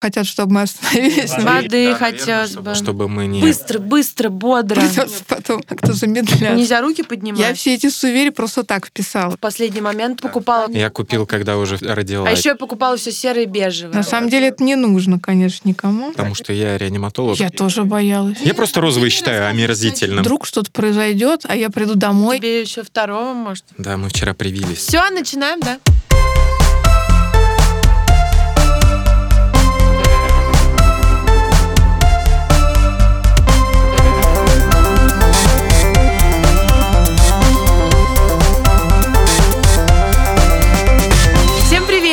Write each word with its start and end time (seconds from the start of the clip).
хотят, 0.00 0.26
чтобы 0.26 0.54
мы 0.54 0.62
остановились. 0.62 1.30
Воды, 1.30 1.44
Воды 1.44 1.90
да, 1.90 1.94
хотелось 1.96 2.50
наверное, 2.54 2.74
бы. 2.74 2.74
Чтобы 2.74 3.08
мы 3.08 3.26
не... 3.26 3.40
Быстро, 3.40 3.78
быстро, 3.78 4.28
бодро. 4.28 4.80
Придется 4.80 5.24
потом 5.26 5.62
как-то 5.62 5.92
замедляться. 5.92 6.54
Нельзя 6.54 6.80
руки 6.80 7.02
поднимать. 7.02 7.40
Я 7.40 7.54
все 7.54 7.74
эти 7.74 7.88
сувери 7.88 8.30
просто 8.30 8.62
так 8.64 8.86
вписала. 8.86 9.30
в 9.36 9.38
последний 9.38 9.80
момент 9.80 10.20
покупала. 10.20 10.70
Я 10.70 10.90
купил, 10.90 11.26
когда 11.26 11.56
уже 11.56 11.76
родила. 11.76 12.28
А 12.28 12.30
еще 12.30 12.50
я 12.50 12.54
покупала 12.54 12.96
все 12.96 13.12
серое 13.12 13.44
и 13.44 13.46
бежевое. 13.46 13.94
На 13.94 14.02
самом 14.02 14.30
деле 14.30 14.48
это 14.48 14.62
не 14.62 14.76
нужно, 14.76 15.18
конечно, 15.18 15.68
никому. 15.68 16.12
Потому 16.12 16.34
что 16.34 16.52
я 16.52 16.78
реаниматолог. 16.78 17.38
Я 17.38 17.50
тоже 17.50 17.84
боялась. 17.84 18.38
Я 18.40 18.54
просто 18.54 18.80
розовый 18.80 19.10
считаю 19.10 19.48
омерзительным. 19.48 20.22
Вдруг 20.22 20.46
что-то 20.46 20.70
произойдет, 20.70 21.42
а 21.48 21.56
я 21.56 21.70
приду 21.70 21.94
домой. 21.94 22.38
Тебе 22.38 22.60
еще 22.60 22.82
второго, 22.82 23.32
может. 23.32 23.64
Да, 23.76 23.96
мы 23.96 24.08
вчера 24.08 24.34
привились. 24.34 24.78
Все, 24.78 25.08
начинаем, 25.10 25.60
да? 25.60 25.78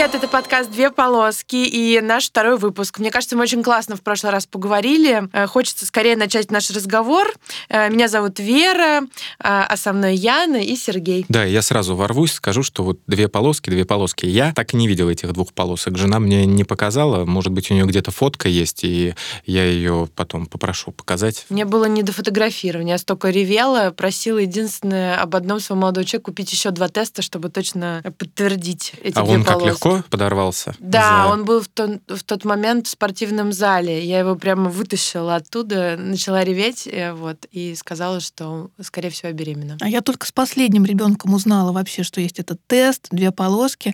Привет! 0.05 0.23
Это 0.23 0.27
подкаст 0.31 0.71
«Две 0.71 0.91
полоски» 0.91 1.55
и 1.55 1.99
наш 2.01 2.27
второй 2.27 2.57
выпуск. 2.57 2.99
Мне 2.99 3.11
кажется, 3.11 3.35
мы 3.35 3.43
очень 3.43 3.63
классно 3.63 3.95
в 3.95 4.01
прошлый 4.01 4.31
раз 4.31 4.45
поговорили. 4.45 5.27
Э, 5.33 5.47
Хочется 5.47 5.85
скорее 5.85 6.15
начать 6.15 6.51
наш 6.51 6.69
разговор. 6.69 7.33
Э, 7.69 7.89
Меня 7.89 8.07
зовут 8.07 8.39
Вера, 8.39 9.01
э, 9.01 9.05
а 9.39 9.75
со 9.77 9.93
мной 9.93 10.15
Яна 10.15 10.57
и 10.57 10.75
Сергей. 10.75 11.25
Да, 11.29 11.43
я 11.43 11.61
сразу 11.61 11.95
ворвусь, 11.95 12.33
скажу, 12.33 12.61
что 12.61 12.83
вот 12.83 12.99
две 13.07 13.27
полоски, 13.27 13.69
две 13.69 13.85
полоски. 13.85 14.25
Я 14.25 14.53
так 14.53 14.73
и 14.73 14.77
не 14.77 14.87
видел 14.87 15.09
этих 15.09 15.33
двух 15.33 15.53
полосок. 15.53 15.97
Жена 15.97 16.19
мне 16.19 16.45
не 16.45 16.63
показала. 16.63 17.25
Может 17.25 17.51
быть, 17.51 17.71
у 17.71 17.73
нее 17.73 17.85
где-то 17.85 18.11
фотка 18.11 18.47
есть, 18.47 18.83
и 18.83 19.15
я 19.45 19.65
ее 19.65 20.07
потом 20.15 20.45
попрошу 20.45 20.91
показать. 20.91 21.45
Мне 21.49 21.65
было 21.65 21.85
не 21.85 22.03
до 22.03 22.11
фотографирования. 22.11 22.91
Я 22.93 22.97
столько 22.97 23.29
ревела, 23.29 23.91
просила 23.91 24.37
единственное 24.37 25.19
об 25.19 25.35
одном 25.35 25.59
своего 25.59 25.81
молодого 25.81 26.05
человека 26.05 26.25
купить 26.25 26.51
еще 26.51 26.71
два 26.71 26.89
теста, 26.89 27.21
чтобы 27.21 27.49
точно 27.49 28.03
подтвердить 28.17 28.93
эти 29.01 29.17
а 29.17 29.23
две 29.23 29.35
он 29.35 29.43
как 29.43 29.59
полоски. 29.59 29.94
Подорвался? 30.09 30.75
Да, 30.79 31.25
за- 31.25 31.33
он 31.33 31.45
был 31.45 31.61
в, 31.61 31.67
тон- 31.67 32.01
в 32.07 32.23
тот 32.23 32.45
момент 32.45 32.87
в 32.87 32.89
спортивном 32.89 33.51
зале. 33.53 34.03
Я 34.05 34.19
его 34.19 34.35
прямо 34.35 34.69
вытащила 34.69 35.35
оттуда, 35.35 35.95
начала 35.97 36.43
реветь, 36.43 36.87
э, 36.87 37.13
вот, 37.13 37.45
и 37.51 37.75
сказала, 37.75 38.19
что, 38.19 38.69
скорее 38.81 39.09
всего, 39.09 39.29
я 39.29 39.33
беременна. 39.33 39.77
А 39.81 39.89
я 39.89 40.01
только 40.01 40.25
с 40.27 40.31
последним 40.31 40.85
ребенком 40.85 41.33
узнала 41.33 41.71
вообще, 41.71 42.03
что 42.03 42.21
есть 42.21 42.39
этот 42.39 42.59
тест, 42.67 43.07
две 43.11 43.31
полоски. 43.31 43.93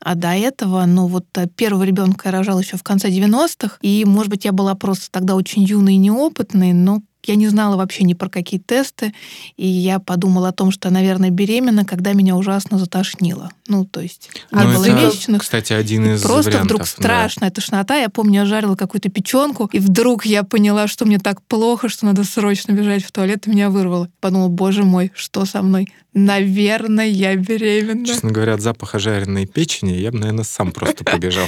А 0.00 0.14
до 0.14 0.28
этого, 0.28 0.84
ну 0.86 1.06
вот 1.06 1.26
э, 1.36 1.46
первого 1.48 1.82
ребенка 1.82 2.28
я 2.28 2.32
рожала 2.32 2.60
еще 2.60 2.76
в 2.76 2.82
конце 2.82 3.08
90-х. 3.08 3.78
И, 3.82 4.04
может 4.04 4.30
быть, 4.30 4.44
я 4.44 4.52
была 4.52 4.74
просто 4.74 5.10
тогда 5.10 5.34
очень 5.34 5.62
юной 5.64 5.94
и 5.94 5.98
неопытной, 5.98 6.72
но 6.72 7.02
я 7.28 7.36
не 7.36 7.48
знала 7.48 7.76
вообще 7.76 8.04
ни 8.04 8.14
про 8.14 8.28
какие 8.28 8.58
тесты. 8.60 9.12
И 9.56 9.66
я 9.66 9.98
подумала 9.98 10.48
о 10.48 10.52
том, 10.52 10.70
что, 10.70 10.90
наверное, 10.90 11.30
беременна, 11.30 11.84
когда 11.84 12.12
меня 12.12 12.36
ужасно 12.36 12.78
затошнило. 12.78 13.50
Ну, 13.66 13.84
то 13.84 14.00
есть 14.00 14.30
не 14.50 14.62
Ну, 14.64 14.72
было 14.74 14.84
это, 14.84 14.94
месячных. 14.94 15.42
Кстати, 15.42 15.72
один 15.72 16.14
из 16.14 16.22
Просто 16.22 16.50
вариантов. 16.50 16.64
вдруг 16.66 16.80
да. 16.80 16.86
страшная 16.86 17.50
тошнота. 17.50 17.96
Я 17.96 18.08
помню, 18.08 18.40
я 18.40 18.46
жарила 18.46 18.74
какую-то 18.76 19.08
печенку, 19.10 19.68
и 19.72 19.78
вдруг 19.78 20.24
я 20.26 20.42
поняла, 20.42 20.88
что 20.88 21.04
мне 21.04 21.18
так 21.18 21.42
плохо, 21.42 21.88
что 21.88 22.06
надо 22.06 22.24
срочно 22.24 22.72
бежать 22.72 23.04
в 23.04 23.12
туалет, 23.12 23.46
и 23.46 23.50
меня 23.50 23.70
вырвало. 23.70 24.08
Подумала, 24.20 24.48
боже 24.48 24.84
мой, 24.84 25.12
что 25.14 25.44
со 25.44 25.62
мной? 25.62 25.88
Наверное, 26.14 27.06
я 27.06 27.36
беременна. 27.36 28.04
Честно 28.06 28.30
говоря, 28.30 28.54
от 28.54 28.60
запаха 28.60 28.98
жареной 28.98 29.46
печени 29.46 29.92
я 29.92 30.10
бы, 30.10 30.18
наверное, 30.18 30.44
сам 30.44 30.72
просто 30.72 31.04
побежал. 31.04 31.46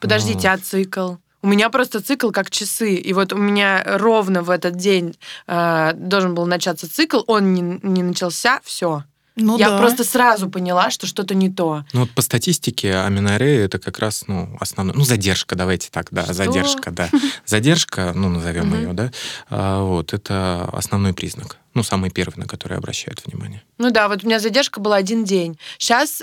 Подождите, 0.00 0.48
А. 0.48 0.52
а 0.52 0.58
цикл? 0.58 1.14
У 1.42 1.46
меня 1.46 1.70
просто 1.70 2.00
цикл 2.00 2.30
как 2.30 2.50
часы. 2.50 2.94
И 2.94 3.12
вот 3.12 3.32
у 3.32 3.36
меня 3.36 3.82
ровно 3.84 4.42
в 4.42 4.50
этот 4.50 4.76
день 4.76 5.16
э, 5.46 5.92
должен 5.94 6.34
был 6.34 6.46
начаться 6.46 6.92
цикл, 6.92 7.22
он 7.26 7.54
не, 7.54 7.80
не 7.82 8.02
начался, 8.02 8.60
все. 8.64 9.04
Ну 9.40 9.56
я 9.56 9.70
да. 9.70 9.78
просто 9.78 10.02
сразу 10.02 10.50
поняла, 10.50 10.90
что 10.90 11.06
что-то 11.06 11.34
не 11.34 11.48
то. 11.48 11.84
Ну 11.92 12.00
вот 12.00 12.10
по 12.10 12.22
статистике 12.22 12.96
аменорея 12.96 13.64
это 13.64 13.78
как 13.78 14.00
раз 14.00 14.24
ну 14.26 14.56
основной, 14.58 14.96
ну 14.96 15.04
задержка, 15.04 15.54
давайте 15.54 15.90
так, 15.90 16.08
да, 16.10 16.24
Что? 16.24 16.34
задержка, 16.34 16.90
да, 16.90 17.08
задержка, 17.46 18.12
ну 18.14 18.28
назовем 18.28 18.74
ее, 18.74 18.92
да, 18.92 19.12
А, 19.48 19.82
вот 19.82 20.12
это 20.12 20.68
основной 20.72 21.12
признак, 21.12 21.57
ну 21.74 21.82
самый 21.82 22.10
первый, 22.10 22.38
на 22.38 22.46
который 22.46 22.78
обращают 22.78 23.24
внимание. 23.26 23.62
Ну 23.78 23.90
да, 23.90 24.08
вот 24.08 24.24
у 24.24 24.26
меня 24.26 24.40
задержка 24.40 24.80
была 24.80 24.96
один 24.96 25.24
день. 25.24 25.58
Сейчас 25.78 26.22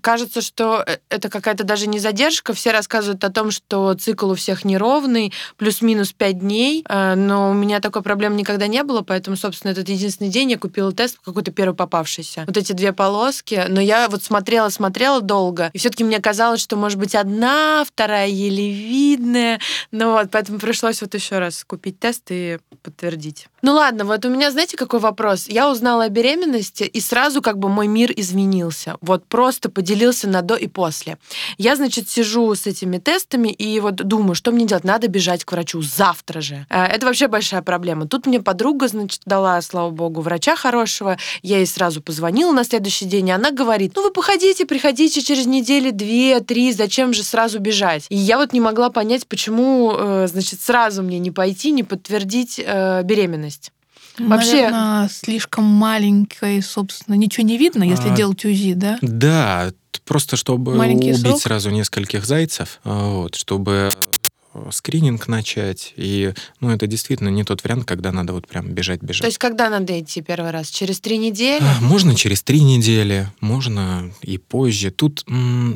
кажется, 0.00 0.40
что 0.40 0.82
э, 0.86 0.98
это 1.08 1.28
какая-то 1.28 1.64
даже 1.64 1.86
не 1.86 1.98
задержка. 1.98 2.52
Все 2.52 2.70
рассказывают 2.70 3.22
о 3.24 3.30
том, 3.30 3.50
что 3.50 3.94
цикл 3.94 4.30
у 4.30 4.34
всех 4.34 4.64
неровный, 4.64 5.32
плюс-минус 5.56 6.12
5 6.12 6.38
дней. 6.38 6.84
Э, 6.88 7.14
но 7.14 7.50
у 7.50 7.54
меня 7.54 7.80
такой 7.80 8.02
проблемы 8.02 8.36
никогда 8.36 8.66
не 8.66 8.82
было, 8.82 9.02
поэтому, 9.02 9.36
собственно, 9.36 9.72
этот 9.72 9.88
единственный 9.88 10.30
день 10.30 10.50
я 10.50 10.58
купила 10.58 10.92
тест 10.92 11.18
какой-то 11.24 11.52
первый 11.52 11.74
попавшийся. 11.74 12.44
Вот 12.46 12.56
эти 12.56 12.72
две 12.72 12.92
полоски. 12.92 13.66
Но 13.68 13.80
я 13.80 14.08
вот 14.08 14.22
смотрела, 14.22 14.68
смотрела 14.68 15.20
долго, 15.20 15.70
и 15.72 15.78
все-таки 15.78 16.04
мне 16.04 16.20
казалось, 16.20 16.60
что 16.60 16.76
может 16.76 16.98
быть 16.98 17.14
одна, 17.14 17.84
вторая 17.86 18.28
еле 18.28 18.70
видная. 18.70 19.60
Ну 19.90 20.12
вот, 20.12 20.30
поэтому 20.30 20.58
пришлось 20.58 21.00
вот 21.02 21.14
еще 21.14 21.38
раз 21.38 21.64
купить 21.64 21.98
тест 21.98 22.24
и 22.30 22.58
подтвердить. 22.82 23.48
Ну 23.60 23.74
ладно, 23.74 24.04
вот 24.04 24.24
у 24.24 24.28
меня, 24.28 24.50
знаете, 24.50 24.76
какой 24.76 25.00
вопрос? 25.00 25.48
Я 25.48 25.70
узнала 25.70 26.04
о 26.04 26.08
беременности, 26.08 26.84
и 26.84 27.00
сразу 27.00 27.42
как 27.42 27.58
бы 27.58 27.68
мой 27.68 27.88
мир 27.88 28.12
изменился. 28.14 28.96
Вот 29.00 29.26
просто 29.26 29.68
поделился 29.68 30.28
на 30.28 30.42
до 30.42 30.54
и 30.54 30.68
после. 30.68 31.18
Я, 31.56 31.74
значит, 31.74 32.08
сижу 32.08 32.54
с 32.54 32.66
этими 32.66 32.98
тестами 32.98 33.48
и 33.48 33.80
вот 33.80 33.96
думаю, 33.96 34.34
что 34.34 34.52
мне 34.52 34.64
делать? 34.64 34.84
Надо 34.84 35.08
бежать 35.08 35.44
к 35.44 35.52
врачу 35.52 35.82
завтра 35.82 36.40
же. 36.40 36.66
Э, 36.70 36.84
Это 36.84 37.06
вообще 37.06 37.26
большая 37.26 37.62
проблема. 37.62 38.06
Тут 38.06 38.26
мне 38.26 38.40
подруга, 38.40 38.86
значит, 38.86 39.22
дала, 39.24 39.60
слава 39.60 39.90
богу, 39.90 40.20
врача 40.20 40.54
хорошего. 40.54 41.18
Я 41.42 41.56
ей 41.56 41.66
сразу 41.66 42.00
позвонила 42.00 42.52
на 42.52 42.64
следующий 42.64 43.06
день, 43.06 43.28
и 43.28 43.32
она 43.32 43.50
говорит, 43.50 43.92
ну 43.96 44.02
вы 44.02 44.12
походите, 44.12 44.66
приходите 44.66 45.20
через 45.20 45.46
недели 45.46 45.90
две, 45.90 46.40
три, 46.40 46.72
зачем 46.72 47.12
же 47.12 47.24
сразу 47.24 47.58
бежать? 47.58 48.06
И 48.08 48.16
я 48.16 48.38
вот 48.38 48.52
не 48.52 48.60
могла 48.60 48.90
понять, 48.90 49.26
почему, 49.26 49.94
э, 49.96 50.26
значит, 50.28 50.60
сразу 50.60 51.02
мне 51.02 51.18
не 51.18 51.32
пойти, 51.32 51.72
не 51.72 51.82
подтвердить 51.82 52.60
э, 52.64 53.02
беременность. 53.02 53.48
Вообще- 54.18 54.52
Наверное, 54.70 55.08
слишком 55.08 55.64
маленькой, 55.64 56.62
собственно, 56.62 57.14
ничего 57.14 57.46
не 57.46 57.56
видно, 57.58 57.82
если 57.82 58.08
А. 58.10 58.16
делать 58.16 58.44
УЗИ, 58.44 58.74
да? 58.74 58.98
Да, 59.02 59.70
просто 60.04 60.36
чтобы 60.36 60.74
Маленький 60.74 61.10
убить 61.12 61.20
срок? 61.22 61.40
сразу 61.42 61.70
нескольких 61.70 62.24
зайцев, 62.24 62.80
а, 62.84 63.10
вот, 63.14 63.34
чтобы 63.34 63.90
скрининг 64.70 65.28
начать, 65.28 65.92
и, 65.96 66.32
ну, 66.60 66.70
это 66.70 66.86
действительно 66.86 67.28
не 67.28 67.44
тот 67.44 67.64
вариант, 67.64 67.84
когда 67.84 68.12
надо 68.12 68.32
вот 68.32 68.46
прям 68.46 68.68
бежать-бежать. 68.70 69.22
То 69.22 69.26
есть 69.26 69.38
когда 69.38 69.68
надо 69.70 69.98
идти 69.98 70.20
первый 70.22 70.50
раз? 70.50 70.68
Через 70.70 71.00
три 71.00 71.18
недели? 71.18 71.62
А, 71.62 71.80
Можно 71.80 72.14
через 72.14 72.42
три 72.42 72.60
недели, 72.60 73.28
можно 73.40 74.10
и 74.22 74.38
позже. 74.38 74.90
Тут, 74.90 75.24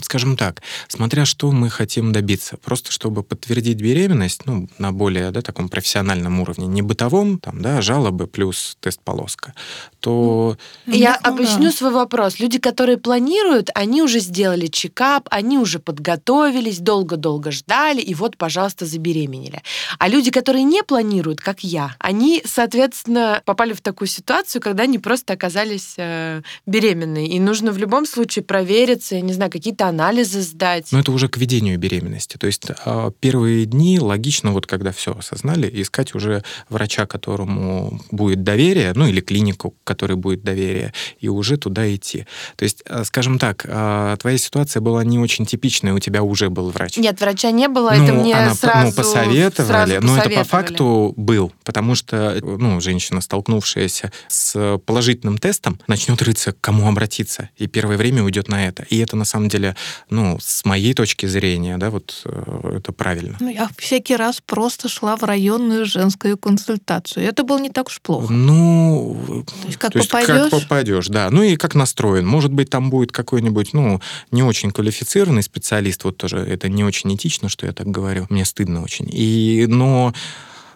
скажем 0.03 0.37
так, 0.37 0.63
смотря 0.89 1.25
что 1.25 1.51
мы 1.53 1.71
хотим 1.71 2.13
добиться. 2.13 2.57
Просто 2.57 2.91
чтобы 2.93 3.23
подтвердить 3.23 3.81
беременность, 3.81 4.47
ну, 4.47 4.69
на 4.79 4.93
более, 4.93 5.31
да, 5.31 5.43
таком 5.43 5.69
профессиональном 5.69 6.41
уровне, 6.41 6.67
не 6.67 6.83
бытовом, 6.83 7.39
там, 7.39 7.63
да, 7.63 7.81
жалобы 7.83 8.27
плюс 8.27 8.77
тест-полоска, 8.81 9.55
то 10.01 10.57
Я 10.87 11.19
Ну, 11.25 11.31
объясню 11.33 11.71
да. 11.71 11.73
свой 11.73 11.91
вопрос. 11.93 12.41
Люди, 12.41 12.59
которые 12.59 12.99
планируют, 12.99 13.71
они 13.75 14.03
уже 14.03 14.21
сделали 14.21 14.67
чекап, 14.67 15.29
они 15.31 15.59
уже 15.59 15.79
подготовились, 15.79 16.79
долго-долго 16.79 17.51
ждали, 17.51 18.01
и 18.01 18.15
вот, 18.15 18.37
пожалуйста, 18.37 18.72
забеременели. 18.81 19.63
А 19.99 20.09
люди, 20.09 20.31
которые 20.31 20.65
не 20.65 20.83
планируют, 20.83 21.41
как 21.41 21.65
я, 21.65 21.95
они, 21.99 22.43
соответственно, 22.45 23.43
попали 23.45 23.73
в 23.73 23.81
такую 23.81 24.09
ситуацию, 24.09 24.61
когда 24.61 24.85
они 24.85 24.99
просто 24.99 25.33
оказались 25.33 25.95
э, 25.97 26.43
беременны. 26.67 27.27
И 27.29 27.39
нужно 27.41 27.73
в 27.73 27.79
любом 27.79 28.07
случае 28.07 28.45
провериться, 28.45 29.21
не 29.21 29.33
знаю, 29.33 29.51
какие-то 29.51 29.87
анализы 29.87 30.41
сдать. 30.41 30.89
Ну, 30.93 30.99
это 30.99 31.13
уже 31.13 31.29
к 31.29 31.37
ведению 31.37 31.79
беременности. 31.79 32.37
То 32.37 32.47
есть 32.47 32.65
а, 32.85 33.11
первые 33.21 33.67
дни 33.67 33.99
логично, 33.99 34.53
вот 34.53 34.67
когда 34.67 34.93
все 34.93 35.15
осознали, 35.17 35.71
искать 35.83 36.15
уже 36.15 36.43
врача, 36.69 37.07
которому 37.07 38.01
будет 38.11 38.43
доверие, 38.43 38.93
ну 38.95 39.07
или 39.07 39.21
клинику, 39.21 39.75
которой 39.85 40.17
будет 40.17 40.43
доверие, 40.43 40.93
и 41.21 41.29
уже 41.29 41.57
туда 41.57 41.93
идти. 41.95 42.27
То 42.57 42.65
есть, 42.65 42.83
а, 42.89 43.05
скажем 43.05 43.39
так, 43.39 43.65
а, 43.69 44.17
твоя 44.17 44.39
ситуация 44.39 44.81
была 44.81 45.05
не 45.05 45.19
очень 45.19 45.47
типичная, 45.47 45.95
у 45.95 45.99
тебя 45.99 46.23
уже 46.23 46.51
был 46.51 46.71
врач. 46.71 46.97
Нет, 46.97 47.21
врача 47.21 47.51
не 47.51 47.69
было, 47.69 47.93
Ну, 47.95 48.05
это 48.05 48.13
мне 48.13 48.35
она 48.35 48.55
сразу, 48.63 48.87
ну, 48.87 48.93
посоветовали, 48.93 49.69
сразу 49.91 50.07
но 50.07 50.17
это 50.17 50.31
по 50.31 50.37
посоветовали. 50.37 50.45
факту 50.45 51.15
был, 51.17 51.53
потому 51.65 51.95
что 51.95 52.39
ну, 52.43 52.81
женщина, 52.81 53.21
столкнувшаяся 53.21 54.13
с 54.29 54.79
положительным 54.87 55.39
тестом, 55.39 55.79
начнет 55.87 56.23
рыться, 56.23 56.53
к 56.53 56.61
кому 56.61 56.89
обратиться, 56.89 57.51
и 57.57 57.67
первое 57.67 57.97
время 57.97 58.23
уйдет 58.23 58.49
на 58.49 58.67
это. 58.67 58.85
И 58.85 58.99
это 58.99 59.17
на 59.17 59.25
самом 59.25 59.49
деле, 59.49 59.77
ну, 60.11 60.39
с 60.41 60.65
моей 60.65 60.95
точки 60.95 61.27
зрения, 61.27 61.77
да, 61.79 61.91
вот 61.91 62.23
э, 62.25 62.77
это 62.79 62.93
правильно. 62.93 63.37
Ну, 63.41 63.49
я 63.49 63.69
всякий 63.77 64.17
раз 64.17 64.41
просто 64.45 64.89
шла 64.89 65.17
в 65.17 65.23
районную 65.25 65.85
женскую 65.85 66.39
консультацию. 66.39 67.27
Это 67.27 67.45
было 67.45 67.59
не 67.59 67.71
так 67.71 67.89
уж 67.89 68.01
плохо. 68.01 68.33
Ну, 68.33 69.45
То 69.63 69.67
есть 69.67 69.79
как 69.79 69.93
то 69.93 69.99
есть 69.99 70.11
попадешь, 70.11 70.51
как 70.51 70.51
попадешь, 70.51 71.09
да. 71.09 71.31
Ну 71.31 71.43
и 71.43 71.57
как 71.57 71.75
настроен. 71.75 72.27
Может 72.27 72.53
быть, 72.53 72.71
там 72.71 72.91
будет 72.91 73.13
какой-нибудь, 73.13 73.73
ну, 73.73 74.01
не 74.31 74.43
очень 74.43 74.71
квалифицированный 74.71 75.43
специалист, 75.43 76.05
вот 76.05 76.17
тоже 76.17 76.39
это 76.39 76.69
не 76.69 76.85
очень 76.85 77.15
этично, 77.15 77.49
что 77.49 77.67
я 77.67 77.73
так 77.73 77.87
говорю. 77.87 78.27
Мне 78.31 78.42
стыдно 78.45 78.83
очень. 78.83 79.09
И, 79.11 79.67
но 79.69 80.13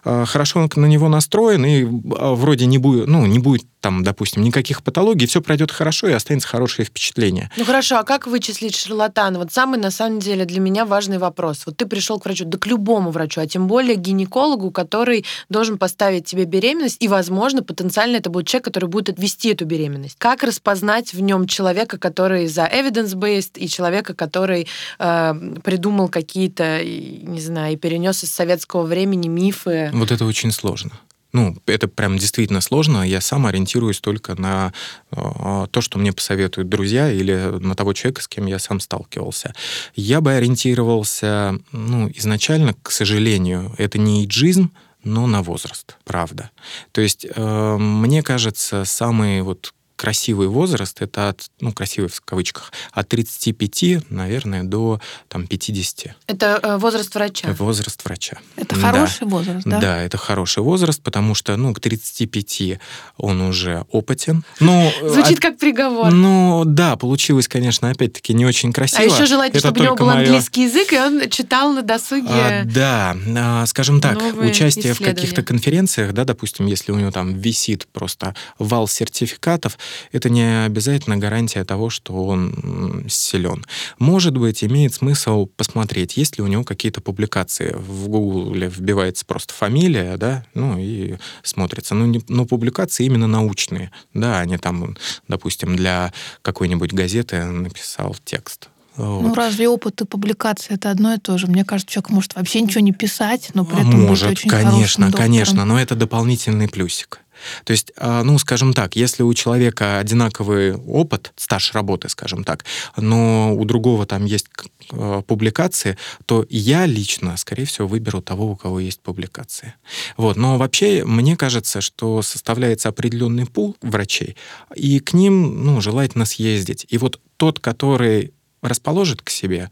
э, 0.03 0.25
хорошо 0.25 0.59
он 0.59 0.69
на 0.75 0.85
него 0.85 1.09
настроен, 1.09 1.65
и 1.65 1.83
э, 1.83 1.87
вроде 2.33 2.65
не 2.65 2.77
будет, 2.77 3.07
ну, 3.07 3.25
не 3.25 3.39
будет 3.39 3.65
там, 3.81 4.03
допустим, 4.03 4.43
никаких 4.43 4.83
патологий, 4.83 5.27
все 5.27 5.41
пройдет 5.41 5.71
хорошо, 5.71 6.07
и 6.07 6.13
останется 6.13 6.47
хорошее 6.47 6.85
впечатление. 6.85 7.51
Ну 7.57 7.65
хорошо, 7.65 7.97
а 7.97 8.03
как 8.03 8.27
вычислить 8.27 8.75
шарлатана? 8.75 9.39
Вот 9.39 9.53
самый, 9.53 9.79
на 9.79 9.91
самом 9.91 10.19
деле, 10.19 10.45
для 10.45 10.59
меня 10.59 10.85
важный 10.85 11.17
вопрос. 11.17 11.63
Вот 11.65 11.77
ты 11.77 11.85
пришел 11.85 12.19
к 12.19 12.25
врачу, 12.25 12.45
да 12.45 12.57
к 12.57 12.65
любому 12.65 13.11
врачу, 13.11 13.41
а 13.41 13.47
тем 13.47 13.67
более 13.67 13.95
гинекологу, 13.95 14.71
который 14.71 15.25
должен 15.49 15.77
поставить 15.77 16.25
тебе 16.25 16.45
беременность, 16.45 16.97
и, 16.99 17.07
возможно, 17.07 17.63
потенциально 17.63 18.17
это 18.17 18.29
будет 18.29 18.47
человек, 18.47 18.65
который 18.65 18.89
будет 18.89 19.19
вести 19.19 19.49
эту 19.49 19.65
беременность. 19.65 20.15
Как 20.17 20.43
распознать 20.43 21.13
в 21.13 21.21
нем 21.21 21.47
человека, 21.47 21.97
который 21.97 22.47
за 22.47 22.65
evidence-based, 22.65 23.57
и 23.57 23.67
человека, 23.67 24.13
который 24.13 24.67
э, 24.99 25.33
придумал 25.63 26.09
какие-то, 26.09 26.83
не 26.83 27.39
знаю, 27.39 27.73
и 27.73 27.77
перенес 27.77 28.23
из 28.23 28.31
советского 28.31 28.83
времени 28.83 29.27
мифы? 29.27 29.91
Вот 29.93 30.11
это 30.11 30.25
очень 30.25 30.51
сложно. 30.51 30.91
Ну, 31.33 31.55
это 31.65 31.87
прям 31.87 32.17
действительно 32.17 32.61
сложно. 32.61 33.07
Я 33.07 33.21
сам 33.21 33.45
ориентируюсь 33.45 33.99
только 33.99 34.39
на 34.39 34.73
э, 35.11 35.67
то, 35.69 35.81
что 35.81 35.99
мне 35.99 36.13
посоветуют 36.13 36.69
друзья 36.69 37.11
или 37.11 37.33
на 37.59 37.75
того 37.75 37.93
человека, 37.93 38.21
с 38.21 38.27
кем 38.27 38.45
я 38.45 38.59
сам 38.59 38.79
сталкивался. 38.79 39.53
Я 39.95 40.21
бы 40.21 40.33
ориентировался, 40.33 41.59
ну, 41.71 42.09
изначально, 42.15 42.75
к 42.81 42.91
сожалению, 42.91 43.73
это 43.77 43.97
не 43.99 44.25
иджизм, 44.25 44.71
но 45.03 45.27
на 45.27 45.41
возраст, 45.41 45.97
правда. 46.05 46.51
То 46.91 47.01
есть, 47.01 47.25
э, 47.29 47.77
мне 47.77 48.23
кажется, 48.23 48.85
самый 48.85 49.41
вот 49.41 49.73
красивый 49.97 50.47
возраст, 50.47 51.01
это 51.01 51.29
от, 51.29 51.41
ну, 51.59 51.73
красивый 51.73 52.09
в 52.09 52.21
кавычках, 52.21 52.71
от 52.93 53.09
35, 53.09 54.09
наверное, 54.09 54.63
до 54.63 55.01
там, 55.27 55.47
50. 55.47 56.15
Это 56.27 56.59
э, 56.63 56.77
возраст 56.77 57.13
врача. 57.15 57.49
Возраст 57.57 58.01
врача. 58.05 58.37
это 58.55 58.75
Да. 58.75 58.81
хороший 58.81 59.27
возраст, 59.27 59.65
да? 59.67 59.79
Да, 59.79 60.01
это 60.03 60.17
хороший 60.17 60.61
возраст, 60.63 61.01
потому 61.01 61.33
что, 61.35 61.57
ну, 61.57 61.73
к 61.73 61.79
35 61.79 62.79
он 63.17 63.41
уже 63.41 63.85
опытен. 63.91 64.43
Ну, 64.59 64.91
Звучит 65.03 65.39
а- 65.39 65.41
как 65.41 65.57
приговор. 65.57 66.11
Ну, 66.13 66.63
да, 66.65 66.95
получилось, 66.95 67.47
конечно, 67.47 67.89
опять-таки 67.89 68.33
не 68.33 68.45
очень 68.45 68.71
красиво. 68.71 69.01
а 69.01 69.03
еще 69.05 69.25
желательно, 69.25 69.57
Это 69.57 69.67
чтобы 69.67 69.81
у 69.81 69.83
него 69.83 69.95
был 69.95 70.05
моё- 70.05 70.19
английский 70.19 70.63
язык, 70.65 70.93
и 70.93 70.97
он 70.99 71.27
читал 71.29 71.73
на 71.73 71.81
досуге. 71.81 72.27
А, 72.29 72.63
да, 72.65 73.17
а, 73.35 73.65
скажем 73.65 73.99
так, 73.99 74.21
участие 74.37 74.93
в 74.93 74.99
каких-то 74.99 75.41
конференциях, 75.41 76.13
да, 76.13 76.23
допустим, 76.23 76.67
если 76.67 76.91
у 76.91 76.95
него 76.95 77.09
там 77.11 77.33
висит 77.33 77.87
просто 77.91 78.35
вал 78.59 78.87
сертификатов, 78.87 79.77
это 80.11 80.29
не 80.29 80.65
обязательно 80.65 81.17
гарантия 81.17 81.63
того, 81.63 81.89
что 81.89 82.13
он 82.25 83.05
силен. 83.09 83.65
Может 83.99 84.37
быть, 84.37 84.63
имеет 84.63 84.93
смысл 84.93 85.45
посмотреть, 85.45 86.17
есть 86.17 86.37
ли 86.37 86.43
у 86.43 86.47
него 86.47 86.63
какие-то 86.63 87.01
публикации. 87.01 87.75
В 87.77 88.07
Гугле 88.07 88.67
вбивается 88.67 89.25
просто 89.25 89.53
фамилия, 89.53 90.17
да, 90.17 90.45
ну 90.53 90.77
и 90.77 91.15
смотрится. 91.43 91.95
Ну, 91.95 92.05
не- 92.05 92.23
но 92.27 92.45
публикации 92.45 93.05
именно 93.05 93.27
научные, 93.27 93.91
да, 94.13 94.39
они 94.39 94.57
там, 94.57 94.97
допустим, 95.27 95.75
для 95.75 96.13
какой-нибудь 96.41 96.93
газеты 96.93 97.43
написал 97.43 98.15
текст. 98.25 98.69
Вот. 98.95 99.21
Ну, 99.21 99.35
разве 99.35 99.69
опыт 99.69 100.01
и 100.01 100.05
публикация 100.05 100.75
это 100.75 100.89
одно 100.89 101.13
и 101.13 101.19
то 101.19 101.37
же? 101.37 101.45
Мне 101.45 101.63
кажется, 101.63 101.93
человек 101.93 102.09
может 102.09 102.35
вообще 102.35 102.61
ничего 102.61 102.81
не 102.81 102.93
писать, 102.93 103.51
но 103.53 103.63
при 103.63 103.77
этом 103.77 103.91
быть 103.91 104.09
Может, 104.09 104.31
очень 104.31 104.49
конечно, 104.49 105.11
конечно, 105.11 105.65
но 105.65 105.79
это 105.79 105.95
дополнительный 105.95 106.67
плюсик. 106.67 107.19
То 107.63 107.71
есть, 107.71 107.91
а, 107.97 108.23
ну, 108.23 108.37
скажем 108.39 108.73
так, 108.73 108.95
если 108.95 109.23
у 109.23 109.33
человека 109.33 109.99
одинаковый 109.99 110.75
опыт, 110.75 111.33
стаж 111.35 111.73
работы, 111.73 112.09
скажем 112.09 112.43
так, 112.43 112.65
но 112.95 113.55
у 113.55 113.65
другого 113.65 114.05
там 114.05 114.25
есть 114.25 114.47
э, 114.91 115.21
публикации, 115.25 115.97
то 116.25 116.45
я 116.49 116.85
лично, 116.85 117.37
скорее 117.37 117.65
всего, 117.65 117.87
выберу 117.87 118.21
того, 118.21 118.51
у 118.51 118.55
кого 118.55 118.79
есть 118.79 119.01
публикации. 119.01 119.73
Вот. 120.17 120.37
Но 120.37 120.57
вообще, 120.57 121.03
мне 121.05 121.35
кажется, 121.35 121.81
что 121.81 122.21
составляется 122.21 122.89
определенный 122.89 123.45
пул 123.45 123.75
врачей, 123.81 124.35
и 124.75 124.99
к 124.99 125.13
ним, 125.13 125.63
ну, 125.65 125.81
желательно 125.81 126.25
съездить. 126.25 126.85
И 126.89 126.97
вот 126.97 127.19
тот, 127.37 127.59
который 127.59 128.33
расположит 128.61 129.21
к 129.21 129.29
себе, 129.29 129.71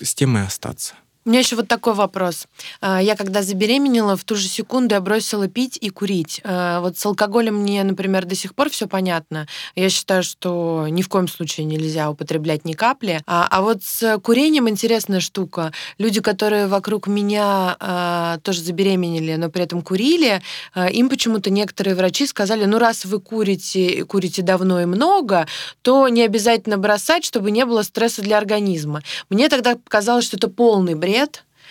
с 0.00 0.14
тем 0.14 0.36
и 0.36 0.40
остаться. 0.40 0.94
У 1.24 1.28
меня 1.28 1.38
еще 1.38 1.54
вот 1.54 1.68
такой 1.68 1.94
вопрос. 1.94 2.48
А, 2.80 3.00
Я 3.00 3.14
когда 3.14 3.42
забеременела, 3.42 4.16
в 4.16 4.24
ту 4.24 4.34
же 4.34 4.48
секунду 4.48 4.96
я 4.96 5.00
бросила 5.00 5.46
пить 5.46 5.78
и 5.80 5.88
курить. 5.88 6.40
А, 6.42 6.80
Вот 6.80 6.98
с 6.98 7.06
алкоголем 7.06 7.58
мне, 7.58 7.84
например, 7.84 8.24
до 8.24 8.34
сих 8.34 8.56
пор 8.56 8.70
все 8.70 8.88
понятно. 8.88 9.46
Я 9.76 9.88
считаю, 9.88 10.24
что 10.24 10.88
ни 10.90 11.00
в 11.00 11.08
коем 11.08 11.28
случае 11.28 11.66
нельзя 11.66 12.10
употреблять 12.10 12.64
ни 12.64 12.72
капли. 12.72 13.22
А, 13.28 13.46
а 13.48 13.62
вот 13.62 13.84
с 13.84 14.18
курением 14.18 14.68
интересная 14.68 15.20
штука. 15.20 15.72
Люди, 15.96 16.20
которые 16.20 16.66
вокруг 16.66 17.06
меня 17.06 17.76
а, 17.78 18.38
тоже 18.42 18.60
забеременели, 18.60 19.36
но 19.36 19.48
при 19.48 19.62
этом 19.62 19.82
курили, 19.82 20.42
им 20.90 21.08
почему-то 21.08 21.50
некоторые 21.50 21.94
врачи 21.94 22.26
сказали, 22.26 22.64
ну 22.64 22.78
раз 22.78 23.04
вы 23.04 23.20
курите, 23.20 24.04
курите 24.06 24.42
давно 24.42 24.80
и 24.80 24.86
много, 24.86 25.46
то 25.82 26.08
не 26.08 26.22
обязательно 26.22 26.78
бросать, 26.78 27.24
чтобы 27.24 27.52
не 27.52 27.64
было 27.64 27.82
стресса 27.82 28.22
для 28.22 28.38
организма. 28.38 29.02
Мне 29.30 29.48
тогда 29.48 29.76
казалось, 29.88 30.24
что 30.24 30.36
это 30.36 30.48
полный 30.48 30.96
бред. 30.96 31.11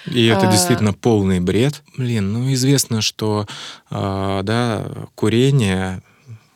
И 0.05 0.25
это 0.25 0.47
А. 0.47 0.51
действительно 0.51 0.93
полный 0.93 1.39
бред. 1.39 1.81
Блин, 1.97 2.33
ну 2.33 2.51
известно, 2.53 3.01
что 3.01 3.45
а, 3.89 4.41
да, 4.43 4.85
курение 5.15 6.01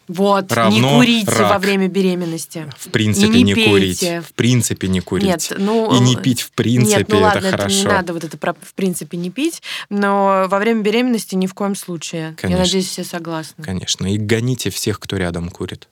Вот, 0.07 0.49
не 0.51 0.55
Равно 0.55 0.97
курите 0.99 1.31
рак. 1.31 1.51
во 1.51 1.57
время 1.59 1.87
беременности. 1.87 2.71
в 2.77 2.89
принципе 2.89 3.27
не 3.41 3.43
не, 3.43 3.53
пейте. 3.55 3.69
курить. 3.71 4.03
В 4.27 4.33
принципе 4.33 4.87
не 4.87 4.99
курить. 5.01 5.25
Нет, 5.27 5.53
ну... 5.57 5.95
И 5.95 5.99
не 5.99 6.15
пить 6.15 6.41
в 6.41 6.51
принципе 6.51 6.97
Нет, 6.99 7.09
ну 7.09 7.15
это 7.17 7.23
ладно, 7.25 7.49
хорошо. 7.51 7.75
не 7.75 7.83
надо 7.83 8.13
вот 8.13 8.23
это 8.23 8.37
про, 8.37 8.53
в 8.53 8.73
принципе 8.75 9.17
не 9.17 9.29
пить, 9.31 9.61
но 9.89 10.45
во 10.47 10.59
время 10.59 10.81
беременности 10.81 11.33
ни 11.35 11.47
в 11.47 11.53
коем 11.55 11.75
случае. 11.75 12.35
Конечно. 12.39 12.57
Я 12.59 12.63
надеюсь, 12.65 12.87
все 12.87 13.03
согласны. 13.03 13.63
Конечно. 13.63 14.11
И 14.13 14.17
гоните 14.17 14.69
всех, 14.69 14.99
кто 14.99 15.17
рядом 15.17 15.49
курит. 15.49 15.87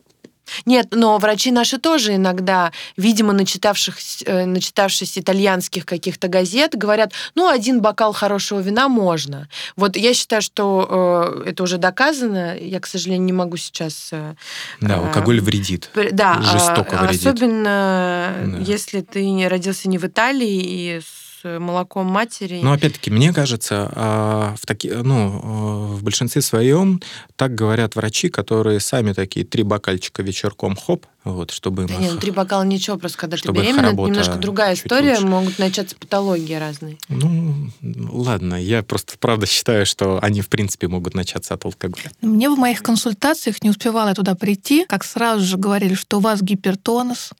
Нет, 0.65 0.87
но 0.91 1.17
врачи 1.17 1.51
наши 1.51 1.77
тоже 1.77 2.15
иногда, 2.15 2.71
видимо, 2.97 3.33
начитавшись, 3.33 4.23
э, 4.25 4.45
начитавшись 4.45 5.17
итальянских 5.17 5.85
каких-то 5.85 6.27
газет, 6.27 6.75
говорят, 6.75 7.11
ну, 7.35 7.47
один 7.49 7.81
бокал 7.81 8.13
хорошего 8.13 8.59
вина 8.59 8.87
можно. 8.89 9.47
Вот 9.75 9.95
я 9.97 10.13
считаю, 10.13 10.41
что 10.41 11.41
э, 11.45 11.49
это 11.49 11.63
уже 11.63 11.77
доказано. 11.77 12.57
Я, 12.57 12.79
к 12.79 12.87
сожалению, 12.87 13.25
не 13.25 13.33
могу 13.33 13.57
сейчас... 13.57 14.09
э, 14.11 14.35
Да, 14.81 14.95
а, 14.95 15.07
алкоголь 15.07 15.41
вредит. 15.41 15.89
Пр- 15.93 16.11
Да, 16.11 16.41
Жестоко 16.41 16.99
а, 16.99 17.05
вредит. 17.05 17.25
особенно 17.27 18.33
Да. 18.45 18.57
если 18.59 19.01
ты 19.01 19.29
не 19.29 19.47
родился 19.47 19.89
не 19.89 19.97
в 19.97 20.05
Италии 20.05 20.97
и 20.97 21.01
с 21.01 21.22
молоком 21.43 22.07
матери. 22.07 22.61
Но 22.63 22.73
опять-таки, 22.73 23.09
мне 23.11 23.33
кажется, 23.33 23.91
а, 23.95 24.55
в, 24.59 24.65
таки, 24.65 24.89
ну, 24.89 25.41
а, 25.43 25.95
в 25.95 26.03
большинстве 26.03 26.41
своем 26.41 27.01
так 27.35 27.55
говорят 27.55 27.95
врачи, 27.95 28.29
которые 28.29 28.79
сами 28.79 29.13
такие 29.13 29.45
три 29.45 29.63
бокальчика 29.63 30.21
вечерком 30.23 30.75
хоп, 30.75 31.05
вот, 31.23 31.51
чтобы 31.51 31.83
им 31.83 31.87
Да 31.87 31.95
нет, 31.95 32.09
ну, 32.11 32.15
их- 32.15 32.21
три 32.21 32.31
бокала 32.31 32.63
ничего, 32.63 32.97
просто 32.97 33.17
когда 33.17 33.37
чтобы 33.37 33.59
ты 33.59 33.65
беременна, 33.67 33.87
это 33.87 34.01
немножко 34.01 34.35
другая 34.35 34.73
история, 34.73 35.11
лучше. 35.15 35.25
могут 35.27 35.59
начаться 35.59 35.95
патологии 35.95 36.55
разные. 36.55 36.97
Ну, 37.09 37.69
ладно, 38.11 38.55
я 38.55 38.83
просто 38.83 39.13
правда 39.19 39.45
считаю, 39.45 39.85
что 39.85 40.19
они 40.21 40.41
в 40.41 40.49
принципе 40.49 40.87
могут 40.87 41.13
начаться 41.13 41.53
от 41.53 41.65
алкоголя. 41.65 42.11
Мне 42.21 42.49
в 42.49 42.57
моих 42.57 42.81
консультациях 42.83 43.61
не 43.63 43.69
успевала 43.69 44.09
я 44.09 44.15
туда 44.15 44.35
прийти, 44.35 44.85
как 44.85 45.03
сразу 45.03 45.43
же 45.45 45.57
говорили, 45.57 45.93
что 45.93 46.17
у 46.17 46.19
вас 46.19 46.41
гипертонус, 46.41 47.31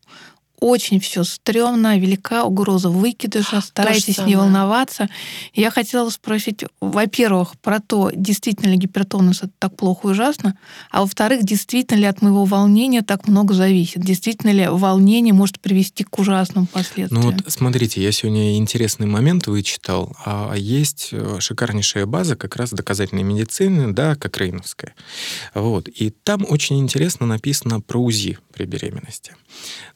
очень 0.64 1.02
все 1.02 1.26
стрёмно, 1.26 2.00
велика 2.00 2.46
угроза 2.46 2.90
выкидыша, 2.90 3.60
старайтесь 3.60 4.20
не 4.20 4.38
волноваться. 4.38 5.10
Я 5.54 5.72
хотела 5.72 6.10
спросить, 6.10 6.64
во-первых, 6.80 7.60
про 7.60 7.82
то, 7.82 8.12
действительно 8.16 8.72
ли 8.72 8.78
гипертонус 8.78 9.40
это 9.40 9.52
так 9.60 9.76
плохо 9.76 10.08
и 10.08 10.12
ужасно, 10.12 10.58
а 10.90 11.02
во-вторых, 11.02 11.44
действительно 11.44 12.00
ли 12.00 12.06
от 12.06 12.22
моего 12.22 12.46
волнения 12.46 13.02
так 13.02 13.28
много 13.28 13.54
зависит, 13.54 14.06
действительно 14.06 14.52
ли 14.52 14.66
волнение 14.70 15.34
может 15.34 15.60
привести 15.60 16.06
к 16.06 16.18
ужасным 16.18 16.66
последствиям. 16.66 17.22
Ну 17.22 17.32
вот 17.32 17.44
смотрите, 17.48 18.02
я 18.02 18.14
сегодня 18.14 18.56
интересный 18.56 19.06
момент 19.06 19.48
вычитал. 19.48 20.16
А 20.26 20.54
есть 20.56 21.10
э, 21.12 21.38
шикарнейшая 21.42 22.06
база 22.06 22.38
как 22.38 22.56
раз 22.56 22.72
доказательной 22.72 23.24
медицины, 23.24 23.92
да, 23.92 24.16
Кокрейновская. 24.16 24.96
Вот. 25.54 25.90
И 25.90 26.12
там 26.12 26.46
очень 26.48 26.80
интересно 26.80 27.26
написано 27.26 27.82
про 27.82 28.02
УЗИ 28.02 28.38
при 28.54 28.66
беременности. 28.66 29.36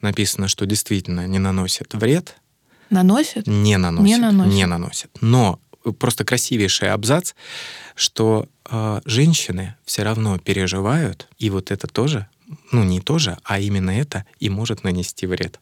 Написано, 0.01 0.47
что 0.57 0.65
действительно 0.65 1.27
не 1.27 1.37
наносит 1.37 1.93
вред, 1.93 2.35
Наносит? 2.89 3.45
не 3.45 3.77
наносит. 3.77 4.07
Не 4.07 4.17
наносит. 4.17 4.53
Не 4.53 4.65
наносит. 4.65 5.09
Но 5.21 5.59
просто 5.99 6.25
красивейший 6.25 6.89
абзац, 6.89 7.33
что 7.93 8.47
э, 8.67 9.01
женщины 9.05 9.75
все 9.85 10.01
равно 10.01 10.39
переживают, 10.39 11.27
и 11.37 11.51
вот 11.51 11.69
это 11.69 11.85
тоже, 11.85 12.25
ну 12.71 12.83
не 12.83 13.01
тоже, 13.01 13.37
а 13.43 13.59
именно 13.59 13.91
это 13.91 14.25
и 14.39 14.49
может 14.49 14.83
нанести 14.83 15.27
вред. 15.27 15.59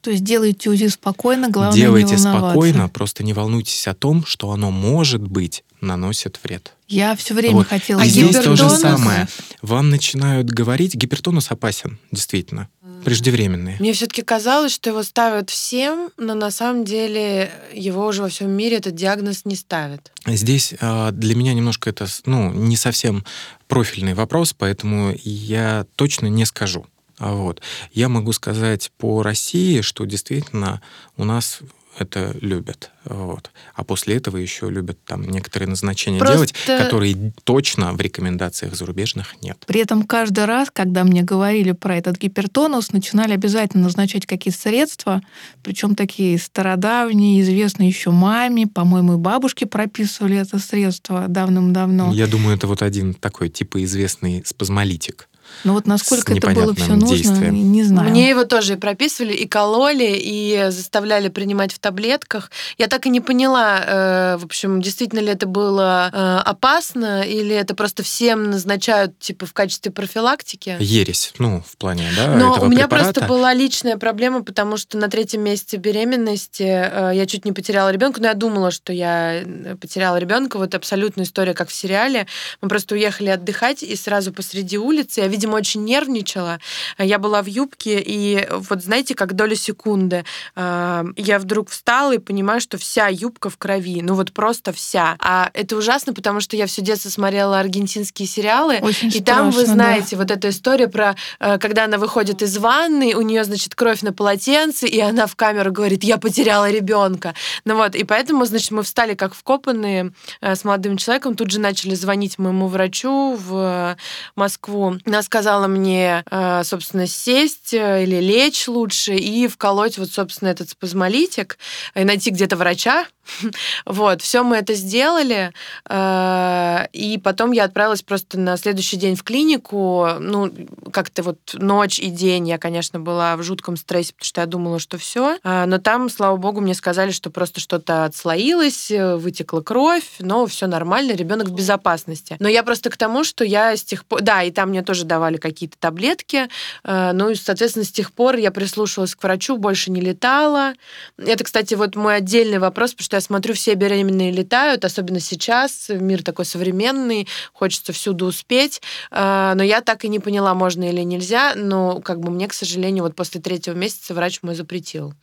То 0.00 0.10
есть 0.10 0.24
делайте 0.24 0.68
УЗИ 0.68 0.88
спокойно, 0.88 1.48
главное 1.48 1.76
Делайте 1.76 2.16
не 2.16 2.22
волноваться. 2.22 2.50
спокойно, 2.50 2.88
просто 2.88 3.22
не 3.22 3.32
волнуйтесь 3.34 3.86
о 3.86 3.94
том, 3.94 4.26
что 4.26 4.50
оно 4.50 4.72
может 4.72 5.22
быть 5.22 5.62
наносит 5.80 6.40
вред. 6.42 6.72
Я 6.88 7.14
все 7.14 7.34
время 7.34 7.58
Вот. 7.58 7.68
хотела 7.68 8.00
И 8.02 8.08
здесь 8.08 8.34
то 8.36 8.56
же 8.56 8.68
самое. 8.68 9.28
Вам 9.62 9.90
начинают 9.90 10.48
говорить, 10.50 10.94
гипертонус 10.96 11.50
опасен, 11.52 11.98
действительно, 12.10 12.68
преждевременный. 13.04 13.76
Мне 13.78 13.92
все-таки 13.92 14.22
казалось, 14.22 14.72
что 14.72 14.90
его 14.90 15.02
ставят 15.02 15.50
всем, 15.50 16.10
но 16.16 16.34
на 16.34 16.50
самом 16.50 16.84
деле 16.84 17.50
его 17.72 18.06
уже 18.06 18.22
во 18.22 18.28
всем 18.28 18.50
мире 18.50 18.78
этот 18.78 18.94
диагноз 18.94 19.44
не 19.44 19.56
ставят. 19.56 20.12
Здесь 20.26 20.74
а, 20.80 21.10
для 21.12 21.34
меня 21.34 21.54
немножко 21.54 21.90
это, 21.90 22.06
ну, 22.26 22.52
не 22.52 22.76
совсем 22.76 23.24
профильный 23.68 24.14
вопрос, 24.14 24.54
поэтому 24.56 25.14
я 25.22 25.86
точно 25.96 26.26
не 26.26 26.44
скажу. 26.44 26.86
А 27.18 27.32
Вот. 27.32 27.62
Я 27.92 28.08
могу 28.08 28.32
сказать 28.32 28.90
по 28.98 29.22
России, 29.22 29.82
что 29.82 30.04
действительно 30.04 30.82
у 31.16 31.24
нас 31.24 31.60
это 31.98 32.34
любят. 32.40 32.90
Вот. 33.04 33.50
А 33.74 33.84
после 33.84 34.16
этого 34.16 34.36
еще 34.36 34.70
любят 34.70 34.98
там 35.04 35.22
некоторые 35.22 35.68
назначения 35.68 36.18
Просто- 36.18 36.34
делать, 36.36 36.52
которые 36.66 37.32
точно 37.44 37.92
в 37.92 38.00
рекомендациях 38.00 38.74
зарубежных 38.74 39.36
нет. 39.42 39.62
При 39.66 39.80
этом 39.80 40.04
каждый 40.04 40.46
раз, 40.46 40.70
когда 40.72 41.04
мне 41.04 41.22
говорили 41.22 41.72
про 41.72 41.96
этот 41.96 42.18
гипертонус, 42.18 42.92
начинали 42.92 43.32
обязательно 43.32 43.84
назначать 43.84 44.26
какие-то 44.26 44.58
средства, 44.58 45.20
причем 45.62 45.94
такие 45.94 46.38
стародавние, 46.38 47.40
известные 47.42 47.88
еще 47.88 48.10
маме, 48.10 48.66
по-моему, 48.66 49.14
и 49.14 49.16
бабушке 49.16 49.66
прописывали 49.66 50.36
это 50.36 50.58
средство 50.58 51.26
давным-давно. 51.28 52.12
Я 52.12 52.26
думаю, 52.26 52.56
это 52.56 52.66
вот 52.66 52.82
один 52.82 53.14
такой 53.14 53.48
типа 53.48 53.82
известный 53.84 54.42
спазмолитик. 54.44 55.28
Но 55.62 55.72
вот 55.72 55.86
насколько 55.86 56.34
это 56.34 56.50
было 56.50 56.74
все 56.74 56.94
нужно, 56.94 57.16
действием. 57.16 57.72
не 57.72 57.82
знаю. 57.84 58.10
Мне 58.10 58.28
его 58.28 58.44
тоже 58.44 58.74
и 58.74 58.76
прописывали, 58.76 59.32
и 59.32 59.46
кололи, 59.46 60.16
и 60.16 60.66
заставляли 60.70 61.28
принимать 61.28 61.72
в 61.72 61.78
таблетках. 61.78 62.50
Я 62.78 62.88
так 62.88 63.06
и 63.06 63.10
не 63.10 63.20
поняла, 63.20 63.80
э, 63.86 64.36
в 64.38 64.44
общем, 64.44 64.82
действительно 64.82 65.20
ли 65.20 65.28
это 65.28 65.46
было 65.46 66.10
э, 66.12 66.36
опасно, 66.44 67.22
или 67.22 67.54
это 67.54 67.74
просто 67.74 68.02
всем 68.02 68.50
назначают 68.50 69.18
типа 69.18 69.46
в 69.46 69.52
качестве 69.52 69.92
профилактики. 69.92 70.76
Ересь, 70.80 71.32
ну, 71.38 71.62
в 71.66 71.76
плане, 71.76 72.08
да, 72.16 72.34
Но 72.34 72.54
этого 72.54 72.66
у 72.66 72.68
меня 72.68 72.88
препарата. 72.88 73.12
просто 73.14 73.28
была 73.28 73.54
личная 73.54 73.96
проблема, 73.96 74.42
потому 74.42 74.76
что 74.76 74.98
на 74.98 75.08
третьем 75.08 75.42
месяце 75.42 75.76
беременности 75.76 76.62
э, 76.62 77.12
я 77.14 77.26
чуть 77.26 77.44
не 77.44 77.52
потеряла 77.52 77.90
ребенка, 77.90 78.20
но 78.20 78.28
я 78.28 78.34
думала, 78.34 78.70
что 78.70 78.92
я 78.92 79.42
потеряла 79.80 80.16
ребенка. 80.16 80.58
Вот 80.58 80.74
абсолютная 80.74 81.24
история, 81.24 81.54
как 81.54 81.68
в 81.68 81.74
сериале. 81.74 82.26
Мы 82.60 82.68
просто 82.68 82.94
уехали 82.94 83.28
отдыхать, 83.28 83.82
и 83.82 83.96
сразу 83.96 84.32
посреди 84.32 84.78
улицы, 84.78 85.20
я, 85.20 85.28
видимо, 85.44 85.56
очень 85.56 85.84
нервничала. 85.84 86.58
Э, 86.98 87.04
Я 87.06 87.18
была 87.18 87.42
в 87.42 87.46
юбке, 87.46 88.02
и 88.04 88.48
вот 88.50 88.82
знаете, 88.82 89.14
как 89.14 89.34
доля 89.34 89.54
секунды, 89.56 90.24
э, 90.56 91.04
я 91.16 91.38
вдруг 91.38 91.68
встала 91.68 92.14
и 92.14 92.18
понимаю, 92.18 92.60
что 92.60 92.78
вся 92.78 93.08
юбка 93.08 93.50
в 93.50 93.58
крови. 93.58 94.00
Ну 94.02 94.14
вот 94.14 94.32
просто 94.32 94.72
вся. 94.72 95.16
А 95.18 95.50
это 95.52 95.76
ужасно, 95.76 96.14
потому 96.14 96.40
что 96.40 96.56
я 96.56 96.66
все 96.66 96.82
детство 96.82 97.10
смотрела 97.10 97.60
аргентинские 97.60 98.26
сериалы, 98.26 98.78
Очень 98.80 99.08
и 99.14 99.20
там, 99.20 99.46
вы 99.50 99.52
страшно, 99.52 99.66
да. 99.66 99.72
знаете, 99.74 100.16
вот 100.16 100.30
эта 100.30 100.48
история 100.48 100.88
про, 100.88 101.14
э, 101.40 101.58
когда 101.58 101.84
она 101.84 101.98
выходит 101.98 102.42
из 102.42 102.56
ванны, 102.56 103.14
у 103.14 103.22
нее, 103.22 103.44
значит, 103.44 103.74
кровь 103.74 104.02
на 104.02 104.12
полотенце, 104.12 104.86
и 104.86 105.00
она 105.00 105.26
в 105.26 105.36
камеру 105.36 105.72
говорит, 105.72 106.04
я 106.04 106.16
потеряла 106.16 106.70
ребенка. 106.70 107.34
Ну 107.64 107.76
вот, 107.76 107.94
и 107.94 108.04
поэтому, 108.04 108.44
значит, 108.46 108.70
мы 108.70 108.82
встали 108.82 109.14
как 109.14 109.34
вкопанные 109.34 110.12
э, 110.40 110.54
с 110.54 110.64
молодым 110.64 110.96
человеком, 110.96 111.34
тут 111.36 111.50
же 111.50 111.60
начали 111.60 111.94
звонить 111.94 112.38
моему 112.38 112.68
врачу 112.68 113.36
в 113.36 113.96
Москву. 114.36 114.96
Она 115.04 115.22
сказала 115.34 115.66
мне, 115.66 116.22
э, 116.30 116.62
собственно, 116.62 117.08
сесть 117.08 117.74
э, 117.74 118.04
или 118.04 118.20
лечь 118.20 118.68
лучше 118.68 119.16
и 119.16 119.48
вколоть 119.48 119.98
вот, 119.98 120.10
собственно, 120.10 120.50
этот 120.50 120.70
спазмолитик, 120.70 121.58
и 121.96 122.04
найти 122.04 122.30
где-то 122.30 122.54
врача. 122.56 123.04
Вот, 123.86 124.22
все 124.22 124.42
мы 124.42 124.56
это 124.56 124.74
сделали, 124.74 125.52
э, 125.88 126.86
и 126.92 127.18
потом 127.18 127.52
я 127.52 127.64
отправилась 127.64 128.02
просто 128.02 128.38
на 128.38 128.56
следующий 128.56 128.96
день 128.96 129.16
в 129.16 129.22
клинику. 129.22 130.08
Ну, 130.20 130.52
как-то 130.92 131.22
вот 131.22 131.38
ночь 131.54 131.98
и 131.98 132.08
день 132.08 132.48
я, 132.48 132.58
конечно, 132.58 133.00
была 133.00 133.36
в 133.36 133.42
жутком 133.42 133.76
стрессе, 133.76 134.12
потому 134.14 134.26
что 134.26 134.40
я 134.40 134.46
думала, 134.46 134.78
что 134.78 134.98
все. 134.98 135.38
Но 135.44 135.78
там, 135.78 136.08
слава 136.08 136.36
богу, 136.36 136.60
мне 136.60 136.74
сказали, 136.74 137.10
что 137.10 137.30
просто 137.30 137.60
что-то 137.60 138.04
отслоилось, 138.04 138.90
э, 138.90 139.16
вытекла 139.16 139.60
кровь, 139.60 140.04
но 140.18 140.46
все 140.46 140.66
нормально, 140.66 141.12
ребенок 141.12 141.48
в 141.48 141.54
безопасности. 141.54 142.36
Но 142.40 142.48
я 142.48 142.62
просто 142.62 142.90
к 142.90 142.96
тому, 142.96 143.24
что 143.24 143.44
я 143.44 143.76
с 143.76 143.84
тех 143.84 144.04
пор... 144.04 144.22
Да, 144.22 144.42
и 144.42 144.50
там 144.50 144.70
мне 144.70 144.82
тоже 144.82 145.04
давали 145.04 145.36
какие-то 145.36 145.76
таблетки. 145.78 146.48
э, 146.84 147.12
Ну, 147.12 147.30
и, 147.30 147.34
соответственно, 147.34 147.84
с 147.84 147.92
тех 147.92 148.12
пор 148.12 148.36
я 148.36 148.50
прислушивалась 148.50 149.14
к 149.14 149.22
врачу, 149.22 149.56
больше 149.56 149.90
не 149.90 150.00
летала. 150.00 150.74
Это, 151.16 151.44
кстати, 151.44 151.74
вот 151.74 151.96
мой 151.96 152.16
отдельный 152.16 152.58
вопрос, 152.58 152.92
потому 152.92 153.04
что 153.04 153.13
я 153.16 153.20
смотрю, 153.20 153.54
все 153.54 153.74
беременные 153.74 154.30
летают, 154.30 154.84
особенно 154.84 155.20
сейчас, 155.20 155.88
мир 155.88 156.22
такой 156.22 156.44
современный, 156.44 157.28
хочется 157.52 157.92
всюду 157.92 158.26
успеть, 158.26 158.82
А, 159.10 159.54
но 159.54 159.62
я 159.62 159.80
так 159.80 160.04
и 160.04 160.08
не 160.08 160.18
поняла, 160.18 160.54
можно 160.54 160.84
или 160.84 161.02
нельзя, 161.02 161.54
но 161.54 162.00
как 162.00 162.20
бы 162.20 162.30
мне, 162.30 162.48
к 162.48 162.52
сожалению, 162.52 163.04
вот 163.04 163.14
после 163.14 163.40
третьего 163.40 163.74
месяца 163.74 164.14
врач 164.14 164.40
мой 164.42 164.54
запретил 164.54 165.14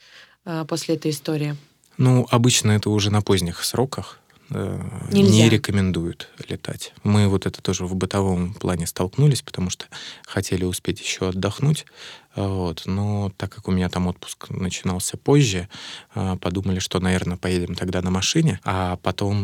а, 0.45 0.65
после 0.65 0.95
этой 0.95 1.11
истории. 1.11 1.55
Ну, 1.97 2.25
обычно 2.29 2.71
это 2.71 2.89
уже 2.89 3.11
на 3.11 3.21
поздних 3.21 3.63
сроках 3.63 4.20
Нельзя. 5.11 5.31
не 5.43 5.49
рекомендуют 5.49 6.27
летать. 6.49 6.93
Мы 7.03 7.27
вот 7.27 7.45
это 7.45 7.61
тоже 7.61 7.85
в 7.85 7.95
бытовом 7.95 8.53
плане 8.53 8.85
столкнулись, 8.87 9.41
потому 9.41 9.69
что 9.69 9.85
хотели 10.25 10.65
успеть 10.65 10.99
еще 10.99 11.29
отдохнуть. 11.29 11.85
а, 12.35 12.47
Вот. 12.47 12.83
Но 12.85 13.31
так 13.37 13.53
как 13.53 13.67
у 13.67 13.71
меня 13.71 13.87
там 13.89 14.07
отпуск 14.07 14.49
начинался 14.49 15.15
позже, 15.17 15.67
а, 16.13 16.35
подумали, 16.37 16.79
что, 16.79 16.99
наверное, 16.99 17.37
поедем 17.37 17.75
тогда 17.75 18.01
на 18.01 18.11
машине, 18.11 18.59
а 18.65 18.97
потом 18.97 19.37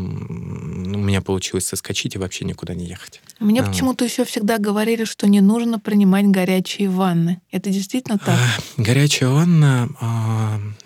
м, 0.87 0.95
у 0.95 0.99
меня 0.99 1.21
получилось 1.21 1.65
соскочить 1.67 2.15
и 2.15 2.17
вообще 2.17 2.43
никуда 2.45 2.73
не 2.75 2.85
ехать. 2.85 3.21
Мне 3.39 3.61
А. 3.61 3.65
почему-то 3.65 4.03
еще 4.05 4.25
всегда 4.25 4.57
говорили, 4.57 5.03
что 5.05 5.27
не 5.27 5.41
нужно 5.41 5.79
принимать 5.79 6.25
горячие 6.27 6.89
ванны. 6.89 7.39
Это 7.51 7.69
действительно 7.69 8.17
так? 8.19 8.37
Горячая 8.77 9.29
ванна 9.29 9.89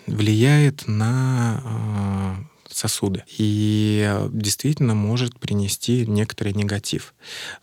влияет 0.06 0.86
на 0.86 2.36
сосуды 2.82 3.22
и 3.38 4.10
действительно 4.30 4.94
может 4.94 5.38
принести 5.38 6.04
некоторый 6.06 6.52
негатив. 6.52 7.14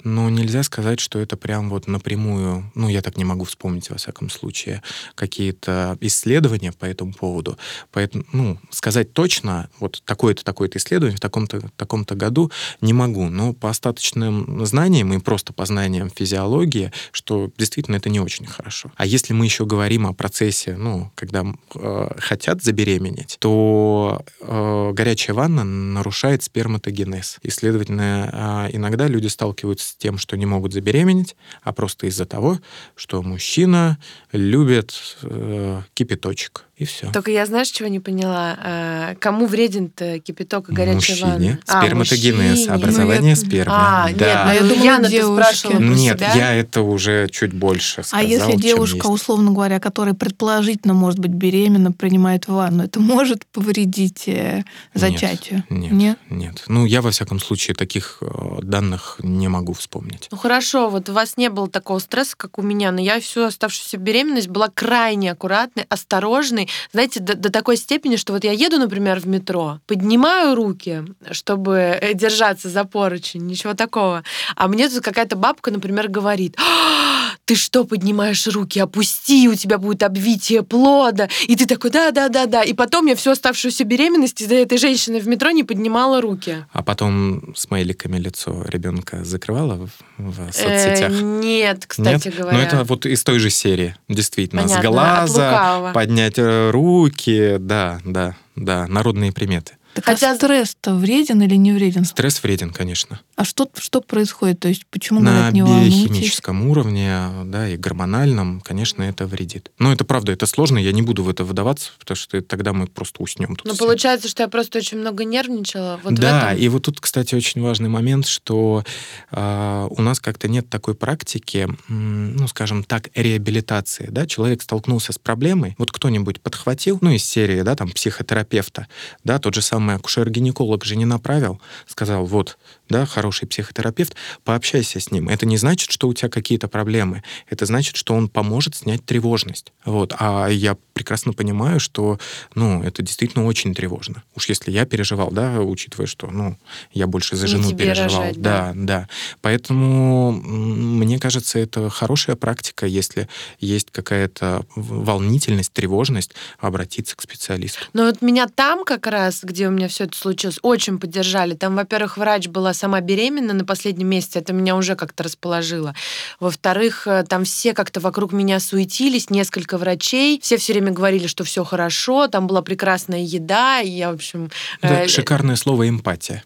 Но 0.04 0.30
нельзя 0.30 0.64
сказать, 0.64 1.00
что 1.00 1.20
это 1.20 1.36
прям 1.36 1.70
вот 1.70 1.88
напрямую, 1.88 2.72
ну, 2.76 2.88
я 2.88 3.02
так 3.02 3.18
не 3.18 3.26
могу 3.26 3.44
вспомнить, 3.44 3.90
во 3.90 3.98
всяком 3.98 4.30
случае, 4.30 4.82
какие-то 5.16 5.98
исследования 6.00 6.72
по 6.72 6.86
этому 6.86 7.14
поводу. 7.14 7.58
Поэтому, 7.92 8.24
ну, 8.32 8.60
сказать 8.70 9.14
точно, 9.14 9.70
вот 9.80 10.02
такое-то, 10.06 10.46
такое-то 10.46 10.78
исследование 10.78 11.18
в 11.18 11.22
таком-то, 11.22 11.70
таком-то 11.76 12.16
году 12.16 12.52
не 12.80 12.94
могу. 12.94 13.30
Но 13.30 13.54
по 13.54 13.70
остаточным 13.70 14.66
знаниям 14.66 15.14
и 15.14 15.20
просто 15.20 15.52
по 15.52 15.66
знаниям 15.66 16.10
физиологии, 16.10 16.92
что 17.12 17.52
действительно 17.58 17.98
это 17.98 18.10
не 18.10 18.22
очень 18.22 18.46
хорошо. 18.46 18.92
А 18.96 19.06
если 19.06 19.34
мы 19.34 19.46
еще 19.46 19.66
говорим 19.66 20.08
о 20.08 20.14
процессе, 20.14 20.78
ну, 20.78 21.12
когда 21.16 21.46
э, 21.76 22.10
хотят 22.18 22.64
забеременеть, 22.64 23.38
то 23.40 24.24
э, 24.42 24.92
горячая 24.94 25.09
ванна 25.34 25.64
нарушает 25.64 26.44
сперматогенез. 26.44 27.38
И, 27.42 27.50
следовательно, 27.50 28.68
э, 28.72 28.76
иногда 28.76 29.08
люди 29.08 29.28
сталкиваются 29.28 29.90
с 29.90 29.96
тем, 29.96 30.18
что 30.18 30.38
не 30.38 30.46
могут 30.46 30.74
забеременеть, 30.74 31.36
а 31.62 31.74
просто 31.74 32.08
из-за 32.08 32.26
того, 32.26 32.60
что 32.96 33.22
мужчина 33.22 33.98
любит 34.32 34.94
э, 35.24 35.82
кипяточек. 35.94 36.66
И 36.80 36.86
все. 36.86 37.12
Только 37.12 37.30
я, 37.30 37.46
знаешь, 37.46 37.68
чего 37.70 37.90
не 37.90 38.00
поняла? 38.00 38.58
А, 38.58 39.16
Кому 39.20 39.46
вреден-то 39.48 40.20
кипяток 40.20 40.70
и 40.70 40.74
горячая 40.74 41.18
ванна? 41.22 41.34
Мужчине. 41.36 41.60
А, 41.68 41.82
Сперматогенез, 41.82 42.50
мужчине. 42.52 42.74
образование 42.74 43.22
Ну, 43.22 43.28
я- 43.28 43.36
спермы. 43.36 43.74
А, 43.78 44.04
да. 44.06 44.10
нет, 44.12 44.22
А 44.38 44.46
ну, 44.48 44.54
я 44.54 44.62
думала, 44.62 44.86
Яна, 44.86 45.04
ты 45.04 45.12
девушки. 45.12 45.34
спрашивала 45.44 45.76
про 45.78 45.84
Нет, 45.96 46.18
себя? 46.20 46.34
я 46.36 46.54
это 46.56 46.82
уже 46.82 47.28
чуть 47.30 47.54
больше 47.54 48.00
А 48.00 48.04
сказал, 48.06 48.26
если 48.26 48.52
чем 48.52 48.60
девушка, 48.62 48.96
есть. 48.96 49.10
условно 49.10 49.52
говоря, 49.52 49.82
которая 49.82 50.14
предположительно 50.14 50.94
может 50.94 51.20
быть 51.20 51.32
беременна, 51.32 51.92
принимает 51.92 52.48
ванну, 52.48 52.86
это 52.86 53.02
может 53.02 53.46
повредить 53.48 54.24
э, 54.30 54.64
зачатию? 54.94 55.66
Нет, 55.70 55.92
Нет? 55.92 56.18
нет. 56.30 56.64
Ну, 56.70 56.86
я, 56.86 57.02
во 57.02 57.12
всяком 57.12 57.40
случае, 57.42 57.76
таких 57.76 58.20
э, 58.22 58.60
данных 58.62 59.18
не 59.22 59.50
могу 59.50 59.74
вспомнить. 59.74 60.30
Ну 60.32 60.38
хорошо, 60.38 60.90
вот 60.90 61.10
у 61.10 61.12
вас 61.14 61.36
не 61.36 61.50
было 61.50 61.68
такого 61.70 62.00
стресса, 62.00 62.36
как 62.38 62.58
у 62.58 62.62
меня, 62.62 62.94
но 62.94 63.02
я 63.02 63.20
всю 63.20 63.44
оставшуюся 63.44 63.98
беременность 63.98 64.48
была 64.48 64.70
крайне 64.74 65.34
аккуратной, 65.34 65.84
осторожной, 65.90 66.69
знаете, 66.92 67.20
до, 67.20 67.36
до 67.36 67.52
такой 67.52 67.78
степени, 67.78 68.16
что 68.16 68.34
вот 68.34 68.44
я 68.44 68.52
еду, 68.52 68.78
например, 68.78 69.20
в 69.20 69.28
метро, 69.28 69.80
поднимаю 69.88 70.56
руки, 70.56 71.04
чтобы 71.32 71.98
э, 72.02 72.14
держаться 72.14 72.70
за 72.70 72.84
поручень, 72.86 73.46
ничего 73.46 73.74
такого, 73.74 74.24
а 74.56 74.68
мне 74.68 74.90
тут 74.90 75.04
какая-то 75.04 75.36
бабка, 75.36 75.72
например, 75.72 76.08
говорит, 76.08 76.56
«А, 76.58 77.34
ты 77.50 77.56
что 77.56 77.84
поднимаешь 77.84 78.46
руки, 78.46 78.78
опусти, 78.78 79.50
у 79.50 79.56
тебя 79.56 79.80
будет 79.80 80.04
обвитие 80.04 80.62
плода. 80.62 81.30
И 81.48 81.56
ты 81.56 81.66
такой, 81.66 81.90
да-да-да-да. 81.90 82.62
И 82.62 82.74
потом 82.74 83.08
я 83.08 83.16
всю 83.16 83.32
оставшуюся 83.32 83.86
беременность 83.86 84.40
из-за 84.40 84.54
этой 84.54 84.78
женщины 84.78 85.20
в 85.20 85.28
метро 85.28 85.50
не 85.50 85.64
поднимала 85.64 86.22
руки. 86.22 86.58
А 86.72 86.84
потом 86.84 87.56
смайликами 87.56 88.20
лицо 88.20 88.64
ребенка 88.68 89.26
закрывала 89.26 89.74
в, 89.74 89.90
в 90.20 90.36
соцсетях? 90.52 91.12
Э, 91.12 91.22
нет, 91.22 91.86
кстати 91.88 92.28
Нет? 92.28 92.38
говоря. 92.38 92.56
Ну, 92.56 92.64
это 92.64 92.84
вот 92.84 93.08
из 93.08 93.24
той 93.24 93.40
же 93.40 93.50
серии, 93.50 93.96
действительно. 94.08 94.62
Понятно, 94.62 94.84
С 94.84 94.86
глаза, 94.86 95.92
поднять 95.92 96.38
э, 96.38 96.70
руки, 96.70 97.56
да, 97.60 98.00
да, 98.06 98.36
да, 98.56 98.86
народные 98.86 99.32
приметы. 99.32 99.79
Так 99.94 100.06
Хотя- 100.06 100.32
а 100.32 100.36
стресс-то 100.36 100.96
вреден 100.96 101.42
или 101.42 101.56
не 101.56 101.72
вреден? 101.72 102.06
Стресс 102.06 102.42
вреден, 102.44 102.72
конечно. 102.72 103.20
А 103.36 103.44
что, 103.44 103.70
что 103.78 104.02
происходит? 104.02 104.60
То 104.60 104.68
есть 104.68 104.86
почему 104.88 105.20
На 105.20 105.52
говорят, 105.52 105.54
не 105.54 105.62
биохимическом 105.62 106.68
уровне, 106.68 107.30
да, 107.46 107.68
и 107.68 107.78
гормональном, 107.78 108.62
конечно, 108.62 109.04
это 109.04 109.26
вредит. 109.26 109.72
Но 109.80 109.92
это 109.92 110.06
правда, 110.06 110.32
это 110.32 110.46
сложно, 110.46 110.78
я 110.78 110.92
не 110.92 111.02
буду 111.02 111.24
в 111.24 111.30
это 111.30 111.44
выдаваться, 111.44 111.92
потому 112.00 112.16
что 112.16 112.42
тогда 112.42 112.74
мы 112.74 112.88
просто 112.88 113.22
уснем 113.24 113.56
тут. 113.56 113.66
Ну, 113.66 113.74
все. 113.74 113.84
получается, 113.84 114.28
что 114.28 114.44
я 114.44 114.50
просто 114.50 114.80
очень 114.80 115.00
много 115.00 115.24
нервничала. 115.26 116.00
Вот 116.04 116.14
да, 116.14 116.54
и 116.54 116.68
вот 116.70 116.84
тут, 116.84 117.00
кстати, 117.00 117.36
очень 117.36 117.62
важный 117.62 117.90
момент, 117.90 118.28
что 118.28 118.84
а, 119.32 119.88
у 119.90 120.02
нас 120.02 120.20
как-то 120.20 120.48
нет 120.48 120.70
такой 120.70 120.96
практики, 120.96 121.68
ну, 121.88 122.48
скажем 122.48 122.84
так, 122.84 123.10
реабилитации, 123.16 124.08
да, 124.10 124.28
человек 124.28 124.62
столкнулся 124.62 125.14
с 125.14 125.18
проблемой, 125.18 125.76
вот 125.78 125.92
кто-нибудь 125.92 126.42
подхватил, 126.42 127.00
ну, 127.02 127.12
из 127.12 127.24
серии, 127.24 127.62
да, 127.62 127.76
там, 127.76 127.90
психотерапевта, 127.90 128.88
да, 129.24 129.40
тот 129.40 129.56
же 129.56 129.62
самый 129.62 129.89
акушер-гинеколог 129.96 130.84
же 130.86 130.96
не 130.96 131.06
направил, 131.06 131.62
сказал, 131.88 132.26
вот, 132.26 132.58
да, 132.90 133.06
хороший 133.06 133.48
психотерапевт, 133.48 134.16
пообщайся 134.44 135.00
с 135.00 135.12
ним. 135.12 135.30
Это 135.30 135.46
не 135.46 135.58
значит, 135.58 135.92
что 135.92 136.08
у 136.08 136.14
тебя 136.14 136.30
какие-то 136.30 136.68
проблемы, 136.68 137.24
это 137.50 137.66
значит, 137.66 137.96
что 137.96 138.14
он 138.14 138.30
поможет 138.30 138.76
снять 138.76 139.06
тревожность, 139.06 139.72
вот, 139.86 140.14
а 140.20 140.48
я 140.48 140.76
прекрасно 140.94 141.32
понимаю, 141.32 141.80
что, 141.80 142.20
ну, 142.56 142.84
это 142.84 143.02
действительно 143.02 143.46
очень 143.46 143.74
тревожно. 143.74 144.24
Уж 144.36 144.50
если 144.50 144.70
я 144.72 144.86
переживал, 144.86 145.32
да, 145.32 145.62
учитывая, 145.62 146.08
что, 146.08 146.28
ну, 146.28 146.58
я 146.92 147.08
больше 147.08 147.38
за 147.38 147.48
жену 147.48 147.74
переживал. 147.74 148.24
рожать, 148.24 148.42
да, 148.42 148.74
да. 148.76 149.08
Поэтому 149.42 150.32
м, 150.44 151.00
мне 151.00 151.18
кажется, 151.18 151.58
это 151.58 151.90
хорошая 151.90 152.36
практика, 152.36 152.86
если 152.86 153.30
есть 153.60 153.92
какая-то 153.92 154.66
волнительность, 154.76 155.72
тревожность, 155.72 156.32
обратиться 156.60 157.16
к 157.16 157.22
специалисту. 157.22 157.80
Но 157.94 158.04
вот 158.06 158.22
меня 158.22 158.48
там 158.48 158.84
как 158.84 159.08
раз, 159.08 159.40
где 159.44 159.68
у 159.68 159.72
меня 159.72 159.88
все 159.88 160.04
это 160.04 160.18
случилось, 160.18 160.60
очень 160.62 161.00
поддержали. 161.00 161.54
Там, 161.56 161.76
во-первых, 161.76 162.18
врач 162.18 162.48
была 162.48 162.74
сама 162.80 163.02
беременна 163.02 163.54
на 163.54 163.66
последнем 163.66 164.08
месяце, 164.08 164.40
это 164.40 164.54
меня 164.54 164.76
уже 164.76 164.96
как-то 164.96 165.24
расположило. 165.24 165.94
Во-вторых, 166.40 167.06
э, 167.06 167.24
там 167.28 167.44
все 167.44 167.74
как-то 167.74 168.00
вокруг 168.00 168.32
меня 168.32 168.60
суетились, 168.60 169.30
несколько 169.30 169.78
врачей, 169.78 170.40
все 170.42 170.58
все 170.58 170.74
время 170.74 170.92
говорили, 170.92 171.28
что 171.28 171.44
все 171.44 171.64
хорошо, 171.64 172.28
там 172.28 172.48
была 172.48 172.62
прекрасная 172.62 173.22
еда, 173.22 173.82
и 173.82 173.90
я, 173.90 174.12
в 174.12 174.16
общем... 174.16 174.50
Это 174.82 175.04
э, 175.04 175.08
шикарное 175.08 175.56
слово 175.56 175.90
эмпатия. 175.90 176.44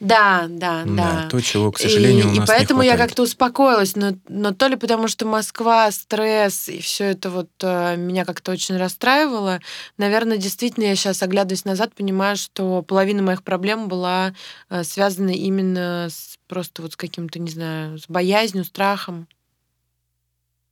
Да, 0.00 0.46
да, 0.48 0.84
да. 0.86 1.28
то, 1.30 1.40
чего, 1.40 1.72
к 1.72 1.78
сожалению, 1.78 2.26
и, 2.26 2.28
у 2.28 2.34
и 2.34 2.38
нас 2.40 2.48
поэтому 2.48 2.82
не 2.82 2.88
я 2.88 2.96
как-то 2.96 3.22
успокоилась, 3.22 3.96
но, 3.96 4.12
но 4.28 4.52
то 4.52 4.66
ли 4.66 4.76
потому, 4.76 5.08
что 5.08 5.26
Москва, 5.26 5.90
стресс 5.90 6.68
и 6.68 6.80
все 6.80 7.04
это 7.04 7.30
вот 7.30 7.50
э, 7.62 7.96
меня 7.96 8.24
как-то 8.24 8.52
очень 8.52 8.76
расстраивало. 8.76 9.60
Наверное, 9.96 10.36
действительно, 10.36 10.84
я 10.84 10.96
сейчас, 10.96 11.22
оглядываясь 11.22 11.64
назад, 11.64 11.94
понимаю, 11.94 12.36
что 12.36 12.82
половина 12.82 13.22
моих 13.22 13.42
проблем 13.42 13.88
была 13.88 14.34
э, 14.70 14.84
связана 14.84 15.30
именно 15.30 16.08
с 16.10 16.38
просто 16.48 16.82
вот 16.82 16.94
с 16.94 16.96
каким-то, 16.96 17.38
не 17.38 17.50
знаю, 17.50 17.98
с 17.98 18.06
боязнью, 18.08 18.64
страхом. 18.64 19.28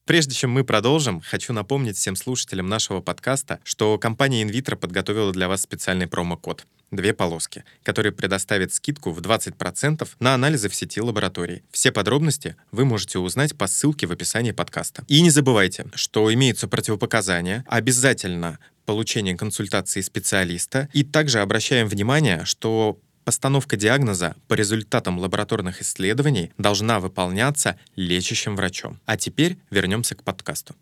Прежде 0.07 0.37
чем 0.37 0.53
мы 0.53 0.63
продолжим, 0.63 1.21
хочу 1.21 1.53
напомнить 1.53 1.97
всем 1.97 2.15
слушателям 2.15 2.69
нашего 2.69 3.01
подкаста, 3.01 3.59
что 3.65 3.99
компания 3.99 4.45
InVitro 4.45 4.77
подготовила 4.77 5.33
для 5.33 5.49
вас 5.49 5.63
специальный 5.63 6.07
промокод 6.07 6.65
«Две 6.93 7.13
полоски», 7.13 7.65
который 7.83 8.13
предоставит 8.13 8.73
скидку 8.73 9.11
в 9.11 9.19
20% 9.19 10.09
на 10.21 10.35
анализы 10.35 10.69
в 10.69 10.77
сети 10.77 11.01
лабораторий. 11.01 11.65
Все 11.73 11.91
подробности 11.91 12.55
вы 12.71 12.85
можете 12.85 13.19
узнать 13.19 13.59
по 13.59 13.67
ссылке 13.67 14.07
в 14.07 14.13
описании 14.13 14.53
подкаста. 14.53 15.05
И 15.09 15.21
не 15.21 15.31
забывайте, 15.31 15.87
что 15.97 16.33
имеются 16.33 16.69
противопоказания, 16.69 17.65
обязательно 17.67 18.61
получение 18.85 19.37
консультации 19.37 20.03
специалиста, 20.03 20.89
и 20.93 21.03
также 21.03 21.41
обращаем 21.41 21.89
внимание, 21.89 22.45
что 22.45 23.01
Постановка 23.27 23.77
диагноза 23.77 24.37
по 24.47 24.55
результатам 24.55 25.19
лабораторных 25.19 25.83
исследований 25.83 26.53
должна 26.59 27.01
выполняться 27.01 27.77
лечащим 27.97 28.55
врачом. 28.55 29.01
А 29.05 29.17
теперь 29.17 29.59
вернемся 29.69 30.15
к 30.15 30.23
подкасту. 30.23 30.77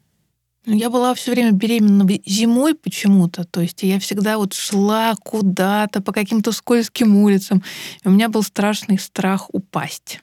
Я 0.66 0.90
была 0.90 1.14
все 1.14 1.30
время 1.30 1.52
беременна 1.52 2.06
зимой 2.26 2.74
почему-то. 2.74 3.44
То 3.44 3.62
есть 3.62 3.82
я 3.82 3.98
всегда 3.98 4.36
вот 4.36 4.52
шла 4.52 5.14
куда-то 5.14 6.02
по 6.02 6.12
каким-то 6.12 6.52
скользким 6.52 7.16
улицам. 7.16 7.64
И 8.04 8.08
у 8.08 8.10
меня 8.10 8.28
был 8.28 8.42
страшный 8.42 8.98
страх 8.98 9.48
упасть. 9.54 10.20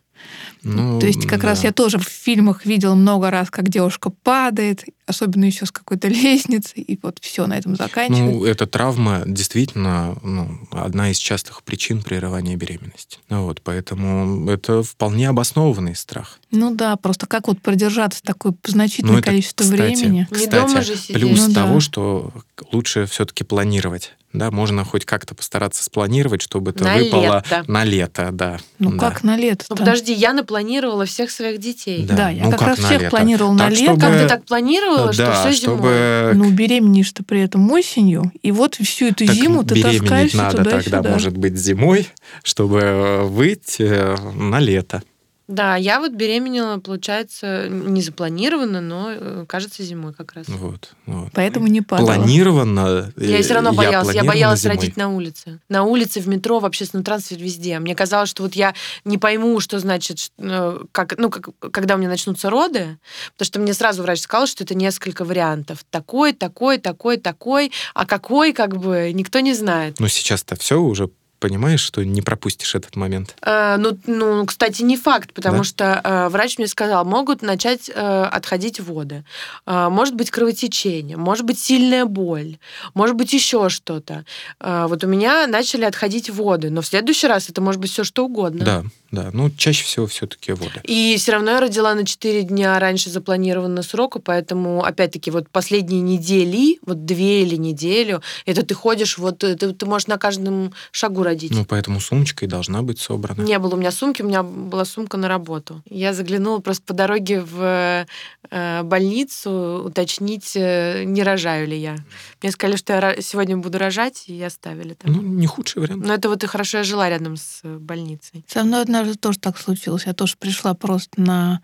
Ну, 0.63 0.99
То 0.99 1.07
есть 1.07 1.25
как 1.25 1.43
раз 1.43 1.61
да. 1.61 1.69
я 1.69 1.73
тоже 1.73 1.97
в 1.97 2.03
фильмах 2.03 2.65
видела 2.65 2.93
много 2.93 3.31
раз, 3.31 3.49
как 3.49 3.67
девушка 3.69 4.11
падает, 4.11 4.83
особенно 5.07 5.45
еще 5.45 5.65
с 5.65 5.71
какой-то 5.71 6.07
лестницы, 6.09 6.75
и 6.75 6.99
вот 7.01 7.17
все 7.19 7.47
на 7.47 7.57
этом 7.57 7.75
заканчивается. 7.75 8.23
Ну, 8.23 8.45
эта 8.45 8.67
травма 8.67 9.23
действительно 9.25 10.15
ну, 10.21 10.59
одна 10.71 11.09
из 11.09 11.17
частых 11.17 11.63
причин 11.63 12.03
прерывания 12.03 12.55
беременности. 12.55 13.17
Ну 13.29 13.45
Вот, 13.45 13.61
поэтому 13.63 14.49
это 14.49 14.83
вполне 14.83 15.29
обоснованный 15.29 15.95
страх. 15.95 16.39
Ну 16.51 16.75
да, 16.75 16.95
просто 16.95 17.25
как 17.25 17.47
вот 17.47 17.59
продержаться 17.59 18.21
такое 18.21 18.53
значительное 18.63 19.13
Ну, 19.13 19.19
это, 19.19 19.29
количество 19.29 19.63
кстати, 19.63 19.81
времени. 19.81 20.27
Не 20.29 20.47
дома 20.47 20.67
Кстати, 20.67 20.85
же 20.85 20.95
сидеть. 20.95 21.15
плюс 21.17 21.39
Ну 21.39 21.53
да. 21.53 21.65
того, 21.65 21.79
что 21.79 22.31
лучше 22.71 23.07
все-таки 23.07 23.43
планировать. 23.43 24.13
Да, 24.33 24.49
можно 24.49 24.85
хоть 24.85 25.03
как-то 25.05 25.35
постараться 25.35 25.83
спланировать, 25.83 26.41
чтобы 26.41 26.71
это 26.71 26.83
На 26.85 26.95
выпало 26.95 27.43
лето. 27.43 27.63
на 27.67 27.83
лето, 27.83 28.29
да. 28.31 28.59
Ну 28.79 28.91
да. 28.91 28.97
как 29.09 29.23
на 29.23 29.35
лето? 29.35 29.65
Ну 29.69 29.75
подожди, 29.75 30.13
я 30.13 30.31
напланировала 30.33 31.05
всех 31.05 31.31
своих 31.31 31.59
детей. 31.59 32.05
Да. 32.05 32.15
Да, 32.15 32.29
я 32.29 32.45
ну 32.45 32.51
как 32.51 32.59
как 32.59 32.67
раз 32.69 32.77
на 32.79 32.85
всех 32.87 33.01
лето? 33.01 33.09
планировала 33.17 33.53
на 33.53 33.59
Так, 33.59 33.69
лето. 33.71 33.83
чтобы- 33.83 33.99
Как 34.01 34.11
ты 34.21 34.27
так 34.27 34.45
планировала, 34.45 35.11
что 35.13 35.25
да, 35.25 35.41
все 35.41 35.51
чтобы 35.61 36.31
зимой? 36.31 36.35
Ну, 36.35 36.51
беременеешь 36.51 37.11
ты 37.11 37.23
при 37.23 37.41
этом 37.41 37.69
осенью, 37.71 38.31
и 38.41 38.51
вот 38.51 38.75
всю 38.75 39.07
эту 39.07 39.25
Так 39.25 39.35
зиму 39.35 39.63
ты 39.63 39.81
таскаешься 39.81 40.37
надо 40.37 40.57
туда-сюда. 40.63 40.97
тогда, 40.97 41.09
может 41.11 41.35
быть, 41.37 41.57
зимой, 41.57 42.07
чтобы 42.43 42.79
э, 42.79 43.21
выйти 43.23 43.81
э, 43.83 44.15
на 44.35 44.59
лето. 44.59 45.03
Да, 45.51 45.75
я 45.75 45.99
вот 45.99 46.13
беременела, 46.13 46.79
получается, 46.79 47.67
не 47.67 48.01
запланированно, 48.01 48.79
но, 48.79 49.11
э, 49.11 49.45
кажется, 49.49 49.83
зимой 49.83 50.13
как 50.13 50.31
раз. 50.31 50.47
Вот, 50.47 50.93
вот. 51.05 51.29
Поэтому 51.33 51.67
не 51.67 51.81
падала. 51.81 52.11
Я 52.11 52.15
Планированно. 52.15 53.13
э, 53.17 53.41
все 53.41 53.53
равно 53.53 53.73
боялась. 53.73 54.07
Я, 54.07 54.13
планировала 54.13 54.31
боялась 54.31 54.61
зимой. 54.61 54.77
родить 54.77 54.95
на 54.95 55.09
улице. 55.09 55.59
На 55.67 55.83
улице, 55.83 56.21
в 56.21 56.27
метро, 56.29 56.59
в 56.59 56.65
общественном 56.65 57.03
транспорте, 57.03 57.43
везде. 57.43 57.79
Мне 57.79 57.95
казалось, 57.95 58.29
что 58.29 58.43
вот 58.43 58.53
я 58.53 58.73
не 59.03 59.17
пойму, 59.17 59.59
что 59.59 59.79
значит, 59.79 60.31
э, 60.37 60.79
как, 60.93 61.17
ну, 61.17 61.29
как, 61.29 61.49
когда 61.71 61.95
у 61.95 61.97
меня 61.97 62.07
начнутся 62.07 62.49
роды, 62.49 62.97
потому 63.33 63.45
что 63.45 63.59
мне 63.59 63.73
сразу 63.73 64.03
врач 64.03 64.21
сказал, 64.21 64.47
что 64.47 64.63
это 64.63 64.73
несколько 64.73 65.25
вариантов. 65.25 65.83
Такой, 65.89 66.31
такой, 66.31 66.77
такой, 66.77 67.17
такой, 67.17 67.73
а 67.93 68.05
какой, 68.05 68.53
как 68.53 68.77
бы, 68.77 69.11
никто 69.13 69.41
не 69.41 69.53
знает. 69.53 69.99
Но 69.99 70.07
сейчас-то 70.07 70.55
все 70.55 70.79
уже 70.79 71.09
понимаешь, 71.41 71.81
что 71.81 72.05
не 72.05 72.21
пропустишь 72.21 72.75
этот 72.75 72.95
момент. 72.95 73.35
Э, 73.41 73.75
ну, 73.77 73.97
ну, 74.05 74.45
кстати, 74.45 74.83
не 74.83 74.95
факт, 74.95 75.33
потому 75.33 75.57
Да? 75.57 75.63
что 75.63 76.01
э, 76.03 76.29
врач 76.29 76.57
мне 76.57 76.67
сказал, 76.67 77.03
могут 77.03 77.41
начать 77.41 77.89
э, 77.93 78.23
отходить 78.23 78.79
воды, 78.79 79.25
Э, 79.65 79.89
может 79.89 80.15
быть 80.15 80.29
кровотечение, 80.31 81.17
может 81.17 81.45
быть 81.45 81.59
сильная 81.59 82.05
боль, 82.05 82.57
может 82.93 83.15
быть 83.15 83.33
еще 83.33 83.69
что-то. 83.69 84.23
Э, 84.59 84.85
вот 84.87 85.03
у 85.03 85.07
меня 85.07 85.47
начали 85.47 85.83
отходить 85.83 86.29
воды, 86.29 86.69
но 86.69 86.81
в 86.81 86.85
следующий 86.87 87.27
раз 87.27 87.49
это 87.49 87.59
может 87.61 87.81
быть 87.81 87.91
все 87.91 88.03
что 88.03 88.25
угодно. 88.25 88.63
Да, 88.63 88.83
да. 89.11 89.29
Ну, 89.33 89.49
чаще 89.49 89.83
всего 89.83 90.05
все-таки 90.07 90.53
воды. 90.53 90.79
И 90.83 91.15
все 91.17 91.33
равно 91.33 91.51
я 91.51 91.59
родила 91.59 91.93
на 91.95 92.05
4 92.05 92.43
дня 92.43 92.79
раньше 92.79 93.09
запланированного 93.09 93.83
срока, 93.83 94.19
поэтому, 94.19 94.83
опять-таки, 94.83 95.31
вот 95.31 95.49
последние 95.49 96.01
недели, 96.01 96.77
вот 96.85 97.05
две 97.05 97.41
или 97.43 97.55
неделю, 97.55 98.21
это 98.45 98.63
ты 98.65 98.73
ходишь, 98.75 99.17
вот 99.17 99.43
э, 99.43 99.55
ты, 99.55 99.73
ты 99.73 99.85
можешь 99.85 100.07
на 100.07 100.17
каждом 100.17 100.73
шагу 100.91 101.23
родить. 101.31 101.51
Ну, 101.51 101.65
поэтому 101.65 101.99
сумочка 101.99 102.45
и 102.45 102.47
должна 102.47 102.81
быть 102.81 102.99
собрана. 102.99 103.41
Не 103.41 103.57
было 103.59 103.75
у 103.75 103.77
меня 103.77 103.91
сумки, 103.91 104.21
у 104.21 104.27
меня 104.27 104.43
была 104.43 104.85
сумка 104.85 105.17
на 105.17 105.27
работу. 105.27 105.81
Я 105.89 106.13
заглянула 106.13 106.59
просто 106.59 106.83
по 106.83 106.93
дороге 106.93 107.41
в 107.41 108.05
э, 108.49 108.83
больницу 108.83 109.83
уточнить, 109.85 110.53
э, 110.55 111.03
не 111.05 111.23
рожаю 111.23 111.67
ли 111.67 111.77
я. 111.77 111.97
Мне 112.41 112.51
сказали, 112.51 112.77
что 112.77 112.93
я 112.93 113.21
сегодня 113.21 113.57
буду 113.57 113.77
рожать, 113.77 114.25
и 114.27 114.41
оставили 114.43 114.93
там. 114.93 115.13
Ну, 115.13 115.21
не 115.21 115.47
худший 115.47 115.81
вариант. 115.81 116.05
Но 116.05 116.13
это 116.13 116.29
вот 116.29 116.43
и 116.43 116.47
хорошо 116.47 116.79
я 116.79 116.83
жила 116.83 117.09
рядом 117.09 117.37
с 117.37 117.61
э, 117.63 117.77
больницей. 117.77 118.45
Со 118.47 118.63
мной 118.63 118.81
однажды 118.81 119.15
тоже 119.15 119.39
так 119.39 119.57
случилось. 119.57 120.05
Я 120.05 120.13
тоже 120.13 120.35
пришла 120.37 120.73
просто 120.73 121.21
на 121.21 121.61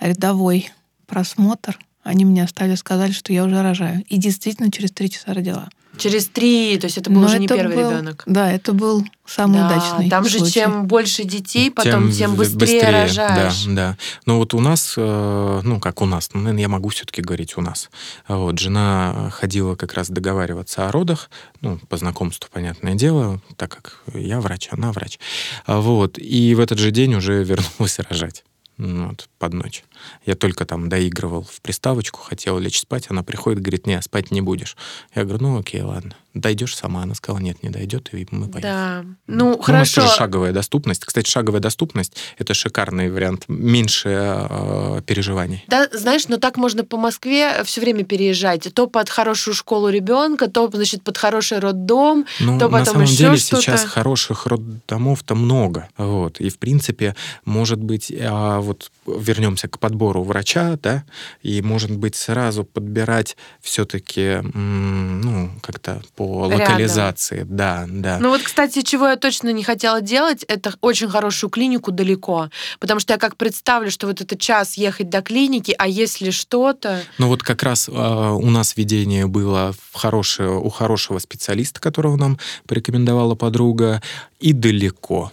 рядовой 0.00 0.70
просмотр, 1.06 1.78
они 2.06 2.24
мне 2.24 2.42
оставили, 2.44 2.74
сказали, 2.76 3.12
что 3.12 3.32
я 3.32 3.44
уже 3.44 3.62
рожаю. 3.62 4.04
И 4.08 4.16
действительно 4.16 4.70
через 4.70 4.92
три 4.92 5.10
часа 5.10 5.34
родила. 5.34 5.68
Через 5.98 6.26
три, 6.26 6.76
то 6.78 6.84
есть 6.88 6.98
это 6.98 7.08
был 7.10 7.22
Но 7.22 7.26
уже 7.26 7.38
не 7.38 7.46
это 7.46 7.54
первый 7.56 7.74
был- 7.76 7.90
ребенок. 7.90 8.22
Да, 8.26 8.52
это 8.52 8.74
был 8.74 9.06
самый 9.24 9.60
Да, 9.60 9.66
удачный 9.66 10.10
Там 10.10 10.28
же 10.28 10.38
случай. 10.40 10.52
чем 10.52 10.86
больше 10.86 11.24
детей, 11.24 11.70
потом 11.70 12.12
тем, 12.12 12.34
в- 12.34 12.36
быстрее, 12.36 12.82
рожаешь. 12.90 13.64
Да, 13.64 13.72
да. 13.74 13.96
Но 14.26 14.36
вот 14.36 14.52
у 14.52 14.60
нас, 14.60 14.92
э, 14.98 15.60
ну, 15.64 15.80
как 15.80 16.02
у 16.02 16.04
нас, 16.04 16.28
ну, 16.34 16.40
наверное, 16.40 16.60
я 16.60 16.68
могу 16.68 16.90
все-таки 16.90 17.22
говорить 17.22 17.56
у 17.56 17.62
нас. 17.62 17.88
Вот, 18.28 18.58
жена 18.58 19.30
ходила 19.32 19.74
как 19.74 19.94
раз 19.94 20.10
договариваться 20.10 20.86
о 20.86 20.92
родах, 20.92 21.30
ну, 21.62 21.78
по 21.88 21.96
знакомству, 21.96 22.50
понятное 22.52 22.94
дело, 22.94 23.40
так 23.56 23.70
как 23.70 24.02
я 24.12 24.40
врач, 24.42 24.68
она 24.72 24.92
врач. 24.92 25.18
А 25.64 25.80
Вот, 25.80 26.18
и 26.18 26.54
в 26.54 26.60
этот 26.60 26.78
же 26.78 26.90
день 26.90 27.14
уже 27.14 27.42
вернулась 27.44 27.98
рожать. 28.00 28.44
Ну, 28.76 29.08
Вот, 29.08 29.30
под 29.38 29.54
ночь. 29.54 29.82
Я 30.24 30.34
только 30.34 30.64
там 30.64 30.88
доигрывал 30.88 31.42
в 31.42 31.60
приставочку, 31.60 32.20
хотел 32.20 32.58
лечь 32.58 32.80
спать, 32.80 33.06
она 33.08 33.22
приходит, 33.22 33.60
говорит, 33.60 33.86
не, 33.86 34.00
спать 34.02 34.30
не 34.30 34.40
будешь. 34.40 34.76
Я 35.14 35.24
говорю, 35.24 35.42
ну 35.42 35.58
окей, 35.58 35.82
ладно. 35.82 36.16
Дойдешь 36.36 36.76
сама? 36.76 37.02
Она 37.02 37.14
сказала, 37.14 37.40
нет, 37.40 37.62
не 37.62 37.70
дойдет, 37.70 38.10
и 38.12 38.26
мы 38.30 38.46
поехали. 38.48 38.62
Да. 38.72 39.04
Ну, 39.26 39.46
Ну, 39.46 39.52
у 39.54 39.56
нас 39.58 39.64
хорошо. 39.64 40.02
тоже 40.02 40.14
шаговая 40.14 40.52
доступность. 40.52 41.04
Кстати, 41.04 41.30
шаговая 41.30 41.60
доступность— 41.62 42.14
это 42.38 42.52
шикарный 42.52 43.10
вариант. 43.10 43.44
Меньше 43.48 44.08
э, 44.48 45.00
переживаний. 45.06 45.64
Да, 45.68 45.88
знаешь, 45.92 46.28
но 46.28 46.36
так 46.36 46.58
можно 46.58 46.84
по 46.84 46.98
Москве 46.98 47.62
все 47.64 47.80
время 47.80 48.04
переезжать. 48.04 48.72
То 48.74 48.86
под 48.86 49.08
хорошую 49.08 49.54
школу 49.54 49.88
ребенка, 49.88 50.48
то, 50.48 50.70
значит, 50.72 51.02
под 51.02 51.16
хороший 51.16 51.58
роддом. 51.58 52.26
Ну, 52.40 52.58
То 52.58 52.66
на 52.68 52.78
потом 52.80 52.86
самом 52.86 53.02
еще 53.04 53.16
деле 53.16 53.36
что-то. 53.38 53.62
сейчас 53.62 53.84
хороших 53.84 54.46
роддомов-то 54.46 55.34
много. 55.34 55.88
Вот. 55.96 56.38
И, 56.40 56.50
в 56.50 56.58
принципе, 56.58 57.16
может 57.46 57.78
быть, 57.82 58.12
а, 58.20 58.60
вот 58.60 58.90
вернемся 59.06 59.68
к 59.68 59.78
подбору 59.78 60.22
врача, 60.22 60.76
да, 60.82 61.04
и, 61.42 61.62
может 61.62 61.90
быть, 61.90 62.14
сразу 62.16 62.64
подбирать 62.64 63.36
все-таки, 63.60 64.40
ну, 64.54 65.50
как-то 65.62 66.02
по 66.14 66.25
Рядом. 66.26 66.60
локализации. 66.60 67.44
Да, 67.48 67.86
да. 67.88 68.18
Ну 68.18 68.30
вот, 68.30 68.42
кстати, 68.42 68.82
чего 68.82 69.08
я 69.08 69.16
точно 69.16 69.52
не 69.52 69.64
хотела 69.64 70.00
делать, 70.00 70.44
это 70.44 70.74
очень 70.80 71.08
хорошую 71.08 71.50
клинику 71.50 71.92
далеко. 71.92 72.50
Потому 72.78 73.00
что 73.00 73.14
я 73.14 73.18
как 73.18 73.36
представлю, 73.36 73.90
что 73.90 74.06
вот 74.06 74.20
это 74.20 74.36
час 74.36 74.74
ехать 74.74 75.08
до 75.08 75.22
клиники, 75.22 75.74
а 75.78 75.88
если 75.88 76.30
что-то... 76.30 77.02
Ну 77.18 77.28
вот 77.28 77.42
как 77.42 77.62
раз 77.62 77.88
а, 77.92 78.32
у 78.32 78.50
нас 78.50 78.76
видение 78.76 79.26
было 79.26 79.72
в 79.72 79.96
хорошее, 79.96 80.58
у 80.58 80.68
хорошего 80.68 81.18
специалиста, 81.18 81.80
которого 81.80 82.16
нам 82.16 82.38
порекомендовала 82.66 83.34
подруга, 83.34 84.02
и 84.40 84.52
далеко. 84.52 85.32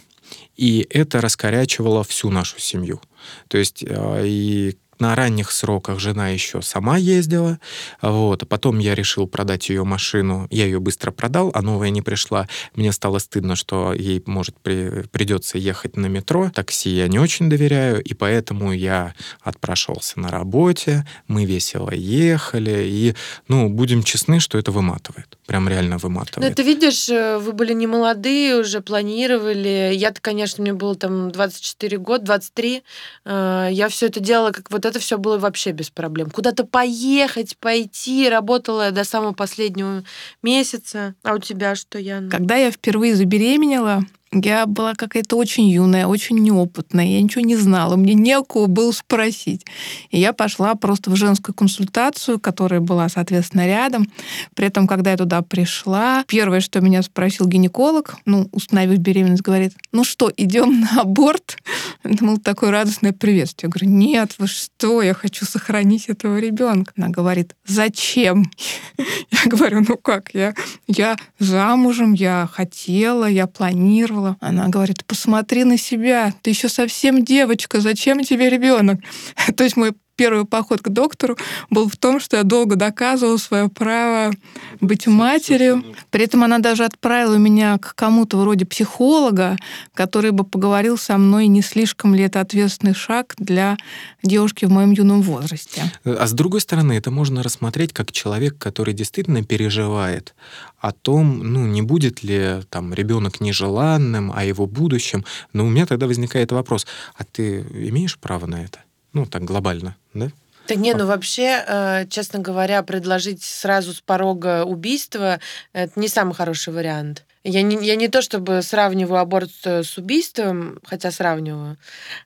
И 0.56 0.86
это 0.90 1.20
раскорячивало 1.20 2.04
всю 2.04 2.30
нашу 2.30 2.58
семью. 2.60 3.00
То 3.48 3.58
есть 3.58 3.84
а, 3.88 4.22
и 4.22 4.76
на 4.98 5.14
ранних 5.14 5.50
сроках 5.50 5.98
жена 5.98 6.28
еще 6.28 6.62
сама 6.62 6.96
ездила, 6.96 7.58
вот, 8.02 8.42
а 8.42 8.46
потом 8.46 8.78
я 8.78 8.94
решил 8.94 9.26
продать 9.26 9.68
ее 9.68 9.84
машину, 9.84 10.46
я 10.50 10.64
ее 10.64 10.80
быстро 10.80 11.10
продал, 11.10 11.50
а 11.54 11.62
новая 11.62 11.90
не 11.90 12.02
пришла. 12.02 12.48
Мне 12.74 12.92
стало 12.92 13.18
стыдно, 13.18 13.56
что 13.56 13.92
ей, 13.92 14.22
может, 14.26 14.56
при- 14.60 15.02
придется 15.08 15.58
ехать 15.58 15.96
на 15.96 16.06
метро, 16.06 16.50
такси 16.54 16.90
я 16.90 17.08
не 17.08 17.18
очень 17.18 17.48
доверяю, 17.50 18.02
и 18.02 18.14
поэтому 18.14 18.72
я 18.72 19.14
отпрашивался 19.42 20.20
на 20.20 20.28
работе, 20.28 21.06
мы 21.28 21.44
весело 21.44 21.90
ехали, 21.92 22.84
и, 22.86 23.14
ну, 23.48 23.68
будем 23.68 24.02
честны, 24.02 24.40
что 24.40 24.58
это 24.58 24.70
выматывает, 24.72 25.38
прям 25.46 25.68
реально 25.68 25.94
Ну, 25.94 25.98
выматывает. 26.00 26.52
это 26.52 26.62
видишь, 26.62 27.08
э, 27.08 27.38
вы 27.38 27.52
были 27.52 27.72
не 27.72 27.86
молодые, 27.86 28.56
уже 28.56 28.80
планировали. 28.80 29.92
Я-то, 29.94 30.20
конечно, 30.20 30.62
мне 30.62 30.72
было 30.72 30.94
там 30.94 31.30
24 31.30 31.98
года, 31.98 32.24
23. 32.24 32.82
Э, 33.24 33.68
Я 33.70 33.88
все 33.88 34.06
это 34.06 34.20
делала, 34.20 34.50
как 34.52 34.70
вот 34.70 34.83
это 34.84 34.98
все 34.98 35.18
было 35.18 35.38
вообще 35.38 35.72
без 35.72 35.90
проблем. 35.90 36.30
Куда-то 36.30 36.64
поехать, 36.64 37.56
пойти. 37.58 38.28
Работала 38.28 38.90
до 38.90 39.04
самого 39.04 39.32
последнего 39.32 40.04
месяца. 40.42 41.14
А 41.22 41.34
у 41.34 41.38
тебя 41.38 41.74
что, 41.74 41.98
Яна? 41.98 42.30
Когда 42.30 42.56
я 42.56 42.70
впервые 42.70 43.14
забеременела, 43.14 44.04
я 44.42 44.66
была 44.66 44.94
какая-то 44.94 45.36
очень 45.36 45.68
юная, 45.68 46.06
очень 46.06 46.38
неопытная, 46.38 47.06
я 47.06 47.22
ничего 47.22 47.42
не 47.42 47.56
знала, 47.56 47.96
мне 47.96 48.14
некого 48.14 48.66
было 48.66 48.92
спросить. 48.92 49.64
И 50.10 50.18
я 50.18 50.32
пошла 50.32 50.74
просто 50.74 51.10
в 51.10 51.16
женскую 51.16 51.54
консультацию, 51.54 52.38
которая 52.38 52.80
была, 52.80 53.08
соответственно, 53.08 53.66
рядом. 53.66 54.10
При 54.54 54.66
этом, 54.66 54.86
когда 54.86 55.12
я 55.12 55.16
туда 55.16 55.42
пришла, 55.42 56.24
первое, 56.26 56.60
что 56.60 56.80
меня 56.80 57.02
спросил 57.02 57.46
гинеколог, 57.46 58.16
ну, 58.24 58.48
установив 58.52 58.98
беременность, 58.98 59.42
говорит, 59.42 59.72
ну 59.92 60.04
что, 60.04 60.30
идем 60.36 60.80
на 60.80 61.02
аборт? 61.02 61.56
Было 62.02 62.38
такое 62.38 62.70
радостное 62.70 63.12
приветствие. 63.12 63.68
Я 63.68 63.70
говорю, 63.70 63.96
нет, 63.96 64.34
вы 64.38 64.46
что, 64.46 65.02
я 65.02 65.14
хочу 65.14 65.44
сохранить 65.44 66.08
этого 66.08 66.38
ребенка. 66.38 66.92
Она 66.96 67.08
говорит, 67.08 67.54
зачем? 67.66 68.50
Я 69.30 69.50
говорю, 69.50 69.84
ну 69.86 69.96
как, 69.96 70.32
я, 70.32 70.54
я 70.86 71.16
замужем, 71.38 72.12
я 72.12 72.48
хотела, 72.50 73.26
я 73.26 73.46
планировала. 73.46 74.23
Она 74.40 74.68
говорит, 74.68 75.04
посмотри 75.06 75.64
на 75.64 75.78
себя, 75.78 76.32
ты 76.42 76.50
еще 76.50 76.68
совсем 76.68 77.24
девочка, 77.24 77.80
зачем 77.80 78.22
тебе 78.22 78.50
ребенок? 78.50 79.00
То 79.56 79.64
есть 79.64 79.76
мой 79.76 79.94
первый 80.16 80.44
поход 80.44 80.80
к 80.80 80.88
доктору 80.88 81.36
был 81.70 81.88
в 81.88 81.96
том, 81.96 82.20
что 82.20 82.36
я 82.36 82.42
долго 82.42 82.76
доказывала 82.76 83.36
свое 83.36 83.68
право 83.68 84.32
быть 84.80 85.06
матерью. 85.06 85.84
При 86.10 86.24
этом 86.24 86.44
она 86.44 86.58
даже 86.58 86.84
отправила 86.84 87.36
меня 87.36 87.78
к 87.78 87.94
кому-то 87.94 88.38
вроде 88.38 88.64
психолога, 88.64 89.56
который 89.94 90.30
бы 90.30 90.44
поговорил 90.44 90.98
со 90.98 91.18
мной, 91.18 91.46
не 91.46 91.62
слишком 91.62 92.14
ли 92.14 92.24
это 92.24 92.40
ответственный 92.40 92.94
шаг 92.94 93.34
для 93.38 93.76
девушки 94.22 94.64
в 94.64 94.70
моем 94.70 94.92
юном 94.92 95.22
возрасте. 95.22 95.92
А 96.04 96.26
с 96.26 96.32
другой 96.32 96.60
стороны, 96.60 96.92
это 96.92 97.10
можно 97.10 97.42
рассмотреть 97.42 97.92
как 97.92 98.12
человек, 98.12 98.58
который 98.58 98.94
действительно 98.94 99.42
переживает 99.42 100.34
о 100.78 100.92
том, 100.92 101.38
ну, 101.38 101.66
не 101.66 101.82
будет 101.82 102.22
ли 102.22 102.60
там 102.68 102.92
ребенок 102.92 103.40
нежеланным, 103.40 104.32
о 104.34 104.44
его 104.44 104.66
будущем. 104.66 105.24
Но 105.52 105.64
у 105.64 105.70
меня 105.70 105.86
тогда 105.86 106.06
возникает 106.06 106.52
вопрос, 106.52 106.86
а 107.14 107.24
ты 107.24 107.60
имеешь 107.60 108.18
право 108.18 108.46
на 108.46 108.62
это? 108.62 108.80
Ну, 109.14 109.26
так 109.26 109.44
глобально, 109.44 109.96
да? 110.14 110.30
Да 110.66 110.74
не, 110.76 110.94
ну 110.94 111.06
вообще, 111.06 111.62
э, 111.66 112.06
честно 112.08 112.38
говоря, 112.38 112.82
предложить 112.82 113.42
сразу 113.42 113.92
с 113.92 114.00
порога 114.00 114.64
убийства— 114.64 115.38
это 115.74 116.00
не 116.00 116.08
самый 116.08 116.34
хороший 116.34 116.72
вариант. 116.72 117.24
Я 117.46 117.60
не, 117.60 117.76
я 117.84 117.96
не 117.96 118.08
то 118.08 118.22
чтобы 118.22 118.62
сравниваю 118.62 119.20
аборт 119.20 119.50
с 119.50 119.84
с 119.84 119.98
убийством, 119.98 120.78
хотя 120.82 121.10
сравниваю, 121.10 121.76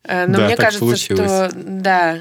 э, 0.05 0.27
но 0.29 0.39
Да, 0.39 0.45
мне 0.47 0.57
кажется, 0.57 0.79
случилось. 0.79 1.51
что... 1.51 1.51
Да, 1.57 2.19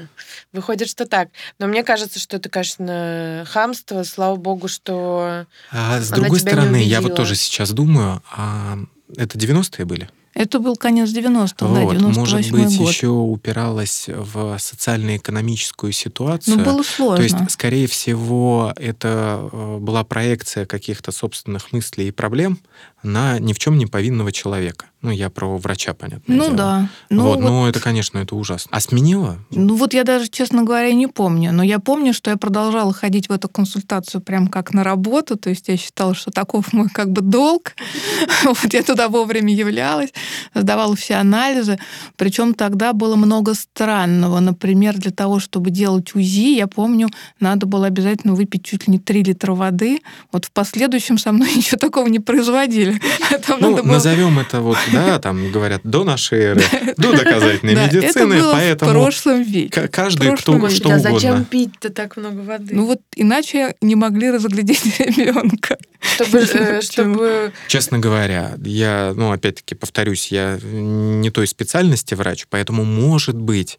выходит, 0.52 0.88
что 0.88 1.06
так. 1.06 1.28
Но 1.60 1.68
мне 1.68 1.84
кажется, 1.84 2.18
что 2.18 2.38
это, 2.38 2.48
конечно, 2.48 3.46
хамство. 3.48 4.02
Слава 4.02 4.34
богу, 4.34 4.66
что... 4.66 5.46
А 5.70 6.00
с 6.00 6.10
другой 6.10 6.40
стороны, 6.40 6.82
я 6.82 7.00
вот 7.00 7.14
тоже 7.14 7.36
сейчас 7.36 7.70
думаю, 7.70 8.20
а 8.32 8.78
это 9.16 9.38
90-е 9.38 9.84
были? 9.84 10.08
Это 10.38 10.60
был 10.60 10.76
конец 10.76 11.10
90-х, 11.10 11.54
да, 11.58 11.80
вот, 11.80 11.96
98 11.96 12.20
может 12.20 12.52
быть, 12.52 12.78
год. 12.78 12.88
еще 12.88 13.08
упиралась 13.08 14.04
в 14.08 14.56
социально-экономическую 14.58 15.90
ситуацию. 15.92 16.58
Ну, 16.58 16.64
было 16.64 16.82
сложно. 16.84 17.16
То 17.16 17.22
есть, 17.22 17.50
скорее 17.50 17.88
всего, 17.88 18.72
это 18.76 19.48
э, 19.52 19.78
была 19.80 20.04
проекция 20.04 20.64
каких-то 20.64 21.10
собственных 21.10 21.72
мыслей 21.72 22.08
и 22.08 22.10
проблем 22.12 22.58
на 23.02 23.38
ни 23.38 23.52
в 23.52 23.58
чем 23.58 23.78
не 23.78 23.86
повинного 23.86 24.32
человека. 24.32 24.86
Ну, 25.00 25.10
я 25.12 25.30
про 25.30 25.56
врача, 25.58 25.94
понятно. 25.94 26.34
ну 26.34 26.52
да. 26.52 26.88
Ну, 27.08 27.22
вот, 27.22 27.36
вот- 27.40 27.44
но 27.44 27.68
это, 27.68 27.78
конечно, 27.78 28.18
это 28.18 28.34
ужасно. 28.34 28.70
А 28.72 28.80
сменила? 28.80 29.38
Ну 29.52 29.76
вот 29.76 29.94
я 29.94 30.02
даже, 30.02 30.28
честно 30.28 30.64
говоря, 30.64 30.92
не 30.92 31.06
помню. 31.06 31.52
Но 31.52 31.62
я 31.62 31.78
помню, 31.78 32.12
что 32.12 32.30
я 32.30 32.36
продолжала 32.36 32.92
ходить 32.92 33.28
в 33.28 33.32
эту 33.32 33.48
консультацию 33.48 34.20
прям 34.20 34.48
как 34.48 34.74
на 34.74 34.82
работу. 34.82 35.36
То 35.36 35.50
есть 35.50 35.68
я 35.68 35.76
считала, 35.76 36.14
что 36.14 36.32
таков 36.32 36.72
мой 36.72 36.88
как 36.88 37.10
бы 37.12 37.20
долг. 37.22 37.74
Вот 38.44 38.72
я 38.72 38.82
туда 38.82 39.08
вовремя 39.08 39.54
являлась, 39.54 40.10
сдавала 40.54 40.94
все 40.96 41.14
анализы. 41.14 41.78
Причем 42.16 42.54
тогда 42.54 42.92
было 42.92 43.16
много 43.16 43.54
странного. 43.54 44.40
Например, 44.40 44.96
для 44.96 45.10
того, 45.10 45.40
чтобы 45.40 45.70
делать 45.70 46.14
УЗИ, 46.14 46.56
я 46.56 46.66
помню, 46.66 47.08
надо 47.40 47.66
было 47.66 47.86
обязательно 47.86 48.34
выпить 48.34 48.64
чуть 48.64 48.86
ли 48.86 48.92
не 48.92 48.98
3 48.98 49.22
литра 49.24 49.52
воды. 49.54 50.00
Вот 50.32 50.44
в 50.46 50.50
последующем 50.52 51.18
со 51.18 51.32
мной 51.32 51.52
ничего 51.56 51.78
такого 51.78 52.06
не 52.08 52.18
производили. 52.20 53.00
Там 53.46 53.58
Ну, 53.60 53.76
было- 53.76 53.82
назовем 53.84 54.38
это 54.38 54.60
вот, 54.60 54.78
да, 54.92 55.18
там 55.18 55.50
говорят, 55.52 55.80
до 55.84 56.04
нашей 56.04 56.38
эры, 56.40 56.62
до 56.96 57.12
доказательной 57.12 57.74
Да, 57.74 57.86
это 57.86 57.96
медицины, 57.96 58.38
было 58.40 58.50
в 58.50 58.52
поэтому 58.54 58.90
прошлом 58.92 59.42
веке. 59.42 59.88
каждый, 59.88 60.26
в 60.26 60.28
прошлом 60.30 60.58
кто 60.58 60.66
веке. 60.66 60.76
что 60.76 60.90
а 60.92 60.98
зачем 60.98 61.14
угодно. 61.30 61.44
пить-то 61.44 61.90
так 61.90 62.16
много 62.16 62.40
воды? 62.40 62.74
Ну 62.74 62.86
вот 62.86 63.00
иначе 63.16 63.74
не 63.80 63.94
могли 63.94 64.30
разглядеть 64.30 64.98
ребенка. 65.00 65.76
чтобы, 66.00 66.38
э, 66.38 66.80
чтобы 66.80 67.52
Честно 67.68 67.98
говоря, 67.98 68.54
я, 68.64 69.12
ну, 69.16 69.32
опять-таки, 69.32 69.74
повторюсь, 69.74 70.17
я 70.26 70.58
не 70.62 71.30
той 71.30 71.46
специальности 71.46 72.14
врач, 72.14 72.46
поэтому, 72.50 72.84
может 72.84 73.36
быть, 73.36 73.78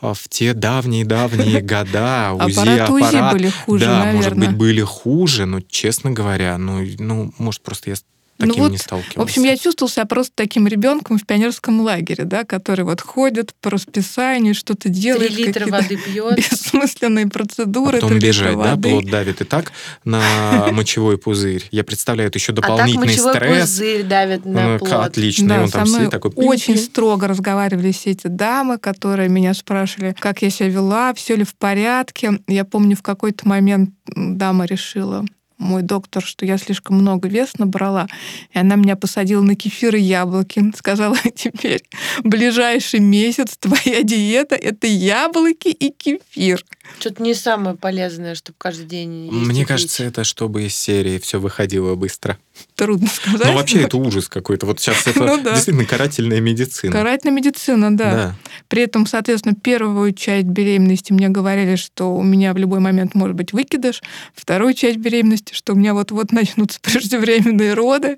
а, 0.00 0.14
в 0.14 0.28
те 0.28 0.54
давние-давние 0.54 1.60
года 1.60 2.32
УЗИ, 2.32 2.58
Аппарат 2.78 3.32
были 3.32 3.50
хуже, 3.50 3.84
да, 3.84 4.04
может 4.12 4.36
быть, 4.36 4.52
были 4.56 4.82
хуже, 4.82 5.44
но, 5.44 5.60
честно 5.60 6.10
говоря, 6.10 6.56
ну, 6.58 6.86
ну, 6.98 7.32
может, 7.38 7.62
просто 7.62 7.90
я 7.90 7.96
таким 8.40 8.54
ну 8.56 8.62
вот, 8.64 8.72
не 8.72 8.78
сталкивался. 8.78 9.18
В 9.18 9.22
общем, 9.22 9.44
я 9.44 9.56
чувствовал 9.56 9.90
себя 9.90 10.04
просто 10.06 10.32
таким 10.34 10.66
ребенком 10.66 11.18
в 11.18 11.26
пионерском 11.26 11.80
лагере, 11.80 12.24
да, 12.24 12.44
который 12.44 12.84
вот 12.84 13.00
ходит 13.00 13.54
по 13.60 13.70
расписанию, 13.70 14.54
что-то 14.54 14.88
делает. 14.88 15.34
Три 15.34 15.44
литра 15.44 15.66
воды 15.66 15.96
пьет. 15.96 16.36
Бессмысленные 16.36 17.28
процедуры. 17.28 17.98
А 17.98 18.00
потом 18.00 18.18
бежать, 18.18 18.56
да, 18.56 18.76
плод 18.76 19.06
давит 19.06 19.40
и 19.40 19.44
так 19.44 19.72
на 20.04 20.68
мочевой 20.72 21.18
пузырь. 21.18 21.66
Я 21.70 21.84
представляю, 21.84 22.28
это 22.28 22.38
еще 22.38 22.52
дополнительный 22.52 23.14
а 23.14 23.32
так 23.32 23.36
стресс. 23.36 23.70
пузырь 23.70 24.02
давит 24.04 24.44
на 24.44 24.78
плод. 24.78 24.92
Отлично, 24.92 25.48
да, 25.48 25.56
и 25.56 25.58
он 25.60 25.70
там 25.70 25.86
сидит 25.86 26.10
такой... 26.10 26.32
Очень 26.34 26.76
строго 26.76 27.28
разговаривали 27.28 27.92
все 27.92 28.10
эти 28.10 28.26
дамы, 28.26 28.78
которые 28.78 29.28
меня 29.28 29.54
спрашивали, 29.54 30.16
как 30.18 30.42
я 30.42 30.50
себя 30.50 30.68
вела, 30.68 31.14
все 31.14 31.36
ли 31.36 31.44
в 31.44 31.54
порядке. 31.54 32.40
Я 32.46 32.64
помню, 32.64 32.96
в 32.96 33.02
какой-то 33.02 33.46
момент 33.46 33.90
дама 34.06 34.64
решила, 34.64 35.24
мой 35.60 35.82
доктор, 35.82 36.24
что 36.24 36.44
я 36.46 36.58
слишком 36.58 36.96
много 36.96 37.28
вес 37.28 37.58
набрала, 37.58 38.08
и 38.52 38.58
она 38.58 38.76
меня 38.76 38.96
посадила 38.96 39.42
на 39.42 39.54
кефир 39.54 39.94
и 39.94 40.00
яблоки. 40.00 40.72
Сказала, 40.76 41.16
теперь 41.34 41.82
ближайший 42.24 43.00
месяц 43.00 43.56
твоя 43.58 44.02
диета— 44.02 44.54
это 44.56 44.86
яблоки 44.86 45.68
и 45.68 45.90
кефир. 45.90 46.64
Что-то 46.98 47.22
не 47.22 47.34
самое 47.34 47.76
полезное, 47.76 48.34
чтобы 48.34 48.56
каждый 48.58 48.86
день 48.86 49.26
есть 49.26 49.32
Мне 49.32 49.64
кажется, 49.64 50.04
это 50.04 50.24
чтобы 50.24 50.64
из 50.64 50.74
серии 50.74 51.18
все 51.18 51.40
выходило 51.40 51.94
быстро. 51.94 52.38
Трудно 52.74 53.08
сказать. 53.08 53.46
Ну, 53.46 53.54
вообще, 53.54 53.82
это 53.82 53.96
ужас 53.98 54.28
какой-то. 54.28 54.66
Вот 54.66 54.80
сейчас 54.80 55.06
это 55.06 55.20
ну, 55.20 55.42
да. 55.42 55.52
действительно 55.52 55.86
карательная 55.86 56.40
медицина. 56.40 56.92
Карательная 56.92 57.36
медицина, 57.36 57.96
да. 57.96 58.14
да. 58.14 58.36
При 58.68 58.82
этом, 58.82 59.06
соответственно, 59.06 59.54
первую 59.54 60.12
часть 60.12 60.46
беременности 60.46 61.12
мне 61.12 61.28
говорили, 61.28 61.76
что 61.76 62.14
у 62.14 62.22
меня 62.22 62.54
в 62.54 62.56
любой 62.56 62.80
момент 62.80 63.14
может 63.14 63.36
быть 63.36 63.52
выкидыш. 63.52 64.02
Вторую 64.34 64.74
часть 64.74 64.98
беременности, 64.98 65.52
что 65.54 65.74
у 65.74 65.76
меня 65.76 65.94
вот-вот 65.94 66.32
начнутся 66.32 66.80
преждевременные 66.82 67.74
роды. 67.74 68.16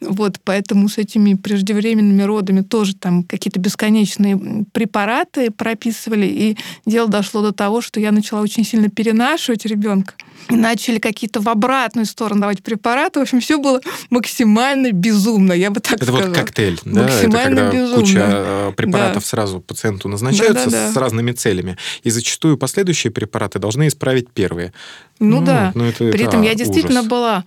Вот, 0.00 0.40
поэтому 0.42 0.88
с 0.88 0.98
этими 0.98 1.34
преждевременными 1.34 2.22
родами 2.22 2.62
тоже 2.62 2.94
там 2.94 3.22
какие-то 3.22 3.60
бесконечные 3.60 4.64
препараты 4.72 5.50
прописывали. 5.50 6.26
И 6.26 6.58
дело 6.86 7.08
дошло 7.08 7.42
до 7.42 7.52
того, 7.52 7.80
что 7.80 8.00
я 8.00 8.07
начала 8.12 8.40
очень 8.40 8.64
сильно 8.64 8.88
перенашивать 8.88 9.64
ребенка. 9.66 10.14
И 10.48 10.56
начали 10.56 10.98
какие-то 10.98 11.40
в 11.40 11.48
обратную 11.48 12.06
сторону 12.06 12.40
давать 12.42 12.62
препараты. 12.62 13.18
В 13.18 13.22
общем, 13.22 13.40
все 13.40 13.58
было 13.58 13.80
максимально 14.08 14.92
безумно, 14.92 15.52
я 15.52 15.70
бы 15.70 15.80
так 15.80 15.94
это 15.94 16.06
сказала. 16.06 16.20
Это 16.20 16.30
вот 16.30 16.38
коктейль, 16.38 16.80
да? 16.84 17.02
Максимально 17.02 17.60
это 17.60 17.70
когда 17.70 17.72
безумно. 17.72 18.00
куча 18.00 18.26
э, 18.28 18.72
препаратов 18.76 19.22
да. 19.22 19.28
сразу 19.28 19.60
пациенту 19.60 20.08
назначаются 20.08 20.70
да, 20.70 20.70
да, 20.70 20.86
да. 20.86 20.92
с 20.92 20.96
разными 20.96 21.32
целями. 21.32 21.76
И 22.02 22.10
зачастую 22.10 22.56
последующие 22.56 23.10
препараты 23.10 23.58
должны 23.58 23.88
исправить 23.88 24.30
первые. 24.30 24.72
Ну, 25.18 25.40
ну 25.40 25.46
да. 25.46 25.72
Ну, 25.74 25.84
это, 25.84 25.98
При 26.10 26.20
это, 26.20 26.30
этом 26.30 26.42
я 26.42 26.54
действительно 26.54 27.00
ужас. 27.00 27.10
была 27.10 27.44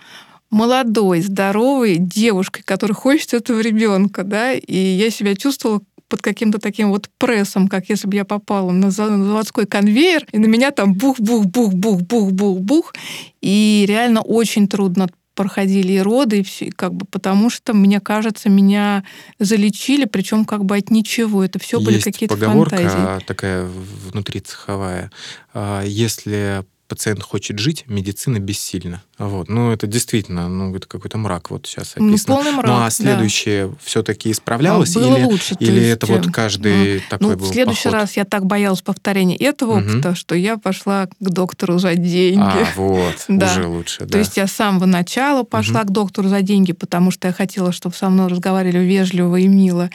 молодой, 0.52 1.22
здоровой 1.22 1.96
девушкой, 1.98 2.62
которая 2.64 2.94
хочет 2.94 3.34
этого 3.34 3.62
ребенка, 3.62 4.24
да, 4.24 4.54
и 4.54 4.76
я 4.76 5.10
себя 5.10 5.36
чувствовала 5.36 5.82
под 6.12 6.22
каким-то 6.22 6.60
таким 6.60 6.90
вот 6.90 7.10
прессом, 7.18 7.70
как 7.70 7.88
если 7.88 8.06
бы 8.06 8.18
я 8.18 8.26
попала 8.26 8.72
на 8.72 8.92
заводской 8.92 9.66
конвейер, 9.66 10.28
и 10.34 10.40
на 10.40 10.48
меня 10.48 10.72
там 10.72 10.94
бух-бух-бух-бух-бух-бух-бух. 10.94 12.94
И 13.40 13.86
реально 13.88 14.20
очень 14.22 14.68
трудно 14.68 15.08
проходили 15.36 15.94
и 15.94 16.00
роды, 16.00 16.40
и 16.40 16.44
все, 16.44 16.70
как 16.70 16.94
бы, 16.94 17.06
потому 17.06 17.50
что, 17.50 17.74
мне 17.74 18.02
кажется, 18.02 18.50
меня 18.50 19.06
залечили, 19.40 20.04
причем 20.04 20.44
как 20.44 20.66
бы 20.66 20.76
от 20.76 20.92
ничего. 20.92 21.46
Это 21.46 21.60
все 21.60 21.80
были 21.80 22.02
какие-то 22.02 22.36
поговорка 22.36 22.76
фантазии. 22.76 23.26
такая 23.26 23.70
внутри 24.12 24.42
цеховая. 24.42 25.12
А, 25.54 25.82
если 25.86 26.66
пациент 26.92 27.24
хочет 27.24 27.58
жить, 27.58 27.86
медицина 27.88 28.38
бессильна. 28.40 29.02
Вот. 29.18 29.48
Ну, 29.48 29.72
это 29.72 29.88
действительно, 29.88 30.50
ну, 30.50 30.76
это 30.76 30.86
какой-то 30.90 31.18
мрак 31.18 31.50
вот 31.50 31.66
сейчас 31.66 31.94
ну, 31.96 32.10
описано. 32.10 32.36
Ну, 32.36 32.44
полный 32.44 32.52
мрак, 32.52 32.66
ну, 32.66 32.86
а 32.86 32.90
следующее 32.90 33.68
да. 33.68 33.74
все-таки 33.82 34.30
исправлялось? 34.30 34.94
А, 34.98 35.00
было 35.00 35.16
или, 35.16 35.24
лучше. 35.24 35.56
Или 35.62 35.80
есть, 35.80 35.90
это 35.92 36.08
вот 36.08 36.28
каждый 36.34 36.96
ну, 36.96 37.02
такой 37.10 37.28
ну, 37.30 37.38
был 37.38 37.46
в 37.46 37.54
следующий 37.54 37.86
поход? 37.86 37.94
раз 37.94 38.18
я 38.18 38.26
так 38.26 38.46
боялась 38.46 38.82
повторения 38.82 39.38
этого 39.38 39.78
угу. 39.78 39.90
опыта, 39.90 40.16
что 40.16 40.36
я 40.36 40.58
пошла 40.58 41.06
к 41.08 41.14
доктору 41.22 41.80
за 41.80 41.96
деньги. 41.96 42.42
А, 42.42 42.68
вот, 42.76 43.16
да. 43.30 43.54
уже 43.54 43.68
лучше, 43.68 44.00
да. 44.02 44.08
То 44.08 44.18
есть 44.18 44.36
я 44.36 44.48
с 44.48 44.52
самого 44.52 44.86
начала 44.86 45.44
пошла 45.44 45.82
угу. 45.82 45.88
к 45.88 45.92
доктору 45.92 46.28
за 46.28 46.42
деньги, 46.42 46.74
потому 46.74 47.12
что 47.12 47.30
я 47.30 47.34
хотела, 47.34 47.72
чтобы 47.72 47.96
со 47.96 48.10
мной 48.10 48.28
разговаривали 48.28 48.84
вежливо 48.86 49.38
и 49.38 49.48
мило. 49.48 49.90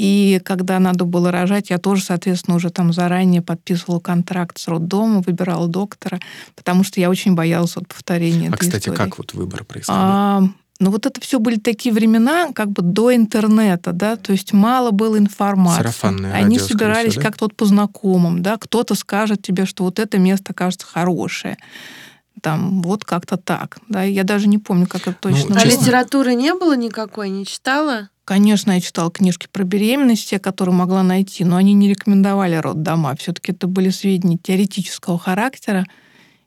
И 0.00 0.40
когда 0.46 0.78
надо 0.78 1.04
было 1.04 1.30
рожать, 1.30 1.68
я 1.68 1.76
тоже, 1.76 2.02
соответственно, 2.02 2.56
уже 2.56 2.70
там 2.70 2.90
заранее 2.90 3.42
подписывала 3.42 4.00
контракт 4.00 4.56
с 4.56 4.66
роддомом, 4.66 5.20
выбирала 5.20 5.68
доктора, 5.68 6.20
потому 6.56 6.84
что 6.84 7.00
я 7.00 7.10
очень 7.10 7.34
боялась 7.34 7.76
от 7.76 7.86
повторения. 7.86 8.48
А, 8.50 8.56
кстати, 8.56 8.88
истории. 8.88 8.96
как 8.96 9.18
вот 9.18 9.34
выбор 9.34 9.62
происходил? 9.62 10.00
А, 10.02 10.42
ну 10.78 10.90
вот 10.90 11.04
это 11.04 11.20
все 11.20 11.38
были 11.38 11.58
такие 11.58 11.94
времена, 11.94 12.48
как 12.54 12.70
бы 12.70 12.80
до 12.80 13.14
интернета, 13.14 13.92
да, 13.92 14.16
то 14.16 14.32
есть 14.32 14.54
мало 14.54 14.90
было 14.90 15.18
информации. 15.18 15.82
Сарафанное 15.82 16.32
Они 16.32 16.56
радио, 16.56 16.66
собирались 16.66 17.10
всего, 17.10 17.22
да? 17.22 17.28
как-то 17.28 17.44
вот 17.44 17.54
по 17.54 17.66
знакомым, 17.66 18.40
да, 18.40 18.56
кто-то 18.56 18.94
скажет 18.94 19.42
тебе, 19.42 19.66
что 19.66 19.84
вот 19.84 19.98
это 19.98 20.16
место 20.18 20.54
кажется 20.54 20.86
хорошее 20.86 21.58
там 22.40 22.82
вот 22.82 23.04
как-то 23.04 23.36
так. 23.36 23.78
Да? 23.88 24.02
Я 24.02 24.24
даже 24.24 24.48
не 24.48 24.58
помню, 24.58 24.86
как 24.86 25.02
это 25.02 25.16
ну, 25.22 25.30
точно 25.30 25.60
А 25.60 25.64
литературы 25.64 26.34
не 26.34 26.54
было 26.54 26.76
никакой, 26.76 27.28
не 27.30 27.46
читала? 27.46 28.08
Конечно, 28.24 28.72
я 28.72 28.80
читала 28.80 29.10
книжки 29.10 29.48
про 29.50 29.64
беременность, 29.64 30.28
те, 30.28 30.38
которые 30.38 30.74
могла 30.74 31.02
найти, 31.02 31.44
но 31.44 31.56
они 31.56 31.72
не 31.72 31.88
рекомендовали 31.88 32.54
роддома. 32.54 33.16
Все-таки 33.16 33.52
это 33.52 33.66
были 33.66 33.90
сведения 33.90 34.38
теоретического 34.38 35.18
характера 35.18 35.84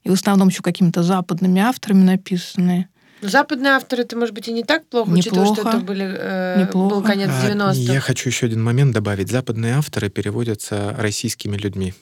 и 0.03 0.09
в 0.09 0.13
основном 0.13 0.49
еще 0.49 0.61
какими-то 0.61 1.03
западными 1.03 1.61
авторами 1.61 2.03
написанные. 2.03 2.87
Западные 3.21 3.73
авторы, 3.73 4.03
это, 4.03 4.17
может 4.17 4.35
быть, 4.35 4.47
и 4.49 4.53
не 4.53 4.63
так 4.63 4.85
плохо, 4.85 5.09
Неплохо. 5.11 5.41
учитывая, 5.41 5.55
что 5.55 5.69
это 5.69 5.85
были, 5.85 6.05
э, 6.05 6.61
Неплохо. 6.61 6.95
был 6.95 7.03
конец 7.03 7.29
90-х. 7.29 7.93
Я 7.93 8.01
хочу 8.01 8.29
еще 8.29 8.47
один 8.47 8.61
момент 8.61 8.93
добавить. 8.93 9.29
Западные 9.29 9.75
авторы 9.75 10.09
переводятся 10.09 10.93
российскими 10.97 11.55
людьми. 11.55 11.93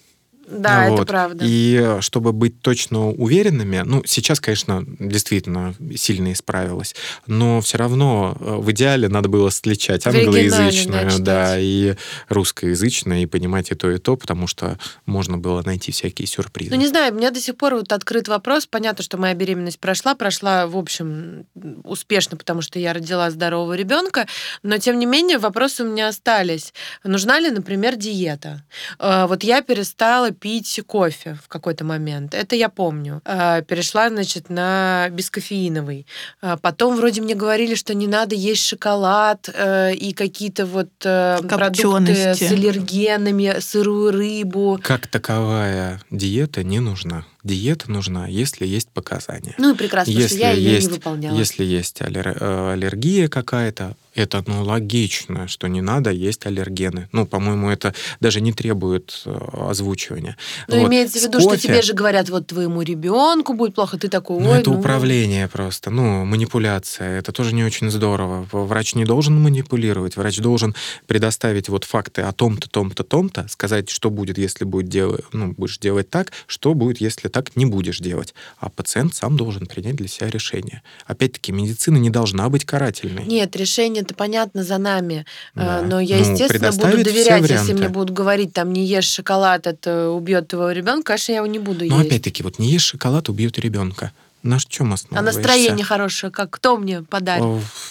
Да, 0.52 0.90
вот. 0.90 0.96
это 0.96 1.06
правда. 1.06 1.46
И 1.48 1.98
чтобы 2.02 2.34
быть 2.34 2.62
точно 2.62 3.10
уверенными, 3.10 3.82
ну, 3.86 4.04
сейчас, 4.06 4.40
конечно, 4.40 4.84
действительно 5.00 5.74
сильно 5.96 6.34
исправилось, 6.34 6.96
но 7.28 7.62
все 7.62 7.78
равно 7.78 8.36
э, 8.40 8.56
в 8.58 8.72
идеале 8.72 9.08
надо 9.08 9.30
было 9.30 9.48
отличать 9.50 10.06
англоязычную, 10.06 11.20
да, 11.20 11.58
и 11.58 11.96
русскоязычную, 12.30 13.24
и 13.24 13.26
понимать 13.26 13.72
и 13.72 13.76
то, 13.76 13.90
и 13.90 13.98
то, 13.98 14.18
потому 14.18 14.48
что 14.48 14.78
можно 15.06 15.38
было 15.38 15.62
найти 15.64 15.92
всякие 15.92 16.28
сюрпризы. 16.28 16.72
Ну, 16.72 16.78
не 16.78 16.88
знаю, 16.88 17.14
у 17.14 17.18
меня 17.18 17.32
до 17.32 17.40
сих 17.40 17.56
пор 17.56 17.76
вот 17.76 17.92
открыт 17.92 18.28
вопрос. 18.28 18.66
Понятно, 18.66 19.04
что 19.04 19.18
моя 19.18 19.34
беременность 19.34 19.80
прошла, 19.80 20.16
прошла, 20.16 20.68
в 20.68 20.78
общем, 20.78 21.46
успешно, 21.84 22.38
потому 22.38 22.62
что 22.62 22.80
я 22.80 22.94
родила 22.94 23.30
здорового 23.32 23.74
ребенка, 23.74 24.28
но, 24.64 24.78
тем 24.78 25.00
не 25.00 25.06
менее, 25.06 25.38
вопросы 25.38 25.84
у 25.84 25.88
меня 25.88 26.10
остались. 26.10 26.74
Нужна 27.04 27.40
ли, 27.40 27.50
например, 27.50 27.96
диета? 27.96 28.64
Э, 29.00 29.26
вот 29.28 29.44
я 29.44 29.62
перестала 29.62 30.32
пить 30.42 30.82
кофе 30.88 31.38
в 31.42 31.48
какой-то 31.48 31.86
момент. 31.86 32.34
Это 32.34 32.56
я 32.56 32.68
помню. 32.68 33.22
А, 33.26 33.62
перешла, 33.62 34.10
значит, 34.10 34.50
на 34.50 35.08
бескофеиновый. 35.12 36.08
А, 36.42 36.58
потом 36.58 36.96
вроде 36.98 37.22
мне 37.22 37.36
говорили, 37.36 37.76
что 37.76 37.94
не 37.94 38.08
надо 38.08 38.36
есть 38.36 38.66
шоколад 38.66 39.50
э, 39.54 39.94
и 39.94 40.14
какие-то 40.14 40.66
вот 40.66 40.90
э, 41.04 41.38
продукты 41.48 42.34
с 42.34 42.42
аллергенами, 42.42 43.60
сырую 43.60 44.12
рыбу. 44.12 44.80
Как 44.82 45.08
таковая 45.08 46.02
диета 46.10 46.64
не 46.64 46.80
нужна 46.80 47.24
диета 47.44 47.90
нужна, 47.92 48.28
если 48.28 48.66
есть 48.68 48.90
показания. 48.90 49.56
Ну 49.58 49.74
и 49.74 49.78
прекрасно, 49.78 50.12
если 50.12 50.36
что 50.36 50.46
я 50.46 50.52
ее 50.52 50.74
есть, 50.74 50.88
не 50.88 50.94
выполняла. 50.94 51.38
Если 51.38 51.64
есть 51.64 52.02
аллер, 52.02 52.38
э, 52.40 52.74
аллергия 52.74 53.28
какая-то, 53.28 53.96
это 54.14 54.44
ну, 54.46 54.64
логично, 54.64 55.48
что 55.48 55.68
не 55.68 55.82
надо 55.82 56.12
есть 56.12 56.46
аллергены. 56.46 57.08
Ну, 57.12 57.26
по-моему, 57.26 57.70
это 57.70 57.94
даже 58.20 58.42
не 58.42 58.54
требует 58.54 59.22
э, 59.26 59.38
озвучивания. 59.70 60.38
Но 60.68 60.80
вот. 60.80 60.90
имеется 60.90 61.20
в 61.20 61.24
виду, 61.24 61.40
кофе... 61.40 61.58
что 61.58 61.68
тебе 61.68 61.82
же 61.82 61.94
говорят, 61.94 62.30
вот 62.30 62.48
твоему 62.48 62.82
ребенку 62.82 63.54
будет 63.54 63.76
плохо, 63.76 63.98
ты 63.98 64.10
такой, 64.10 64.38
ой, 64.38 64.44
ну, 64.44 64.54
это 64.54 64.70
ну... 64.70 64.80
управление 64.80 65.48
просто, 65.48 65.90
ну, 65.90 66.26
манипуляция. 66.26 67.20
Это 67.20 67.32
тоже 67.32 67.54
не 67.54 67.64
очень 67.64 67.90
здорово. 67.90 68.48
Врач 68.52 68.96
не 68.96 69.06
должен 69.06 69.42
манипулировать, 69.42 70.18
врач 70.18 70.40
должен 70.40 70.76
предоставить 71.08 71.70
вот 71.70 71.86
факты 71.86 72.22
о 72.22 72.32
том-то, 72.32 72.70
том-то, 72.70 73.04
том-то, 73.04 73.48
сказать, 73.50 73.90
что 73.90 74.10
будет, 74.10 74.38
если 74.38 74.66
будет 74.66 74.90
делать, 74.90 75.24
ну, 75.32 75.54
будешь 75.54 75.78
делать 75.78 76.10
так, 76.10 76.32
что 76.48 76.74
будет, 76.74 77.00
если 77.00 77.30
так 77.30 77.56
не 77.56 77.66
будешь 77.66 78.00
делать. 78.00 78.34
А 78.60 78.70
пациент 78.70 79.16
сам 79.16 79.38
должен 79.38 79.66
принять 79.66 79.96
для 79.96 80.08
себя 80.08 80.30
решение. 80.30 80.82
Опять-таки, 81.06 81.52
медицина 81.52 81.98
не 81.98 82.10
должна 82.10 82.50
быть 82.50 82.66
карательной. 82.66 83.26
Нет, 83.26 83.56
решение 83.56 84.04
это 84.12 84.18
понятно 84.18 84.64
за 84.64 84.78
нами. 84.78 85.26
Да. 85.56 85.82
Но 85.82 86.00
я, 86.00 86.18
ну, 86.18 86.32
естественно, 86.32 86.72
буду 86.72 87.04
доверять, 87.04 87.50
если 87.50 87.74
мне 87.74 87.90
будут 87.90 88.12
говорить, 88.12 88.54
там, 88.54 88.72
не 88.72 88.86
ешь 88.86 89.06
шоколад, 89.06 89.68
это 89.68 90.10
убьет 90.10 90.50
твоего 90.50 90.72
ребенка, 90.72 91.04
конечно, 91.04 91.32
я 91.32 91.38
его 91.40 91.48
не 91.48 91.60
буду 91.60 91.86
Но 91.86 91.98
есть. 91.98 92.08
опять-таки, 92.08 92.44
вот 92.44 92.60
не 92.60 92.70
ешь 92.72 92.84
шоколад, 92.84 93.30
убьет 93.30 93.58
ребенка. 93.60 94.12
На 94.44 94.60
чем 94.60 94.92
основываешься? 94.92 95.40
А 95.40 95.44
настроение 95.44 95.86
хорошее, 95.86 96.32
как 96.32 96.50
кто 96.50 96.76
мне 96.76 97.04
подарит? 97.04 97.46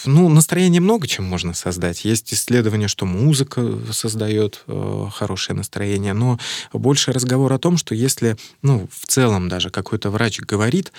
Ну, 0.04 0.28
настроение 0.28 0.80
много 0.80 1.06
чем 1.06 1.24
можно 1.24 1.54
создать. 1.54 2.04
Есть 2.04 2.34
исследование, 2.34 2.88
что 2.88 3.06
музыка 3.06 3.78
создает 3.92 4.64
э, 4.66 5.06
хорошее 5.12 5.56
настроение, 5.56 6.12
но 6.12 6.40
больше 6.72 7.12
разговор 7.12 7.52
о 7.52 7.58
том, 7.60 7.76
что 7.76 7.94
если, 7.94 8.36
ну, 8.62 8.88
в 8.90 9.06
целом 9.06 9.48
даже 9.48 9.70
какой-то 9.70 10.10
врач 10.10 10.40
говорит, 10.40 10.92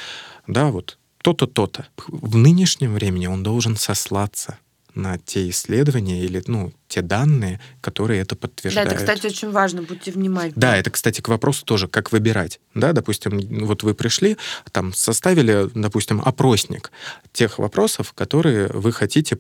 да, 0.48 0.68
вот 0.68 0.98
то-то, 1.22 1.48
то-то. 1.48 1.86
В 2.08 2.38
нынешнем 2.38 2.94
времени 2.94 3.28
он 3.28 3.44
должен 3.44 3.76
сослаться 3.76 4.58
на 4.96 5.18
те 5.18 5.50
исследования 5.50 6.24
или 6.24 6.44
ну, 6.48 6.74
те 6.88 7.02
данные, 7.02 7.60
которые 7.80 8.22
это 8.22 8.36
подтверждают. 8.36 8.90
Да, 8.90 8.96
это, 8.96 9.04
кстати, 9.04 9.28
очень 9.34 9.52
важно, 9.52 9.82
будьте 9.82 10.12
внимательны. 10.12 10.54
Да, 10.56 10.76
это, 10.76 10.90
кстати, 10.90 11.22
к 11.22 11.28
вопросу 11.28 11.66
тоже, 11.66 11.88
как 11.88 12.12
выбирать. 12.12 12.60
Да, 12.74 12.94
допустим, 12.94 13.40
вот 13.66 13.84
вы 13.84 13.94
пришли, 13.94 14.38
там 14.72 14.94
составили, 14.94 15.70
допустим, 15.74 16.22
опросник 16.24 16.92
тех 17.32 17.60
вопросов, 17.60 18.14
которые 18.14 18.68
вы 18.68 18.92
хотите 18.92 19.38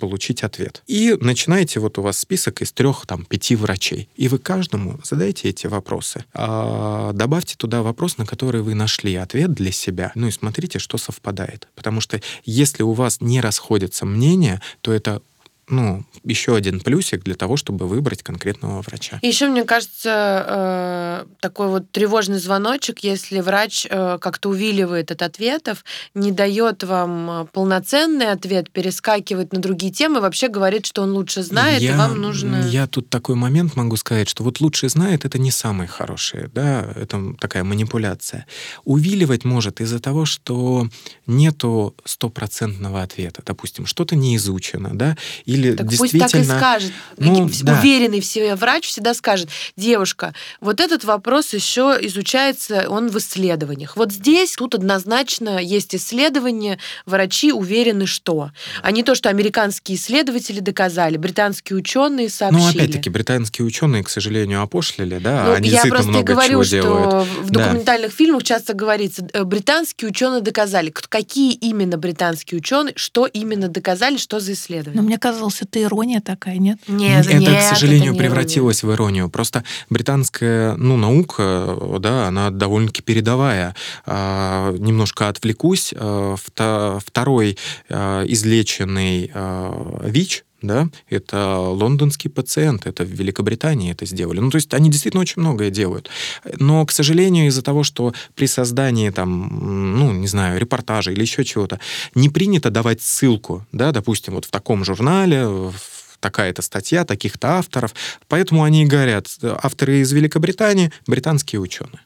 получить 0.00 0.42
ответ. 0.42 0.82
И 0.88 1.16
начинаете, 1.20 1.78
вот 1.78 1.98
у 1.98 2.02
вас 2.02 2.18
список 2.18 2.62
из 2.62 2.72
трех, 2.72 3.06
там, 3.06 3.24
пяти 3.24 3.54
врачей. 3.54 4.08
И 4.16 4.26
вы 4.26 4.38
каждому 4.38 4.98
задаете 5.04 5.48
эти 5.48 5.68
вопросы. 5.68 6.24
А, 6.34 7.12
добавьте 7.12 7.54
туда 7.56 7.82
вопрос, 7.82 8.18
на 8.18 8.26
который 8.26 8.62
вы 8.62 8.74
нашли 8.74 9.14
ответ 9.14 9.52
для 9.52 9.70
себя. 9.70 10.10
Ну 10.16 10.26
и 10.26 10.32
смотрите, 10.32 10.80
что 10.80 10.98
совпадает. 10.98 11.68
Потому 11.76 12.00
что 12.00 12.20
если 12.44 12.82
у 12.82 12.92
вас 12.92 13.20
не 13.20 13.40
расходятся 13.40 14.04
мнения, 14.06 14.60
то 14.80 14.92
это 14.92 15.22
ну, 15.70 16.04
еще 16.24 16.54
один 16.56 16.80
плюсик 16.80 17.22
для 17.22 17.34
того, 17.34 17.56
чтобы 17.56 17.86
выбрать 17.86 18.22
конкретного 18.22 18.82
врача. 18.82 19.18
И 19.22 19.28
еще, 19.28 19.48
мне 19.48 19.64
кажется, 19.64 20.44
э, 20.48 21.24
такой 21.40 21.68
вот 21.68 21.90
тревожный 21.90 22.38
звоночек, 22.38 23.00
если 23.00 23.40
врач 23.40 23.86
э, 23.88 24.18
как-то 24.20 24.50
увиливает 24.50 25.10
от 25.10 25.22
ответов, 25.22 25.84
не 26.14 26.32
дает 26.32 26.82
вам 26.82 27.30
э, 27.30 27.46
полноценный 27.52 28.30
ответ, 28.30 28.70
перескакивает 28.70 29.52
на 29.52 29.60
другие 29.60 29.92
темы, 29.92 30.20
вообще 30.20 30.48
говорит, 30.48 30.86
что 30.86 31.02
он 31.02 31.12
лучше 31.12 31.42
знает, 31.42 31.80
я, 31.80 31.94
и 31.94 31.96
вам 31.96 32.20
нужно... 32.20 32.66
Я 32.68 32.86
тут 32.86 33.08
такой 33.08 33.36
момент 33.36 33.76
могу 33.76 33.96
сказать, 33.96 34.28
что 34.28 34.44
вот 34.44 34.60
лучше 34.60 34.88
знает, 34.88 35.24
это 35.24 35.38
не 35.38 35.50
самое 35.50 35.88
хорошее, 35.88 36.50
да, 36.52 36.86
это 36.96 37.34
такая 37.38 37.64
манипуляция. 37.64 38.46
Увиливать 38.84 39.44
может 39.44 39.80
из-за 39.80 40.00
того, 40.00 40.24
что 40.24 40.88
нету 41.26 41.94
стопроцентного 42.04 43.02
ответа. 43.02 43.42
Допустим, 43.44 43.86
что-то 43.86 44.16
не 44.16 44.36
изучено, 44.36 44.90
да, 44.92 45.16
или 45.44 45.59
или 45.60 45.76
так 45.76 45.86
действительно... 45.86 46.24
пусть 46.24 46.32
так 46.32 46.42
и 46.42 46.44
скажет. 46.44 46.92
Ну, 47.16 47.50
да. 47.62 47.78
Уверенный 47.78 48.20
в 48.20 48.24
себе 48.24 48.54
врач 48.54 48.86
всегда 48.86 49.14
скажет, 49.14 49.48
девушка, 49.76 50.34
вот 50.60 50.80
этот 50.80 51.04
вопрос 51.04 51.52
еще 51.52 51.98
изучается, 52.02 52.86
он 52.88 53.08
в 53.08 53.18
исследованиях. 53.18 53.96
Вот 53.96 54.12
здесь, 54.12 54.54
тут 54.54 54.74
однозначно 54.74 55.58
есть 55.58 55.94
исследования, 55.94 56.78
врачи 57.06 57.52
уверены, 57.52 58.06
что. 58.06 58.50
А 58.82 58.90
не 58.90 59.02
то, 59.02 59.14
что 59.14 59.28
американские 59.28 59.96
исследователи 59.96 60.60
доказали, 60.60 61.16
британские 61.16 61.78
ученые 61.78 62.26
ну, 62.26 62.30
сообщили. 62.30 62.62
Ну, 62.62 62.70
опять-таки, 62.70 63.10
британские 63.10 63.66
ученые, 63.66 64.04
к 64.04 64.08
сожалению, 64.08 64.62
опошлили, 64.62 65.18
да, 65.18 65.44
ну, 65.46 65.52
они 65.52 65.68
Я 65.68 65.84
просто 65.84 66.08
много 66.08 66.32
говорю, 66.32 66.50
чего 66.50 66.64
что 66.64 66.70
делают. 66.70 67.28
в 67.42 67.50
документальных 67.50 68.10
да. 68.10 68.16
фильмах 68.16 68.42
часто 68.42 68.74
говорится, 68.74 69.26
э, 69.32 69.44
британские 69.44 70.10
ученые 70.10 70.40
доказали. 70.40 70.90
Какие 70.90 71.52
именно 71.54 71.98
британские 71.98 72.58
ученые, 72.58 72.92
что 72.96 73.26
именно 73.26 73.68
доказали, 73.68 74.16
что 74.16 74.40
за 74.40 74.52
исследование? 74.52 75.00
Но 75.00 75.06
мне 75.06 75.18
казалось, 75.18 75.39
казалось, 75.40 75.62
это 75.62 75.82
ирония 75.82 76.20
такая, 76.20 76.58
нет? 76.58 76.78
Нет, 76.86 77.26
это, 77.26 77.38
нет, 77.38 77.58
к 77.58 77.74
сожалению, 77.74 78.12
это 78.12 78.18
превратилось 78.18 78.84
ирония. 78.84 78.92
в 78.92 78.96
иронию. 78.96 79.30
Просто 79.30 79.64
британская 79.88 80.76
ну, 80.76 80.96
наука, 80.96 81.76
да, 81.98 82.28
она 82.28 82.50
довольно-таки 82.50 83.02
передовая. 83.02 83.74
А, 84.04 84.72
немножко 84.78 85.28
отвлекусь. 85.28 85.94
А, 85.96 86.36
второй 86.36 87.56
а, 87.88 88.24
излеченный 88.26 89.30
а, 89.32 90.02
ВИЧ, 90.04 90.44
да, 90.62 90.88
это 91.08 91.58
лондонский 91.58 92.30
пациент, 92.30 92.86
это 92.86 93.04
в 93.04 93.08
Великобритании 93.08 93.92
это 93.92 94.06
сделали. 94.06 94.40
Ну, 94.40 94.50
то 94.50 94.56
есть 94.56 94.72
они 94.74 94.90
действительно 94.90 95.20
очень 95.22 95.40
многое 95.40 95.70
делают. 95.70 96.10
Но, 96.58 96.84
к 96.86 96.92
сожалению, 96.92 97.46
из-за 97.46 97.62
того, 97.62 97.82
что 97.82 98.14
при 98.34 98.46
создании 98.46 99.10
там, 99.10 99.98
ну, 99.98 100.12
не 100.12 100.26
знаю, 100.26 100.58
репортажа 100.60 101.12
или 101.12 101.22
еще 101.22 101.44
чего-то, 101.44 101.80
не 102.14 102.28
принято 102.28 102.70
давать 102.70 103.02
ссылку, 103.02 103.66
да, 103.72 103.92
допустим, 103.92 104.34
вот 104.34 104.44
в 104.44 104.50
таком 104.50 104.84
журнале, 104.84 105.72
такая-то 106.20 106.62
статья, 106.62 107.04
таких-то 107.04 107.58
авторов. 107.58 107.94
Поэтому 108.28 108.62
они 108.62 108.82
и 108.82 108.86
говорят, 108.86 109.26
авторы 109.42 110.00
из 110.00 110.12
Великобритании, 110.12 110.92
британские 111.06 111.60
ученые. 111.60 112.00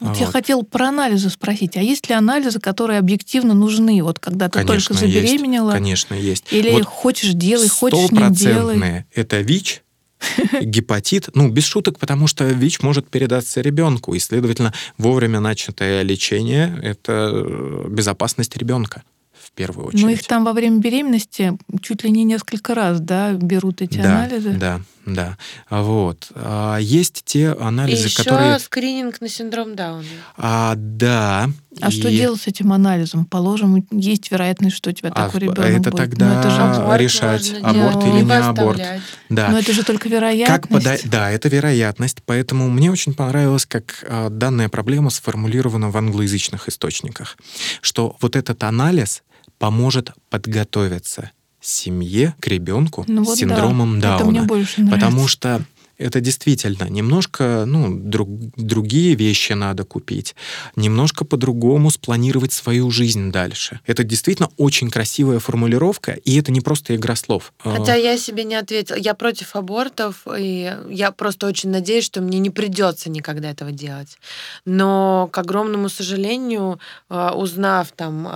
Вот, 0.00 0.10
вот 0.10 0.18
я 0.18 0.26
хотел 0.26 0.62
про 0.62 0.88
анализы 0.88 1.28
спросить. 1.28 1.76
А 1.76 1.82
есть 1.82 2.08
ли 2.08 2.14
анализы, 2.14 2.60
которые 2.60 2.98
объективно 2.98 3.54
нужны? 3.54 4.02
Вот 4.02 4.18
когда 4.18 4.48
ты 4.48 4.64
конечно, 4.64 4.94
только 4.94 5.06
забеременела? 5.06 5.70
Есть, 5.70 5.78
конечно, 5.78 6.14
есть. 6.14 6.44
Или 6.52 6.70
вот 6.70 6.84
хочешь 6.84 7.32
делай, 7.32 7.68
хочешь 7.68 8.10
не 8.10 8.30
делай? 8.30 9.06
это 9.12 9.40
ВИЧ, 9.40 9.82
гепатит, 10.62 11.28
ну, 11.34 11.48
без 11.48 11.64
шуток, 11.64 11.98
потому 11.98 12.26
что 12.26 12.44
ВИЧ 12.44 12.82
может 12.82 13.08
передаться 13.08 13.60
ребенку, 13.60 14.14
и, 14.14 14.18
следовательно, 14.18 14.72
вовремя 14.96 15.40
начатое 15.40 16.02
лечение– 16.02 16.78
это 16.82 17.30
э, 17.32 17.86
безопасность 17.88 18.56
ребенка 18.56 19.02
в 19.32 19.52
первую 19.52 19.88
очередь. 19.88 20.02
Ну, 20.02 20.08
их 20.10 20.26
там 20.26 20.44
во 20.44 20.52
время 20.52 20.78
беременности 20.78 21.56
чуть 21.82 22.04
ли 22.04 22.10
не 22.10 22.24
несколько 22.24 22.74
раз, 22.74 23.00
да, 23.00 23.32
берут 23.32 23.80
эти 23.82 23.98
да, 23.98 24.24
анализы? 24.24 24.50
Да, 24.50 24.80
да. 25.14 25.36
Вот. 25.70 26.28
А 26.34 26.78
есть 26.78 27.22
те 27.24 27.52
анализы, 27.52 28.02
и 28.02 28.04
еще 28.04 28.22
которые... 28.22 28.58
скрининг 28.58 29.20
на 29.20 29.28
синдром 29.28 29.76
Дауна. 29.76 30.04
А, 30.36 30.74
да. 30.76 31.50
А 31.80 31.88
и... 31.88 31.90
что 31.90 32.10
делать 32.10 32.40
с 32.40 32.46
этим 32.46 32.72
анализом? 32.72 33.24
Положим, 33.24 33.86
есть 33.90 34.30
вероятность, 34.30 34.76
что 34.76 34.90
у 34.90 34.92
тебя 34.92 35.10
а 35.10 35.26
такой 35.26 35.40
ребенок 35.40 35.58
это 35.60 35.90
будет. 35.90 35.96
тогда 35.96 36.26
Но 36.26 36.40
это 36.40 36.50
же 36.50 36.60
аборт 36.60 37.00
решать, 37.00 37.54
аборт 37.62 38.04
или 38.04 38.22
не 38.22 38.32
аборт. 38.32 38.82
Да. 39.28 39.48
Но 39.48 39.58
это 39.58 39.72
же 39.72 39.84
только 39.84 40.08
вероятность. 40.08 40.62
Как 40.62 40.68
пода... 40.68 40.96
Да, 41.04 41.30
это 41.30 41.48
вероятность. 41.48 42.18
Поэтому 42.24 42.68
мне 42.68 42.90
очень 42.90 43.14
понравилось, 43.14 43.66
как 43.66 44.04
а, 44.08 44.30
данная 44.30 44.68
проблема 44.68 45.10
сформулирована 45.10 45.90
в 45.90 45.96
англоязычных 45.96 46.68
источниках. 46.68 47.36
Что 47.80 48.16
вот 48.20 48.36
этот 48.36 48.62
анализ 48.64 49.22
поможет 49.58 50.12
подготовиться 50.30 51.30
семье 51.68 52.34
к 52.40 52.46
ребенку 52.46 53.04
ну, 53.06 53.24
с 53.24 53.28
вот 53.28 53.38
синдромом 53.38 54.00
да. 54.00 54.18
Дауна. 54.18 54.22
Это 54.22 54.30
мне 54.30 54.42
больше 54.42 54.80
нравится. 54.80 55.06
Потому 55.06 55.28
что 55.28 55.64
это 55.98 56.20
действительно 56.20 56.88
немножко, 56.88 57.64
ну, 57.66 57.92
друг, 57.92 58.28
другие 58.56 59.16
вещи 59.16 59.52
надо 59.52 59.84
купить, 59.84 60.36
немножко 60.76 61.24
по-другому 61.24 61.90
спланировать 61.90 62.52
свою 62.52 62.90
жизнь 62.90 63.32
дальше. 63.32 63.80
Это 63.84 64.04
действительно 64.04 64.48
очень 64.56 64.90
красивая 64.90 65.40
формулировка, 65.40 66.12
и 66.12 66.38
это 66.38 66.52
не 66.52 66.60
просто 66.60 66.94
игра 66.94 67.16
слов. 67.16 67.52
Хотя 67.58 67.94
я 67.96 68.16
себе 68.16 68.44
не 68.44 68.54
ответила. 68.54 68.96
Я 68.96 69.14
против 69.14 69.56
абортов, 69.56 70.26
и 70.38 70.72
я 70.88 71.10
просто 71.10 71.48
очень 71.48 71.70
надеюсь, 71.70 72.04
что 72.04 72.20
мне 72.20 72.38
не 72.38 72.50
придется 72.50 73.10
никогда 73.10 73.50
этого 73.50 73.72
делать. 73.72 74.18
Но, 74.64 75.28
к 75.32 75.38
огромному 75.38 75.88
сожалению, 75.88 76.78
а, 77.08 77.34
узнав 77.34 77.90
там 77.92 78.28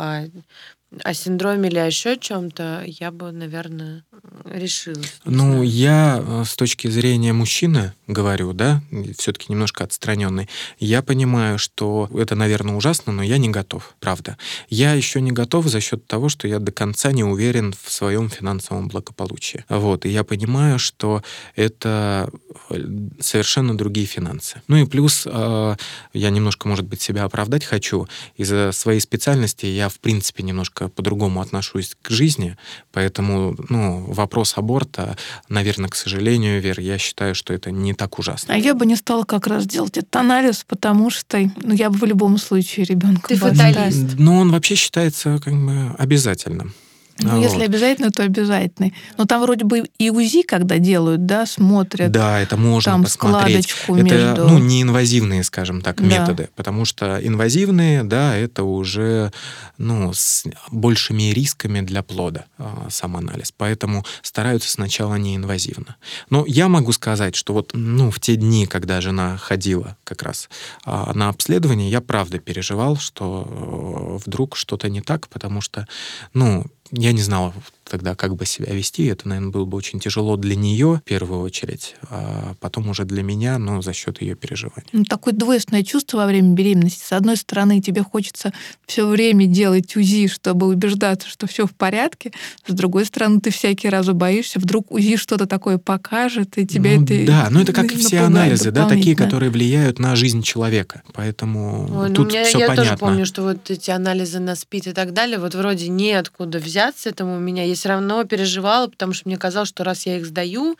о 1.04 1.14
синдроме 1.14 1.68
или 1.68 1.78
еще 1.78 2.12
о 2.12 2.16
чем-то, 2.16 2.84
я 2.86 3.10
бы, 3.10 3.32
наверное, 3.32 4.04
решила. 4.44 5.02
Ну, 5.24 5.62
я 5.62 6.22
э, 6.24 6.44
с 6.46 6.54
точки 6.54 6.88
зрения 6.88 7.32
мужчины 7.32 7.94
говорю, 8.06 8.52
да, 8.52 8.82
все-таки 9.18 9.46
немножко 9.50 9.84
отстраненный, 9.84 10.48
я 10.78 11.02
понимаю, 11.02 11.58
что 11.58 12.10
это, 12.14 12.34
наверное, 12.34 12.74
ужасно, 12.74 13.12
но 13.12 13.22
я 13.22 13.38
не 13.38 13.48
готов, 13.48 13.94
правда. 14.00 14.36
Я 14.68 14.92
еще 14.92 15.20
не 15.20 15.32
готов 15.32 15.66
за 15.66 15.80
счет 15.80 16.06
того, 16.06 16.28
что 16.28 16.46
я 16.46 16.58
до 16.58 16.72
конца 16.72 17.12
не 17.12 17.24
уверен 17.24 17.74
в 17.80 17.90
своем 17.90 18.28
финансовом 18.28 18.88
благополучии. 18.88 19.64
Вот, 19.68 20.04
и 20.04 20.10
я 20.10 20.24
понимаю, 20.24 20.78
что 20.78 21.22
это 21.56 22.30
э, 22.70 22.86
совершенно 23.20 23.76
другие 23.76 24.06
финансы. 24.06 24.62
Ну 24.68 24.76
и 24.76 24.84
плюс 24.84 25.26
э, 25.26 25.76
я 26.12 26.30
немножко, 26.30 26.68
может 26.68 26.86
быть, 26.86 27.00
себя 27.00 27.24
оправдать 27.24 27.64
хочу. 27.64 28.06
Из-за 28.36 28.72
своей 28.72 29.00
специальности 29.00 29.66
я, 29.66 29.88
в 29.88 29.98
принципе, 29.98 30.42
немножко 30.42 30.81
немножко 30.82 30.88
по-другому 30.88 31.40
отношусь 31.40 31.96
к 32.02 32.10
жизни, 32.10 32.56
поэтому 32.92 33.56
ну, 33.68 34.04
вопрос 34.12 34.54
аборта, 34.56 35.16
наверное, 35.48 35.88
к 35.88 35.94
сожалению, 35.94 36.60
Вер, 36.60 36.80
я 36.80 36.98
считаю, 36.98 37.34
что 37.34 37.54
это 37.54 37.70
не 37.70 37.94
так 37.94 38.18
ужасно. 38.18 38.54
А 38.54 38.56
я 38.56 38.74
бы 38.74 38.86
не 38.86 38.96
стала 38.96 39.24
как 39.24 39.46
раз 39.46 39.66
делать 39.66 39.98
этот 39.98 40.16
анализ, 40.16 40.64
потому 40.66 41.10
что 41.10 41.38
ну, 41.62 41.74
я 41.74 41.90
бы 41.90 41.98
в 41.98 42.04
любом 42.04 42.38
случае 42.38 42.86
ребенка 42.86 43.28
Ты 43.28 43.36
фаталист. 43.36 44.18
Но 44.18 44.38
он 44.38 44.50
вообще 44.50 44.74
считается 44.74 45.40
как 45.42 45.54
бы 45.54 45.94
обязательным. 45.98 46.74
Ну, 47.22 47.36
вот. 47.36 47.42
если 47.42 47.64
обязательно, 47.64 48.10
то 48.10 48.22
обязательно. 48.22 48.90
Но 49.16 49.24
там 49.24 49.42
вроде 49.42 49.64
бы 49.64 49.84
и 49.98 50.10
УЗИ, 50.10 50.42
когда 50.42 50.78
делают, 50.78 51.26
да, 51.26 51.46
смотрят. 51.46 52.10
Да, 52.10 52.40
это 52.40 52.56
можно 52.56 52.92
там 52.92 53.04
посмотреть. 53.04 53.68
Складочку 53.68 53.96
это, 53.96 54.04
между... 54.04 54.48
ну, 54.48 54.58
неинвазивные, 54.58 55.44
скажем 55.44 55.80
так, 55.80 55.96
да. 55.96 56.06
методы. 56.06 56.48
Потому 56.56 56.84
что 56.84 57.18
инвазивные, 57.22 58.04
да, 58.04 58.36
это 58.36 58.64
уже, 58.64 59.32
ну, 59.78 60.12
с 60.12 60.44
большими 60.70 61.32
рисками 61.32 61.80
для 61.80 62.02
плода 62.02 62.46
а, 62.58 62.86
сам 62.90 63.16
анализ. 63.16 63.52
Поэтому 63.56 64.04
стараются 64.22 64.70
сначала 64.70 65.16
неинвазивно. 65.16 65.96
Но 66.30 66.44
я 66.46 66.68
могу 66.68 66.92
сказать, 66.92 67.34
что 67.34 67.52
вот, 67.52 67.70
ну, 67.74 68.10
в 68.10 68.20
те 68.20 68.36
дни, 68.36 68.66
когда 68.66 69.00
жена 69.00 69.36
ходила 69.36 69.96
как 70.04 70.22
раз 70.22 70.48
а, 70.84 71.12
на 71.14 71.28
обследование, 71.28 71.90
я 71.90 72.00
правда 72.00 72.38
переживал, 72.38 72.96
что 72.96 73.46
э, 73.48 74.18
вдруг 74.24 74.56
что-то 74.56 74.88
не 74.88 75.00
так, 75.00 75.28
потому 75.28 75.60
что, 75.60 75.86
ну, 76.34 76.66
я 76.92 77.12
не 77.12 77.22
знал, 77.22 77.52
тогда 77.88 78.14
как 78.14 78.36
бы 78.36 78.46
себя 78.46 78.72
вести. 78.72 79.06
Это, 79.06 79.28
наверное, 79.28 79.50
было 79.50 79.64
бы 79.64 79.76
очень 79.76 80.00
тяжело 80.00 80.36
для 80.36 80.56
нее 80.56 81.00
в 81.04 81.08
первую 81.08 81.40
очередь, 81.40 81.96
а 82.08 82.54
потом 82.60 82.88
уже 82.88 83.04
для 83.04 83.22
меня, 83.22 83.58
но 83.58 83.82
за 83.82 83.92
счет 83.92 84.20
ее 84.22 84.34
переживаний. 84.34 84.88
Ну, 84.92 85.04
такое 85.04 85.34
двойственное 85.34 85.82
чувство 85.82 86.18
во 86.18 86.26
время 86.26 86.54
беременности. 86.54 87.04
С 87.04 87.12
одной 87.12 87.36
стороны, 87.36 87.80
тебе 87.80 88.02
хочется 88.02 88.52
все 88.86 89.06
время 89.06 89.46
делать 89.46 89.96
УЗИ, 89.96 90.28
чтобы 90.28 90.68
убеждаться, 90.68 91.28
что 91.28 91.46
все 91.46 91.66
в 91.66 91.72
порядке. 91.72 92.32
С 92.66 92.72
другой 92.72 93.04
стороны, 93.06 93.40
ты 93.40 93.50
всякий 93.50 93.88
раз 93.88 94.06
боишься, 94.08 94.58
вдруг 94.58 94.90
УЗИ 94.92 95.16
что-то 95.16 95.46
такое 95.46 95.78
покажет, 95.78 96.58
и 96.58 96.66
тебя 96.66 96.96
ну, 96.96 97.04
это 97.04 97.26
Да, 97.26 97.48
но 97.50 97.62
это 97.62 97.72
как 97.72 97.92
и 97.92 97.96
все 97.96 98.20
анализы, 98.20 98.70
да, 98.70 98.88
такие, 98.88 99.16
которые 99.16 99.50
влияют 99.50 99.98
на 99.98 100.16
жизнь 100.16 100.42
человека. 100.42 101.02
Поэтому 101.12 101.88
Ой, 101.90 102.08
ну, 102.08 102.14
тут 102.14 102.28
меня, 102.28 102.44
все 102.44 102.58
я 102.58 102.68
понятно. 102.68 102.82
Я 102.82 102.88
тоже 102.90 102.98
помню, 102.98 103.26
что 103.26 103.42
вот 103.42 103.70
эти 103.70 103.90
анализы 103.90 104.38
на 104.38 104.54
СПИД 104.54 104.88
и 104.88 104.92
так 104.92 105.12
далее, 105.12 105.38
вот 105.38 105.54
вроде 105.54 105.88
неоткуда 105.88 106.58
взяться 106.58 107.08
этому 107.08 107.36
у 107.36 107.40
меня. 107.40 107.64
Я 107.72 107.76
все 107.76 107.88
равно 107.88 108.22
переживала, 108.24 108.86
потому 108.86 109.14
что 109.14 109.26
мне 109.28 109.38
казалось, 109.38 109.70
что 109.70 109.82
раз 109.82 110.04
я 110.04 110.18
их 110.18 110.26
сдаю, 110.26 110.76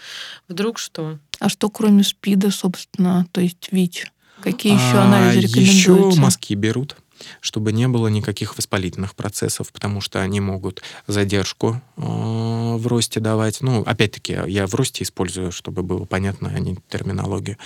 вдруг 0.47 0.78
что? 0.78 1.18
А 1.38 1.49
что 1.49 1.70
кроме 1.70 2.05
СПИДа, 2.05 2.51
собственно, 2.51 3.26
то 3.32 3.40
есть 3.40 3.68
ВИЧ? 3.70 4.12
Какие 4.43 4.74
еще 4.74 4.99
а, 4.99 5.05
анализы 5.05 5.47
рекомендуются? 5.47 6.11
Еще 6.11 6.20
мазки 6.20 6.55
берут 6.55 6.97
чтобы 7.40 7.72
не 7.72 7.88
было 7.88 8.08
никаких 8.08 8.56
воспалительных 8.56 9.14
процессов, 9.14 9.72
потому 9.72 10.00
что 10.00 10.20
они 10.20 10.40
могут 10.40 10.82
задержку 11.06 11.80
э, 11.96 12.02
в 12.02 12.86
росте 12.86 13.20
давать. 13.20 13.60
Ну, 13.60 13.82
опять-таки, 13.82 14.38
я 14.46 14.66
в 14.66 14.74
росте 14.74 15.04
использую, 15.04 15.52
чтобы 15.52 15.82
было 15.82 16.04
понятно, 16.04 16.52
а 16.54 16.58
не 16.58 16.76
терминологию. 16.88 17.56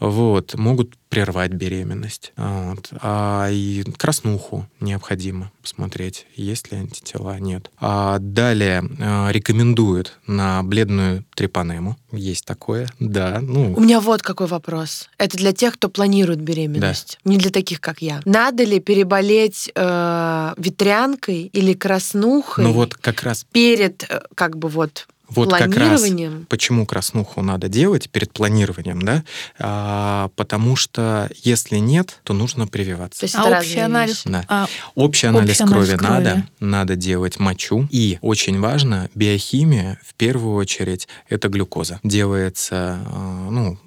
Вот. 0.00 0.54
Могут 0.54 0.96
прервать 1.12 1.52
беременность. 1.52 2.32
Вот. 2.38 2.88
А 3.02 3.50
и 3.50 3.84
краснуху 3.98 4.66
необходимо 4.80 5.52
посмотреть, 5.60 6.26
есть 6.34 6.72
ли 6.72 6.78
антитела, 6.78 7.38
нет. 7.38 7.70
А 7.78 8.18
далее 8.18 8.82
э, 8.98 9.30
рекомендуют 9.30 10.18
на 10.26 10.62
бледную 10.62 11.24
трепанему. 11.34 11.96
Есть 12.12 12.46
такое, 12.46 12.88
да. 12.98 13.40
Ну. 13.42 13.74
У 13.74 13.80
меня 13.80 14.00
вот 14.00 14.22
какой 14.22 14.46
вопрос. 14.46 15.10
Это 15.18 15.36
для 15.36 15.52
тех, 15.52 15.74
кто 15.74 15.90
планирует 15.90 16.40
беременность, 16.40 17.18
да. 17.24 17.30
не 17.30 17.36
для 17.36 17.50
таких, 17.50 17.80
как 17.80 18.00
я. 18.00 18.22
Надо 18.24 18.64
ли 18.64 18.80
переболеть 19.02 19.70
э, 19.74 20.54
ветрянкой 20.56 21.50
или 21.52 21.74
краснухой? 21.74 22.64
Ну 22.64 22.72
вот 22.72 22.94
как 22.94 23.22
раз 23.22 23.44
перед 23.50 24.04
э, 24.08 24.20
как 24.34 24.56
бы 24.56 24.68
вот 24.68 25.06
вот 25.28 25.50
как 25.50 25.74
раз 25.76 26.04
почему 26.48 26.84
краснуху 26.84 27.40
надо 27.40 27.68
делать 27.68 28.10
перед 28.10 28.32
планированием, 28.32 29.00
да? 29.00 29.24
А, 29.58 30.28
потому 30.36 30.76
что 30.76 31.30
если 31.42 31.78
нет, 31.78 32.20
то 32.22 32.34
нужно 32.34 32.66
прививаться. 32.66 33.20
То 33.20 33.24
есть 33.24 33.34
а 33.36 33.58
общий 33.58 33.78
анализ? 33.78 34.22
Да. 34.26 34.44
А, 34.48 34.66
общий 34.94 35.28
анализ 35.28 35.60
общий 35.60 35.64
крови, 35.64 35.92
анализ 35.92 36.00
крови 36.00 36.12
надо, 36.12 36.46
надо 36.60 36.96
делать 36.96 37.38
мочу. 37.38 37.88
И 37.90 38.18
очень 38.20 38.60
важно, 38.60 39.08
биохимия, 39.14 39.98
в 40.06 40.12
первую 40.14 40.54
очередь, 40.56 41.08
это 41.30 41.48
глюкоза. 41.48 41.98
Делается, 42.02 43.00
а, 43.06 43.48
ну, 43.50 43.78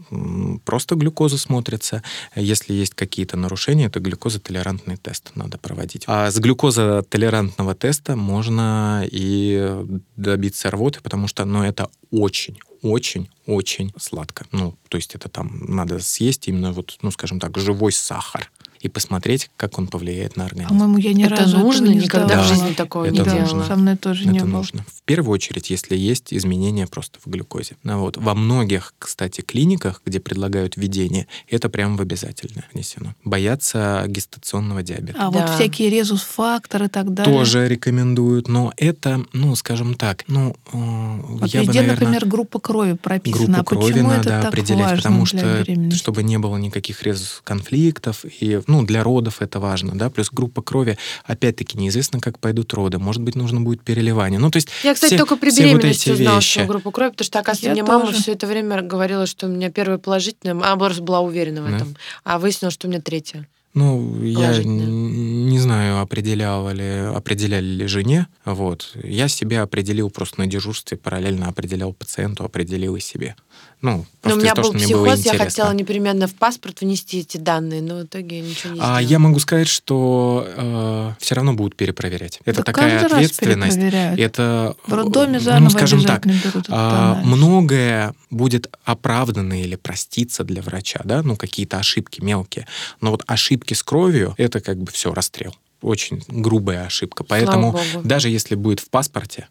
просто 0.64 0.96
глюкоза 0.96 1.38
смотрится. 1.38 2.04
Если 2.36 2.74
есть 2.74 2.94
какие-то 2.94 3.38
нарушения, 3.38 3.90
то 3.90 4.00
глюкозотолерантный 4.00 4.98
тест 4.98 5.32
надо 5.36 5.58
проводить. 5.58 6.04
А 6.08 6.30
с 6.32 6.38
глюкозотолерантного 6.38 7.76
теста 7.76 8.16
можно 8.16 9.06
и 9.10 9.86
добиться 10.16 10.72
рвоты, 10.72 11.02
потому 11.02 11.28
что 11.28 11.46
ну, 11.46 11.64
это 11.64 11.90
очень, 12.12 12.60
очень, 12.82 13.30
очень 13.46 13.94
сладко. 13.98 14.46
Ну, 14.52 14.78
то 14.90 14.98
есть 14.98 15.16
это 15.16 15.30
там 15.30 15.60
надо 15.68 16.00
съесть 16.00 16.48
именно 16.48 16.72
вот, 16.72 16.98
ну, 17.02 17.12
скажем 17.12 17.40
так, 17.40 17.58
живой 17.58 17.92
сахар 17.92 18.52
и 18.86 18.88
посмотреть, 18.88 19.50
как 19.58 19.80
он 19.80 19.88
повлияет 19.88 20.38
на 20.38 20.46
организм. 20.46 20.70
По-моему, 20.70 20.98
я 21.00 21.14
ни 21.14 21.26
это 21.26 21.38
разу 21.38 21.58
нужно, 21.58 21.88
не 21.88 21.96
никогда 21.96 22.44
в 22.44 22.48
жизни 22.48 22.74
такого 22.74 23.06
это 23.06 23.14
не 23.14 23.20
нужно. 23.20 23.36
делала. 23.36 23.64
Со 23.64 23.76
мной 23.76 23.98
тоже 23.98 24.24
это 24.24 24.32
не 24.32 24.40
было. 24.42 24.48
нужно. 24.48 24.86
В 24.88 25.02
первую 25.04 25.34
очередь, 25.34 25.72
если 25.72 25.96
есть 25.96 26.34
изменения 26.34 26.86
просто 26.86 27.20
в 27.24 27.28
глюкозе. 27.28 27.78
Ну, 27.84 28.00
вот. 28.00 28.18
Во 28.18 28.36
многих, 28.36 28.94
кстати, 29.00 29.42
клиниках, 29.42 30.02
где 30.06 30.20
предлагают 30.20 30.78
введение, 30.78 31.28
это 31.50 31.70
прям 31.70 31.98
в 31.98 32.02
обязательное 32.02 32.66
внесено. 32.74 33.16
Боятся 33.24 34.04
гестационного 34.08 34.84
диабета. 34.84 35.18
А 35.20 35.32
да. 35.32 35.40
вот 35.40 35.56
всякие 35.56 35.90
резус-факторы 35.90 36.86
и 36.86 36.90
так 36.90 37.12
далее. 37.12 37.34
Тоже 37.34 37.68
рекомендуют, 37.68 38.48
но 38.48 38.72
это, 38.78 39.26
ну, 39.34 39.56
скажем 39.56 39.96
так, 39.96 40.26
ну, 40.28 40.56
э, 40.72 41.22
вот 41.28 41.50
я 41.50 41.62
везде, 41.62 41.80
бы, 41.82 41.88
наверное, 41.88 41.92
например, 41.94 42.26
группа 42.28 42.60
крови 42.60 42.94
прописана. 42.94 43.64
Группу 43.64 43.76
а 43.76 43.78
крови 43.80 44.02
надо 44.02 44.20
это 44.20 44.30
так 44.30 44.46
определять, 44.46 44.92
важно 44.92 44.98
потому 44.98 45.26
что, 45.26 45.66
чтобы 45.96 46.22
не 46.22 46.38
было 46.38 46.58
никаких 46.58 47.02
резус-конфликтов, 47.02 48.26
и, 48.40 48.62
ну, 48.68 48.75
для 48.84 49.04
родов 49.04 49.42
это 49.42 49.60
важно, 49.60 49.94
да, 49.98 50.10
плюс 50.10 50.30
группа 50.32 50.62
крови, 50.62 50.98
опять-таки, 51.24 51.78
неизвестно, 51.78 52.20
как 52.20 52.40
пойдут 52.40 52.74
роды, 52.74 52.98
может 53.00 53.22
быть, 53.22 53.36
нужно 53.36 53.62
будет 53.62 53.82
переливание. 53.82 54.40
Ну, 54.40 54.50
то 54.52 54.58
есть 54.58 54.70
Я, 54.84 54.94
кстати, 54.94 55.12
все, 55.12 55.18
только 55.20 55.38
при 55.38 55.52
беременности 55.56 56.10
вот 56.10 56.20
узнала, 56.20 56.36
вещи. 56.38 56.60
что 56.60 56.66
группу 56.66 56.92
крови, 56.92 57.12
потому 57.12 57.26
что, 57.26 57.40
оказывается, 57.40 57.68
Я 57.68 57.74
мне 57.74 57.84
мама 57.84 58.12
все 58.12 58.34
это 58.34 58.48
время 58.48 58.82
говорила, 58.82 59.26
что 59.26 59.48
у 59.48 59.50
меня 59.50 59.70
первая 59.70 59.98
положительная, 59.98 60.56
а 60.64 60.76
была 60.76 61.20
уверена 61.22 61.62
в 61.62 61.70
Да. 61.70 61.76
этом, 61.76 61.96
а 62.24 62.40
выяснилось, 62.40 62.74
что 62.74 62.88
у 62.88 62.90
меня 62.92 63.02
третья. 63.02 63.48
Ну, 63.74 64.24
я 64.24 64.58
не 64.64 65.60
знаю, 65.60 66.00
определяла 66.00 66.70
ли, 66.70 66.90
определяли 67.14 67.66
ли 67.66 67.88
жене. 67.88 68.28
Вот. 68.46 68.94
Я 69.04 69.28
себя 69.28 69.64
определил 69.64 70.10
просто 70.10 70.40
на 70.40 70.48
дежурстве, 70.48 70.98
параллельно 70.98 71.50
определял 71.50 71.92
пациенту, 71.92 72.46
определил 72.46 72.96
и 72.96 73.02
себе. 73.02 73.36
Ну, 73.82 74.06
Но 74.24 74.34
у 74.34 74.38
меня 74.38 74.54
того, 74.56 74.70
был 74.70 74.74
мне 74.74 74.88
было 74.88 75.04
психоз, 75.06 75.20
я 75.26 75.32
интересно. 75.34 75.46
хотела 75.46 75.74
непременно 75.74 76.28
в 76.28 76.34
паспорт 76.34 76.82
внести 76.82 77.20
эти 77.20 77.38
данные, 77.38 77.82
но 77.82 77.98
в 77.98 78.04
итоге 78.06 78.42
ничего 78.42 78.72
не 78.74 78.76
сделала. 78.78 78.98
А 78.98 79.02
я 79.02 79.20
могу 79.20 79.40
сказать, 79.40 79.68
что 79.68 81.16
все 81.20 81.36
равно 81.36 81.54
будут 81.54 81.76
перепроверять. 81.76 82.40
Это 82.46 82.58
Да 82.60 82.64
такая 82.64 83.06
ответственность. 83.06 83.78
Это, 83.78 84.76
В 84.88 84.94
роддоме 84.94 85.34
ну, 85.34 85.40
заново 85.40 85.70
скажем 85.70 86.04
так, 86.04 86.26
а, 86.70 87.12
анализ. 87.14 87.28
многое 87.28 88.14
будет 88.32 88.70
оправдано 88.84 89.62
или 89.62 89.76
проститься 89.76 90.44
для 90.44 90.62
врача, 90.62 91.02
да, 91.04 91.22
ну 91.22 91.36
какие-то 91.36 91.78
ошибки 91.78 92.22
мелкие. 92.22 92.68
Но 93.02 93.12
вот 93.12 93.24
ошибки 93.28 93.74
с 93.74 93.84
кровью 93.84 94.34
это 94.38 94.62
как 94.62 94.78
бы 94.78 94.92
все 94.92 95.14
расстрел. 95.14 95.56
Очень 95.82 96.24
грубая 96.28 96.86
ошибка. 96.86 97.24
Поэтому 97.24 97.80
даже 98.04 98.30
если 98.30 98.56
будет 98.56 98.80
в 98.80 98.90
паспорте, 98.90 99.48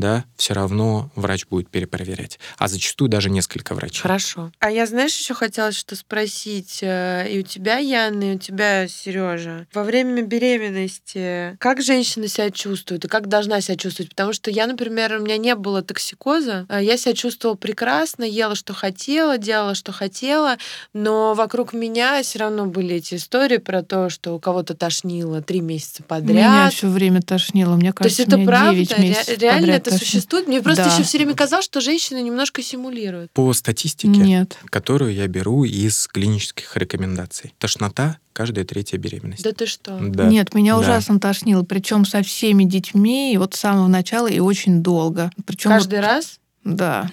да, 0.00 0.24
все 0.36 0.54
равно 0.54 1.10
врач 1.14 1.46
будет 1.46 1.68
перепроверять. 1.68 2.38
А 2.58 2.68
зачастую 2.68 3.08
даже 3.08 3.30
несколько 3.30 3.74
врачей. 3.74 4.02
Хорошо. 4.02 4.52
А 4.58 4.70
я, 4.70 4.86
знаешь, 4.86 5.16
еще 5.16 5.34
хотела 5.34 5.72
что 5.72 5.96
спросить 5.96 6.80
э, 6.82 7.26
и 7.30 7.38
у 7.40 7.42
тебя, 7.42 7.78
Яна, 7.78 8.32
и 8.32 8.36
у 8.36 8.38
тебя, 8.38 8.88
Сережа. 8.88 9.66
Во 9.72 9.82
время 9.84 10.22
беременности 10.22 11.56
как 11.58 11.82
женщина 11.82 12.28
себя 12.28 12.50
чувствует 12.50 13.04
и 13.04 13.08
как 13.08 13.28
должна 13.28 13.60
себя 13.60 13.76
чувствовать? 13.76 14.10
Потому 14.10 14.32
что 14.32 14.50
я, 14.50 14.66
например, 14.66 15.14
у 15.18 15.22
меня 15.24 15.36
не 15.36 15.54
было 15.54 15.82
токсикоза, 15.82 16.66
а 16.68 16.80
я 16.80 16.96
себя 16.96 17.14
чувствовала 17.14 17.56
прекрасно, 17.56 18.24
ела, 18.24 18.54
что 18.54 18.72
хотела, 18.74 19.38
делала, 19.38 19.74
что 19.74 19.92
хотела, 19.92 20.56
но 20.92 21.34
вокруг 21.34 21.72
меня 21.72 22.22
все 22.22 22.38
равно 22.40 22.66
были 22.66 22.96
эти 22.96 23.14
истории 23.14 23.58
про 23.58 23.82
то, 23.82 24.08
что 24.10 24.34
у 24.34 24.38
кого-то 24.40 24.74
тошнило 24.74 25.42
три 25.42 25.60
месяца 25.60 26.02
Меня 26.02 26.06
подряд. 26.08 26.72
все 26.74 26.88
время 26.88 27.22
тошнило. 27.22 27.76
Мне 27.76 27.92
То 27.92 28.04
есть 28.04 28.16
кажется, 28.18 28.22
это 28.22 28.36
меня 28.36 28.46
правда? 28.46 28.74
9 28.74 28.90
Ре- 28.92 28.98
месяцев 29.02 29.38
реально 29.38 29.60
подряд 29.60 29.85
это 29.86 29.98
существует? 29.98 30.46
Мне 30.48 30.62
просто 30.62 30.84
Да. 30.84 30.92
еще 30.94 31.02
все 31.04 31.18
время 31.18 31.34
казалось, 31.34 31.64
что 31.64 31.80
женщины 31.80 32.20
немножко 32.22 32.62
симулируют. 32.62 33.30
По 33.32 33.52
статистике, 33.52 34.08
Нет. 34.08 34.58
которую 34.66 35.14
я 35.14 35.26
беру 35.26 35.64
из 35.64 36.06
клинических 36.08 36.76
рекомендаций. 36.76 37.54
Тошнота 37.58 38.18
каждая 38.32 38.64
третья 38.64 38.98
беременность. 38.98 39.42
Да 39.42 39.52
ты 39.52 39.66
что? 39.66 39.98
Да. 40.00 40.24
Нет, 40.26 40.54
меня 40.54 40.74
Да. 40.74 40.80
ужасно 40.80 41.18
тошнило, 41.20 41.62
причем 41.62 42.04
со 42.04 42.22
всеми 42.22 42.64
детьми, 42.64 43.32
и 43.32 43.36
вот 43.38 43.54
с 43.54 43.58
самого 43.60 43.86
начала 43.88 44.26
и 44.26 44.38
очень 44.40 44.82
долго. 44.82 45.30
Причем 45.46 45.70
Каждый 45.70 46.00
раз? 46.00 46.38
да. 46.64 47.10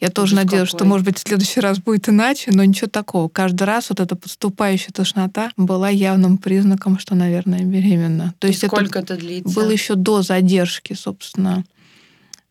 Я 0.00 0.08
тоже 0.08 0.34
Ужас 0.34 0.44
надеялась, 0.44 0.68
что, 0.68 0.78
какой. 0.78 0.88
может 0.88 1.04
быть, 1.04 1.18
в 1.18 1.22
следующий 1.26 1.58
раз 1.58 1.78
будет 1.80 2.08
иначе, 2.08 2.52
но 2.52 2.62
ничего 2.64 2.86
такого. 2.88 3.28
Каждый 3.28 3.64
раз 3.64 3.88
вот 3.88 3.98
эта 3.98 4.14
подступающая 4.14 4.92
тошнота 4.92 5.50
была 5.56 5.88
явным 5.88 6.38
признаком, 6.38 6.96
что, 7.00 7.16
наверное, 7.16 7.64
беременна. 7.64 8.34
То 8.38 8.46
И 8.46 8.50
есть 8.52 8.64
сколько 8.64 9.00
это 9.00 9.14
это 9.14 9.16
длится? 9.24 9.52
было 9.52 9.68
еще 9.70 9.96
до 9.96 10.22
задержки, 10.22 10.92
собственно, 10.92 11.64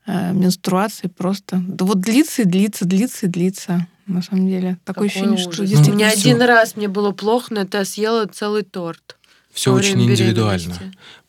менструации 0.07 1.07
просто. 1.07 1.61
Да 1.67 1.85
вот 1.85 1.99
длится 2.01 2.41
и 2.43 2.45
длится, 2.45 2.85
длится 2.85 3.25
и 3.25 3.29
длится. 3.29 3.87
На 4.05 4.21
самом 4.21 4.47
деле. 4.47 4.77
Такое 4.83 5.07
Какой 5.07 5.07
ощущение, 5.07 5.37
что 5.37 5.49
ужас. 5.49 5.59
Ну, 5.59 5.63
У 5.63 5.67
действительно 5.67 5.95
меня 5.95 6.09
один 6.09 6.41
раз 6.41 6.75
мне 6.75 6.87
было 6.89 7.11
плохо, 7.11 7.53
но 7.53 7.61
это 7.61 7.79
я 7.79 7.85
съела 7.85 8.25
целый 8.25 8.63
торт. 8.63 9.17
Все 9.53 9.71
очень 9.71 10.01
индивидуально. 10.03 10.75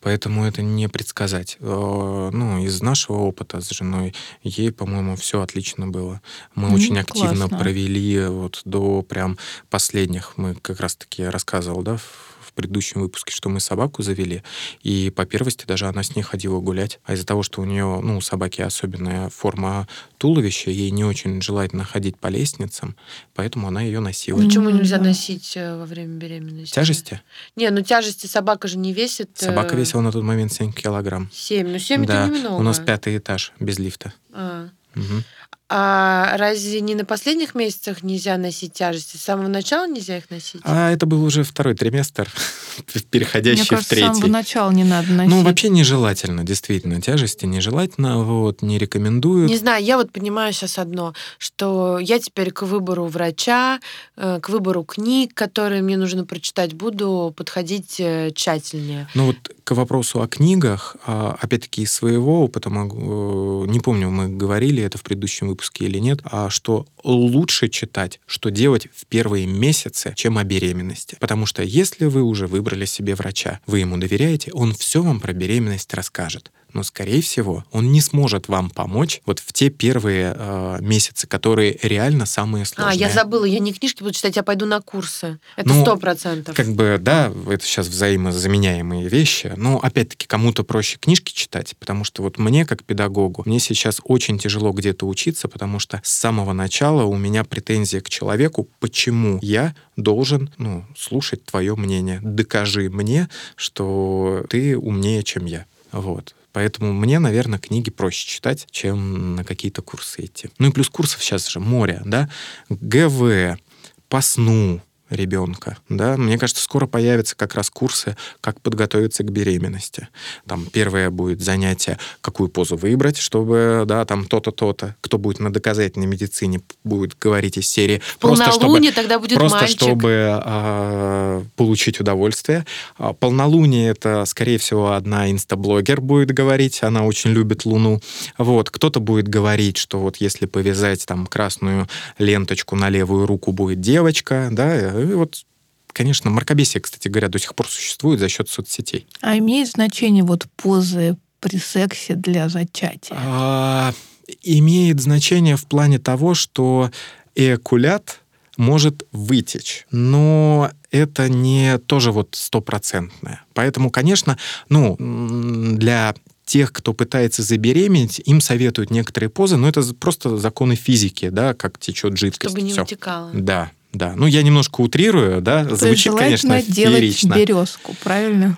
Поэтому 0.01 0.45
это 0.45 0.61
не 0.63 0.89
предсказать. 0.89 1.57
Э, 1.59 2.29
Ну, 2.33 2.57
из 2.65 2.81
нашего 2.81 3.17
опыта 3.17 3.61
с 3.61 3.69
женой, 3.69 4.15
ей, 4.41 4.71
по-моему, 4.71 5.15
все 5.15 5.41
отлично 5.41 5.87
было. 5.87 6.21
Мы 6.55 6.69
Ну, 6.69 6.75
очень 6.75 6.97
активно 6.97 7.47
классно. 7.47 7.57
провели 7.59 8.25
вот 8.25 8.61
до 8.65 9.03
прям 9.03 9.37
последних. 9.69 10.33
Мы 10.37 10.55
как 10.55 10.79
раз-таки 10.79 11.21
я 11.21 11.29
рассказывал, 11.31 11.83
да, 11.83 11.97
в 11.97 12.24
предыдущем 12.55 13.01
выпуске, 13.01 13.31
что 13.33 13.49
мы 13.49 13.59
собаку 13.59 14.01
завели, 14.01 14.41
и 14.81 15.11
по 15.15 15.25
первости 15.25 15.65
даже 15.65 15.87
она 15.87 16.01
с 16.03 16.15
ней 16.15 16.21
ходила 16.23 16.59
гулять. 16.59 16.99
А 17.05 17.13
из-за 17.13 17.25
того, 17.25 17.43
что 17.43 17.61
у 17.61 17.65
нее, 17.65 17.99
ну, 18.01 18.17
у 18.17 18.21
собаки 18.21 18.61
особенная 18.61 19.29
форма 19.29 19.87
туловища, 20.17 20.71
ей 20.71 20.89
не 20.91 21.03
очень 21.03 21.41
желательно 21.41 21.83
ходить 21.83 22.17
по 22.17 22.27
лестницам, 22.27 22.95
поэтому 23.33 23.67
она 23.67 23.81
ее 23.81 23.99
носила. 23.99 24.41
Почему 24.43 24.69
нельзя 24.69 24.97
носить 24.97 25.53
э, 25.55 25.77
во 25.77 25.85
время 25.85 26.15
беременности? 26.17 26.73
Тяжести? 26.73 27.21
Не, 27.55 27.69
ну 27.69 27.81
тяжести 27.81 28.27
собака 28.27 28.67
же 28.67 28.77
не 28.77 28.93
весит. 28.93 29.29
э, 29.41 29.45
Собака 29.45 29.75
весила 29.75 30.01
на 30.01 30.11
тот 30.11 30.23
момент 30.23 30.51
7 30.53 30.71
килограмм. 30.71 31.29
7. 31.33 31.67
Ну 31.67 31.79
7 31.79 32.05
да, 32.05 32.27
это 32.27 32.35
немного. 32.35 32.55
у 32.55 32.63
нас 32.63 32.79
пятый 32.79 33.17
этаж 33.17 33.51
без 33.59 33.77
лифта. 33.79 34.13
А. 34.33 34.69
Мгм. 34.95 35.23
А 35.67 36.37
разве 36.37 36.79
не 36.79 36.93
на 36.93 37.05
последних 37.05 37.55
месяцах 37.55 38.03
нельзя 38.03 38.37
носить 38.37 38.73
тяжести? 38.73 39.17
С 39.17 39.21
самого 39.21 39.47
начала 39.47 39.87
нельзя 39.87 40.17
их 40.17 40.29
носить? 40.29 40.61
А 40.63 40.91
это 40.91 41.07
был 41.07 41.23
уже 41.23 41.43
второй 41.43 41.73
триместр, 41.73 42.31
переходящий 43.09 43.61
Мне 43.61 43.69
кажется, 43.69 43.95
в 43.95 43.97
с 43.97 43.99
самого 43.99 44.15
третий. 44.19 44.31
начала 44.31 44.71
не 44.71 44.83
надо 44.83 45.11
носить. 45.11 45.31
Ну, 45.31 45.41
вообще 45.41 45.69
нежелательно, 45.69 46.43
действительно. 46.43 47.01
Тяжести 47.01 47.45
нежелательно, 47.45 48.23
вот, 48.23 48.61
не 48.61 48.77
рекомендуют. 48.77 49.49
Не 49.49 49.57
знаю, 49.57 49.83
я 49.83 49.97
вот 49.97 50.11
понимаю 50.11 50.53
сейчас 50.53 50.77
одно, 50.77 51.15
что 51.39 51.97
я 51.97 52.19
теперь 52.19 52.51
к 52.51 52.61
выбору 52.61 53.05
врача, 53.05 53.79
э, 54.17 54.39
к 54.39 54.49
выбору 54.49 54.83
книг, 54.83 55.33
которые 55.33 55.81
мне 55.81 55.97
нужно 55.97 56.25
прочитать, 56.25 56.73
буду 56.73 57.33
подходить 57.35 57.95
э, 57.99 58.29
тщательнее. 58.35 59.07
Ну 59.15 59.27
вот 59.27 59.37
к 59.63 59.71
вопросу 59.73 60.21
о 60.21 60.27
книгах, 60.27 60.95
а, 61.07 61.35
опять-таки 61.41 61.81
из 61.81 61.91
своего 61.91 62.43
опыта 62.43 62.69
могу, 62.69 63.65
э, 63.65 63.67
не 63.67 63.79
помню, 63.79 64.11
мы 64.11 64.29
говорили 64.29 64.83
это 64.83 64.99
в 64.99 65.01
предыдущем 65.01 65.54
выпуске 65.55 65.85
или 65.85 65.99
нет, 65.99 66.19
а 66.25 66.49
что 66.49 66.85
лучше 67.03 67.69
читать, 67.69 68.19
что 68.25 68.51
делать 68.51 68.87
в 68.93 69.05
первые 69.05 69.47
месяцы, 69.47 70.13
чем 70.15 70.37
о 70.37 70.43
беременности. 70.43 71.15
Потому 71.19 71.45
что 71.45 71.63
если 71.63 72.05
вы 72.05 72.23
уже 72.23 72.47
выбрали 72.47 72.83
себе 72.85 73.15
врача, 73.15 73.61
вы 73.65 73.79
ему 73.79 73.97
доверяете, 73.97 74.51
он 74.51 74.73
все 74.73 75.01
вам 75.01 75.21
про 75.21 75.31
беременность 75.31 75.93
расскажет. 75.93 76.51
Но, 76.75 76.83
скорее 76.83 77.21
всего, 77.21 77.63
он 77.71 77.93
не 77.93 78.01
сможет 78.01 78.49
вам 78.49 78.69
помочь 78.69 79.21
вот 79.25 79.39
в 79.39 79.53
те 79.53 79.69
первые 79.69 80.35
э, 80.37 80.77
месяцы, 80.81 81.25
которые 81.25 81.79
реально 81.81 82.25
самые 82.25 82.65
сложные. 82.65 82.91
А, 82.91 82.93
я 82.93 83.09
забыла, 83.09 83.45
я 83.45 83.59
не 83.59 83.71
книжки 83.71 84.03
буду 84.03 84.13
читать, 84.13 84.35
я 84.35 84.43
пойду 84.43 84.65
на 84.65 84.81
курсы. 84.81 85.39
Это 85.55 85.69
Ну, 85.69 85.81
сто 85.81 85.95
процентов. 85.95 86.53
Как 86.53 86.67
бы, 86.67 86.97
да, 86.99 87.31
это 87.47 87.63
сейчас 87.63 87.87
взаимозаменяемые 87.87 89.07
вещи, 89.07 89.53
но 89.55 89.79
опять-таки 89.79 90.27
кому-то 90.27 90.65
проще 90.65 90.97
книжки 90.97 91.31
читать, 91.31 91.77
потому 91.79 92.03
что 92.03 92.23
вот 92.23 92.37
мне, 92.39 92.65
как 92.65 92.83
педагогу, 92.83 93.43
мне 93.45 93.59
сейчас 93.61 94.01
очень 94.03 94.37
тяжело 94.37 94.73
где-то 94.73 95.07
учиться, 95.07 95.47
потому 95.47 95.79
что 95.79 96.01
с 96.03 96.11
самого 96.11 96.51
начала 96.51 97.03
у 97.03 97.15
меня 97.15 97.45
претензия 97.45 98.01
к 98.01 98.09
человеку, 98.09 98.67
почему 98.81 99.39
я 99.41 99.73
должен 99.95 100.49
ну, 100.57 100.83
слушать 100.97 101.45
твое 101.45 101.73
мнение. 101.77 102.19
Докажи 102.21 102.89
мне, 102.89 103.29
что 103.55 104.45
ты 104.49 104.77
умнее, 104.77 105.23
чем 105.23 105.45
я. 105.45 105.65
Вот. 105.93 106.35
Поэтому 106.55 106.93
мне, 106.93 107.19
наверное, 107.19 107.59
книги 107.59 107.89
проще 107.89 108.25
читать, 108.29 108.65
чем 108.71 109.35
на 109.35 109.43
какие-то 109.43 109.81
курсы 109.81 110.23
идти. 110.23 110.47
Ну 110.57 110.69
и 110.69 110.71
плюс 110.71 110.87
курсов 110.87 111.21
сейчас 111.21 111.49
же 111.49 111.59
море, 111.59 112.01
да? 112.05 112.29
ГВ, 112.69 113.59
по 114.07 114.21
сну 114.21 114.81
ребенка, 115.09 115.77
да, 115.89 116.17
мне 116.17 116.37
кажется, 116.37 116.63
скоро 116.63 116.87
появятся 116.87 117.35
как 117.35 117.55
раз 117.55 117.69
курсы, 117.69 118.17
как 118.41 118.59
подготовиться 118.61 119.23
к 119.23 119.31
беременности. 119.31 120.07
Там 120.47 120.65
первое 120.65 121.09
будет 121.09 121.41
занятие, 121.41 121.99
какую 122.21 122.49
позу 122.49 122.75
выбрать, 122.75 123.17
чтобы, 123.17 123.83
да, 123.85 124.05
там 124.05 124.25
то-то, 124.25 124.51
то-то. 124.51 124.95
Кто 125.01 125.17
будет 125.17 125.39
на 125.39 125.53
доказательной 125.53 126.07
медицине, 126.07 126.61
будет 126.83 127.17
говорить 127.19 127.57
из 127.57 127.67
серии. 127.67 128.01
Просто 128.19 128.45
чтобы 128.45 128.61
Полнолуние 128.61 128.91
тогда 128.91 129.19
будет 129.19 129.37
Просто 129.37 129.59
мальчик. 129.59 129.79
чтобы 129.79 130.41
а, 130.43 131.43
получить 131.55 131.99
удовольствие. 131.99 132.65
А, 132.97 133.13
полнолуние 133.13 133.91
это, 133.91 134.25
скорее 134.25 134.57
всего, 134.57 134.93
одна 134.93 135.29
инстаблогер 135.29 136.01
будет 136.01 136.31
говорить, 136.31 136.81
она 136.81 137.03
очень 137.03 137.31
любит 137.31 137.65
Луну. 137.65 138.01
Вот 138.37 138.71
кто-то 138.71 138.99
будет 138.99 139.27
говорить, 139.27 139.77
что 139.77 139.99
вот 139.99 140.17
если 140.17 140.45
повязать 140.47 141.05
там 141.05 141.27
красную 141.27 141.87
ленточку 142.17 142.75
на 142.75 142.89
левую 142.89 143.27
руку 143.27 143.51
будет 143.51 143.81
девочка, 143.81 144.49
да. 144.51 144.94
И 145.01 145.13
вот, 145.13 145.45
конечно, 145.87 146.29
мракобесие, 146.29 146.81
кстати 146.81 147.07
говоря, 147.07 147.27
до 147.27 147.39
сих 147.39 147.55
пор 147.55 147.67
существует 147.67 148.19
за 148.19 148.29
счет 148.29 148.49
соцсетей. 148.49 149.07
А 149.21 149.37
имеет 149.37 149.69
значение 149.69 150.23
вот 150.23 150.47
позы 150.55 151.17
при 151.39 151.57
сексе 151.57 152.15
для 152.15 152.49
зачатия? 152.49 153.15
А, 153.17 153.93
имеет 154.41 154.99
значение 154.99 155.55
в 155.55 155.65
плане 155.65 155.99
того, 155.99 156.33
что 156.33 156.91
эякулят 157.35 158.21
может 158.57 159.05
вытечь, 159.11 159.85
но 159.91 160.71
это 160.91 161.29
не 161.29 161.77
тоже 161.77 162.11
вот 162.11 162.29
стопроцентное. 162.33 163.43
Поэтому, 163.53 163.89
конечно, 163.89 164.37
ну, 164.69 164.95
для 164.97 166.15
тех, 166.45 166.71
кто 166.71 166.93
пытается 166.93 167.43
забеременеть, 167.43 168.21
им 168.23 168.39
советуют 168.39 168.91
некоторые 168.91 169.29
позы, 169.29 169.57
но 169.57 169.67
это 169.67 169.81
просто 169.95 170.37
законы 170.37 170.75
физики, 170.75 171.29
да, 171.29 171.53
как 171.53 171.79
течет 171.79 172.17
жидкость. 172.17 172.55
Чтобы 172.55 172.67
не 172.67 172.79
утекало. 172.79 173.31
Да, 173.33 173.71
да. 173.95 174.13
Ну, 174.15 174.27
я 174.27 174.43
немножко 174.43 174.81
утрирую, 174.81 175.41
да, 175.41 175.63
То 175.63 175.71
есть 175.71 175.81
звучит, 175.81 176.13
конечно, 176.15 176.49
желательно 176.49 176.75
делать 176.75 176.99
феерично. 176.99 177.33
березку, 177.35 177.95
правильно? 178.03 178.57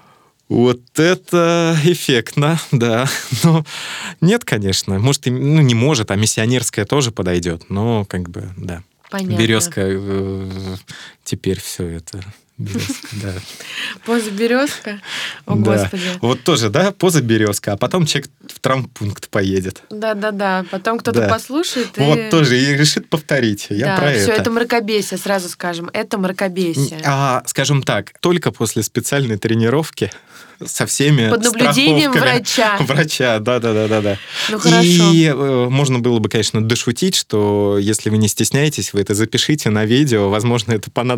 Вот 0.49 0.79
это 0.97 1.75
эффектно, 1.83 2.59
да. 2.71 3.07
Но 3.43 3.65
нет, 4.21 4.45
конечно. 4.45 4.97
Может, 4.99 5.27
и- 5.27 5.31
ну, 5.31 5.61
не 5.61 5.75
может, 5.75 6.11
а 6.11 6.15
миссионерская 6.15 6.85
тоже 6.85 7.11
подойдет. 7.11 7.69
Но, 7.69 8.05
как 8.05 8.29
бы, 8.29 8.49
да. 8.57 8.81
Понятно. 9.09 9.37
Березка 9.37 9.81
э, 9.85 10.75
теперь 11.27 11.59
все 11.59 11.85
это. 11.87 12.23
Березка, 12.57 13.07
да. 13.21 13.33
Поза 14.05 14.31
березка. 14.31 14.99
О, 15.45 15.55
Да. 15.55 15.73
Господи. 15.73 16.03
Вот 16.21 16.41
тоже, 16.41 16.69
да, 16.71 16.91
поза 16.91 17.21
березка, 17.21 17.73
а 17.73 17.77
потом 17.77 18.07
человек 18.07 18.31
в 18.47 18.59
травмпункт 18.59 19.29
поедет. 19.29 19.83
Да-да-да. 19.91 20.65
Потом 20.71 20.97
кто-то 20.97 21.19
Да. 21.19 21.27
послушает 21.27 21.95
и... 21.97 22.01
Вот 22.01 22.29
тоже 22.31 22.59
и 22.59 22.75
решит 22.75 23.09
повторить. 23.09 23.67
Я 23.69 23.85
да, 23.85 23.97
про 23.97 24.13
все, 24.13 24.31
это. 24.31 24.41
это 24.41 24.49
мракобесие, 24.51 25.19
сразу 25.19 25.49
скажем. 25.49 25.91
Это 25.93 26.17
мракобесие. 26.17 26.99
А, 27.05 27.43
скажем 27.45 27.83
так, 27.83 28.13
только 28.21 28.51
после 28.51 28.81
специальной 28.81 29.37
тренировки 29.37 30.11
со 30.65 30.85
всеми 30.85 31.29
Под 31.29 31.43
наблюдением 31.43 32.11
врача. 32.11 32.77
Врача, 32.79 33.39
да, 33.39 33.59
да, 33.59 33.73
да, 33.73 33.87
да, 33.87 34.01
да. 34.01 34.17
Ну 34.49 34.57
хорошо. 34.57 35.11
И 35.13 35.25
э, 35.25 35.67
можно 35.69 35.99
было 35.99 36.17
бы, 36.19 36.29
конечно, 36.29 36.63
дошутить, 36.63 37.15
что 37.15 37.77
если 37.79 38.09
вы 38.09 38.17
не 38.17 38.27
стесняетесь, 38.27 38.93
вы 38.93 39.01
это 39.01 39.13
запишите 39.13 39.69
на 39.69 39.85
видео, 39.85 40.29
возможно, 40.29 40.71
это 40.71 40.89
понадобится 40.89 41.16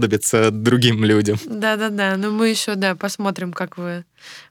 другим 0.51 1.03
людям. 1.03 1.37
Да-да-да, 1.45 2.17
ну 2.17 2.31
мы 2.31 2.49
еще, 2.49 2.75
да, 2.75 2.95
посмотрим, 2.95 3.53
как 3.53 3.77
вы 3.77 4.05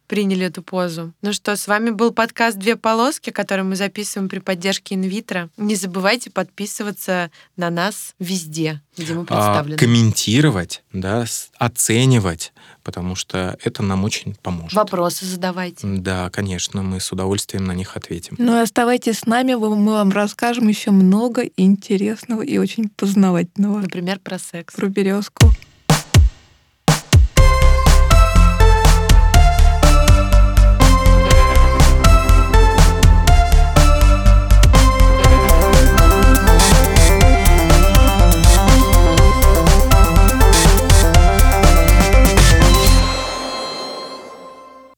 приняли 0.06 0.46
эту 0.46 0.62
позу. 0.62 1.12
Ну 1.20 1.32
что, 1.34 1.54
с 1.54 1.66
вами 1.68 1.90
был 1.90 2.12
подкаст 2.12 2.56
«Две 2.56 2.76
полоски», 2.76 3.28
который 3.30 3.62
мы 3.64 3.76
записываем 3.76 4.28
при 4.30 4.38
поддержке 4.38 4.94
инвитро. 4.94 5.50
Не 5.58 5.74
забывайте 5.74 6.30
подписываться 6.30 7.30
на 7.56 7.68
нас 7.68 8.14
везде, 8.18 8.80
где 8.96 9.12
мы 9.12 9.22
А, 9.22 9.24
представлены. 9.26 9.76
комментировать, 9.76 10.82
да, 10.94 11.26
оценивать, 11.58 12.52
потому 12.82 13.14
что 13.16 13.58
это 13.62 13.82
нам 13.82 14.04
очень 14.04 14.34
поможет. 14.34 14.72
Вопросы 14.72 15.26
задавайте. 15.26 15.86
Да, 15.86 16.30
конечно, 16.30 16.82
мы 16.82 17.00
с 17.00 17.12
удовольствием 17.12 17.66
на 17.66 17.72
них 17.72 17.96
ответим. 17.96 18.36
Ну 18.38 18.56
и 18.58 18.62
оставайтесь 18.62 19.18
с 19.18 19.26
нами, 19.26 19.54
вы- 19.54 19.76
мы 19.76 19.92
вам 19.92 20.10
расскажем 20.10 20.68
еще 20.68 20.90
много 20.90 21.42
интересного 21.58 22.40
и 22.42 22.56
очень 22.56 22.88
познавательного 22.88 23.80
Например, 23.80 24.18
про 24.20 24.38
секс. 24.38 24.74
про 24.74 24.86
березку. 24.88 25.48